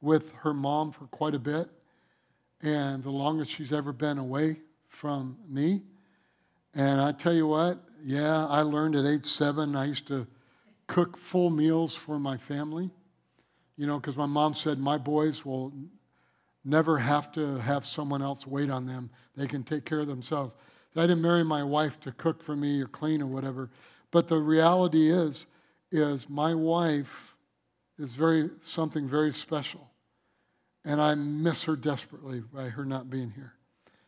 with 0.01 0.34
her 0.34 0.53
mom 0.53 0.91
for 0.91 1.05
quite 1.05 1.36
a 1.36 1.39
bit, 1.39 1.70
and 2.62 3.03
the 3.03 3.10
longest 3.10 3.51
she's 3.51 3.74
ever 3.74 3.91
been 3.91 4.18
away 4.18 4.57
from 4.88 5.38
me. 5.47 5.82
And 6.74 6.99
I 6.99 7.12
tell 7.12 7.34
you 7.34 7.47
what, 7.47 7.80
yeah, 8.03 8.45
I 8.47 8.62
learned 8.62 8.95
at 8.95 9.05
age 9.05 9.26
seven, 9.26 9.76
I 9.76 9.86
used 9.86 10.07
to 10.07 10.28
cook 10.88 11.18
full 11.18 11.49
meals 11.49 11.95
for 11.95 12.20
my 12.20 12.38
family. 12.38 12.89
You 13.78 13.88
know, 13.88 13.99
because 13.99 14.18
my 14.18 14.26
mom 14.26 14.53
said, 14.53 14.78
my 14.80 14.97
boys 14.97 15.45
will 15.45 15.72
never 16.66 16.97
have 16.97 17.32
to 17.34 17.57
have 17.57 17.86
someone 17.86 18.22
else 18.22 18.45
wait 18.45 18.70
on 18.70 18.86
them. 18.86 19.10
They 19.36 19.47
can 19.47 19.64
take 19.64 19.86
care 19.86 19.99
of 19.99 20.07
themselves. 20.07 20.55
I 20.95 21.01
didn't 21.01 21.21
marry 21.21 21.43
my 21.43 21.63
wife 21.63 21.99
to 22.01 22.11
cook 22.11 22.41
for 22.41 22.55
me 22.55 22.81
or 22.81 22.87
clean 22.87 23.21
or 23.21 23.27
whatever. 23.27 23.69
But 24.11 24.27
the 24.27 24.39
reality 24.39 25.11
is, 25.11 25.47
is 25.91 26.29
my 26.29 26.53
wife 26.53 27.35
is 27.97 28.15
very 28.15 28.49
something 28.61 29.07
very 29.07 29.31
special. 29.31 29.89
And 30.85 30.99
I 30.99 31.15
miss 31.15 31.63
her 31.65 31.75
desperately 31.75 32.39
by 32.39 32.69
her 32.69 32.85
not 32.85 33.09
being 33.09 33.31
here. 33.31 33.53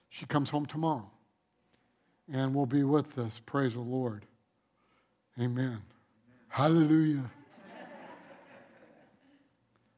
She 0.09 0.25
comes 0.25 0.49
home 0.49 0.65
tomorrow 0.65 1.09
and 2.31 2.55
we'll 2.55 2.65
be 2.65 2.83
with 2.83 3.17
us. 3.17 3.41
Praise 3.45 3.73
the 3.73 3.81
Lord. 3.81 4.25
Amen. 5.39 5.81
Hallelujah. 6.47 7.29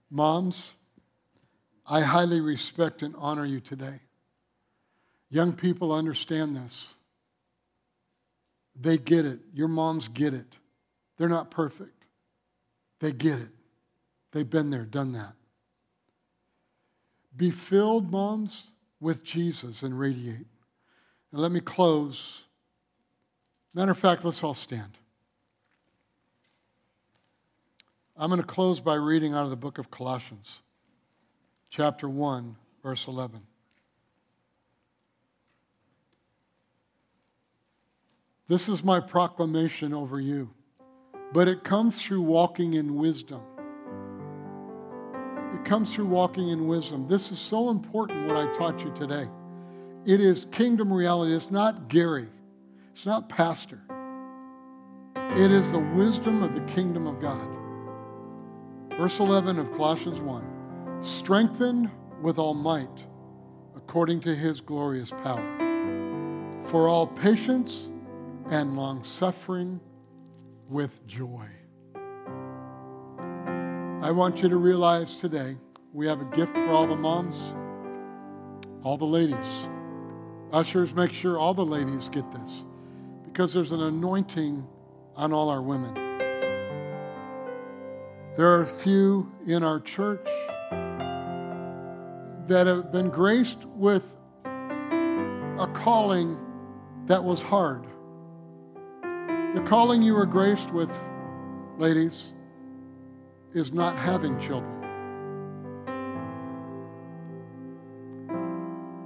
Moms, 0.09 0.75
I 1.88 2.01
highly 2.01 2.39
respect 2.39 3.01
and 3.01 3.15
honor 3.17 3.45
you 3.45 3.59
today. 3.59 3.99
Young 5.34 5.53
people 5.53 5.91
understand 5.91 6.55
this. 6.55 6.93
They 8.79 8.99
get 8.99 9.25
it. 9.25 9.39
Your 9.51 9.67
moms 9.67 10.07
get 10.07 10.31
it. 10.31 10.45
They're 11.17 11.27
not 11.27 11.49
perfect. 11.49 12.05
They 12.99 13.13
get 13.13 13.39
it. 13.39 13.49
They've 14.31 14.47
been 14.47 14.69
there, 14.69 14.86
done 14.86 15.13
that. 15.13 15.34
Be 17.36 17.49
filled, 17.49 18.11
moms, 18.11 18.67
with 18.99 19.23
Jesus 19.23 19.81
and 19.81 19.99
radiate. 19.99 20.45
And 21.31 21.41
let 21.41 21.51
me 21.51 21.61
close. 21.61 22.43
Matter 23.73 23.93
of 23.93 23.97
fact, 23.97 24.23
let's 24.23 24.43
all 24.43 24.53
stand. 24.53 24.99
I'm 28.15 28.29
going 28.29 28.39
to 28.39 28.45
close 28.45 28.79
by 28.79 28.93
reading 28.93 29.34
out 29.34 29.45
of 29.45 29.49
the 29.49 29.55
book 29.55 29.79
of 29.79 29.89
Colossians, 29.89 30.61
chapter 31.71 32.07
1, 32.07 32.55
verse 32.84 33.07
11. 33.07 33.41
This 38.54 38.70
is 38.70 38.84
my 38.84 38.99
proclamation 38.99 39.95
over 39.95 40.20
you, 40.20 40.47
but 41.34 41.47
it 41.47 41.64
comes 41.64 41.99
through 41.99 42.22
walking 42.22 42.76
in 42.76 42.97
wisdom. 42.97 43.41
It 45.56 45.66
comes 45.66 45.91
through 45.91 46.06
walking 46.06 46.49
in 46.49 46.68
wisdom. 46.68 47.08
This 47.08 47.32
is 47.32 47.39
so 47.39 47.72
important 47.72 48.28
what 48.28 48.38
I 48.38 48.45
taught 48.56 48.84
you 48.84 48.91
today. 48.93 49.28
It 50.06 50.22
is 50.22 50.45
kingdom 50.51 50.93
reality. 50.93 51.34
It's 51.34 51.49
not 51.49 51.88
Gary, 51.88 52.28
it's 52.91 53.08
not 53.08 53.28
pastor. 53.28 53.82
It 55.16 55.51
is 55.51 55.72
the 55.72 55.80
wisdom 55.80 56.43
of 56.43 56.54
the 56.54 56.62
kingdom 56.72 57.08
of 57.08 57.20
God. 57.20 57.47
Verse 58.99 59.20
11 59.20 59.58
of 59.58 59.72
Colossians 59.72 60.20
1 60.20 60.99
strengthened 61.01 61.89
with 62.22 62.38
all 62.38 62.54
might 62.54 63.04
according 63.76 64.20
to 64.20 64.36
his 64.36 64.62
glorious 64.62 65.10
power, 65.10 66.62
for 66.62 66.88
all 66.88 67.08
patience 67.08 67.89
and 68.49 68.75
long 68.75 69.03
suffering 69.03 69.79
with 70.69 71.05
joy. 71.07 71.47
I 74.01 74.11
want 74.11 74.41
you 74.41 74.49
to 74.49 74.57
realize 74.57 75.17
today 75.17 75.55
we 75.93 76.07
have 76.07 76.21
a 76.21 76.25
gift 76.35 76.55
for 76.55 76.69
all 76.69 76.87
the 76.87 76.95
moms, 76.95 77.55
all 78.83 78.97
the 78.97 79.05
ladies. 79.05 79.69
Ushers, 80.51 80.93
make 80.93 81.13
sure 81.13 81.39
all 81.39 81.53
the 81.53 81.65
ladies 81.65 82.09
get 82.09 82.29
this 82.31 82.65
because 83.23 83.53
there's 83.53 83.71
an 83.71 83.81
anointing 83.81 84.67
on 85.15 85.31
all 85.31 85.49
our 85.49 85.61
women. 85.61 85.93
There 88.35 88.47
are 88.47 88.61
a 88.61 88.65
few 88.65 89.31
in 89.47 89.63
our 89.63 89.79
church 89.79 90.27
that 92.47 92.67
have 92.67 92.91
been 92.91 93.09
graced 93.09 93.65
with 93.65 94.17
a 94.43 95.69
calling 95.73 96.37
that 97.05 97.23
was 97.23 97.41
hard. 97.41 97.85
The 99.54 99.62
calling 99.62 100.01
you 100.01 100.16
were 100.16 100.26
graced 100.26 100.72
with, 100.72 100.91
ladies, 101.78 102.34
is 103.54 103.72
not 103.72 103.97
having 103.97 104.39
children. 104.39 104.72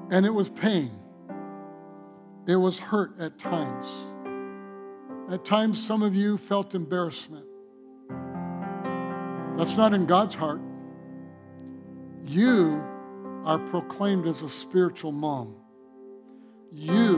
And 0.10 0.26
it 0.26 0.34
was 0.34 0.50
pain. 0.50 0.92
It 2.48 2.56
was 2.56 2.80
hurt 2.80 3.20
at 3.20 3.38
times. 3.38 3.86
At 5.30 5.44
times, 5.44 5.86
some 5.86 6.02
of 6.02 6.16
you 6.16 6.38
felt 6.38 6.76
embarrassment. 6.76 7.46
That's 9.58 9.76
not 9.76 9.94
in 9.94 10.06
God's 10.06 10.34
heart. 10.34 10.62
You 12.24 12.82
are 13.44 13.60
proclaimed 13.60 14.28
as 14.28 14.44
a 14.44 14.50
spiritual 14.50 15.12
mom. 15.12 15.56
You 16.72 17.18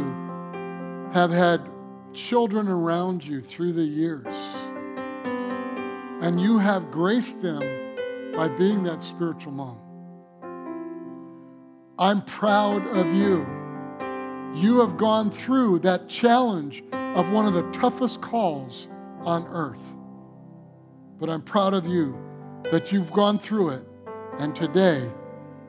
have 1.14 1.30
had 1.30 1.70
children 2.14 2.68
around 2.68 3.24
you 3.26 3.41
through 3.41 3.74
the 3.74 3.84
years, 3.84 4.36
and 6.22 6.39
you 6.41 6.57
have 6.57 6.91
graced 6.91 7.41
them 7.41 7.62
by 8.36 8.47
being 8.47 8.84
that 8.84 9.01
spiritual 9.01 9.51
mom. 9.51 9.78
I'm 11.97 12.22
proud 12.22 12.88
of 12.88 13.14
you. 13.14 13.45
You 14.55 14.80
have 14.80 14.97
gone 14.97 15.30
through 15.30 15.80
that 15.80 16.07
challenge 16.07 16.84
of 16.93 17.30
one 17.32 17.45
of 17.45 17.53
the 17.53 17.70
toughest 17.72 18.22
calls 18.22 18.88
on 19.22 19.45
earth. 19.47 19.95
But 21.20 21.30
I'm 21.30 21.41
proud 21.41 21.74
of 21.74 21.86
you 21.86 22.18
that 22.72 22.91
you've 22.91 23.12
gone 23.12 23.38
through 23.38 23.70
it, 23.70 23.84
and 24.38 24.55
today 24.55 25.12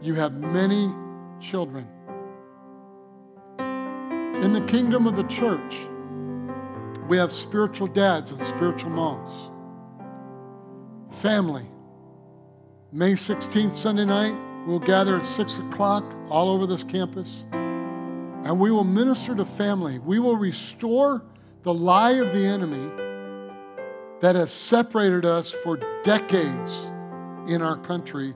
you 0.01 0.15
have 0.15 0.35
many 0.35 0.95
children. 1.41 1.87
In 3.59 4.53
the 4.53 4.65
kingdom 4.67 5.07
of 5.07 5.17
the 5.17 5.25
church, 5.25 5.77
we 7.11 7.17
have 7.17 7.33
spiritual 7.33 7.89
dads 7.89 8.31
and 8.31 8.41
spiritual 8.41 8.91
moms. 8.91 9.51
Family. 11.21 11.67
May 12.93 13.15
16th, 13.15 13.73
Sunday 13.73 14.05
night, 14.05 14.37
we'll 14.65 14.79
gather 14.79 15.17
at 15.17 15.25
6 15.25 15.59
o'clock 15.59 16.05
all 16.29 16.51
over 16.51 16.69
this 16.69 16.85
campus, 16.85 17.47
and 17.51 18.61
we 18.61 18.71
will 18.71 18.85
minister 18.85 19.35
to 19.35 19.45
family. 19.45 19.99
We 19.99 20.21
will 20.21 20.37
restore 20.37 21.25
the 21.65 21.75
lie 21.75 22.13
of 22.13 22.33
the 22.33 22.47
enemy 22.47 22.93
that 24.21 24.37
has 24.37 24.53
separated 24.53 25.25
us 25.25 25.51
for 25.51 25.81
decades 26.05 26.93
in 27.49 27.61
our 27.61 27.77
country 27.79 28.35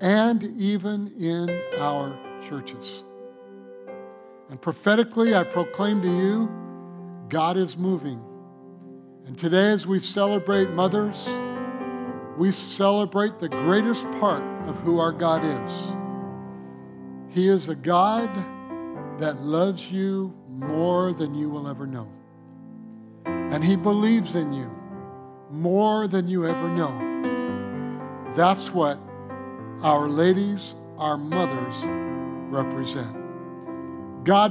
and 0.00 0.42
even 0.42 1.12
in 1.20 1.48
our 1.78 2.18
churches. 2.48 3.04
And 4.50 4.60
prophetically, 4.60 5.36
I 5.36 5.44
proclaim 5.44 6.02
to 6.02 6.08
you 6.08 6.67
God 7.28 7.56
is 7.56 7.76
moving. 7.76 8.20
And 9.26 9.36
today, 9.36 9.70
as 9.70 9.86
we 9.86 10.00
celebrate 10.00 10.70
mothers, 10.70 11.28
we 12.38 12.52
celebrate 12.52 13.38
the 13.38 13.48
greatest 13.48 14.04
part 14.12 14.42
of 14.68 14.76
who 14.78 14.98
our 14.98 15.12
God 15.12 15.44
is. 15.44 15.92
He 17.34 17.48
is 17.48 17.68
a 17.68 17.74
God 17.74 18.30
that 19.20 19.42
loves 19.42 19.90
you 19.90 20.34
more 20.48 21.12
than 21.12 21.34
you 21.34 21.50
will 21.50 21.68
ever 21.68 21.86
know. 21.86 22.08
And 23.26 23.62
He 23.62 23.76
believes 23.76 24.34
in 24.34 24.52
you 24.52 24.70
more 25.50 26.06
than 26.08 26.28
you 26.28 26.46
ever 26.46 26.68
know. 26.68 27.08
That's 28.34 28.72
what 28.72 28.98
our 29.82 30.08
ladies, 30.08 30.74
our 30.96 31.18
mothers 31.18 31.84
represent. 32.50 33.14
God 34.24 34.46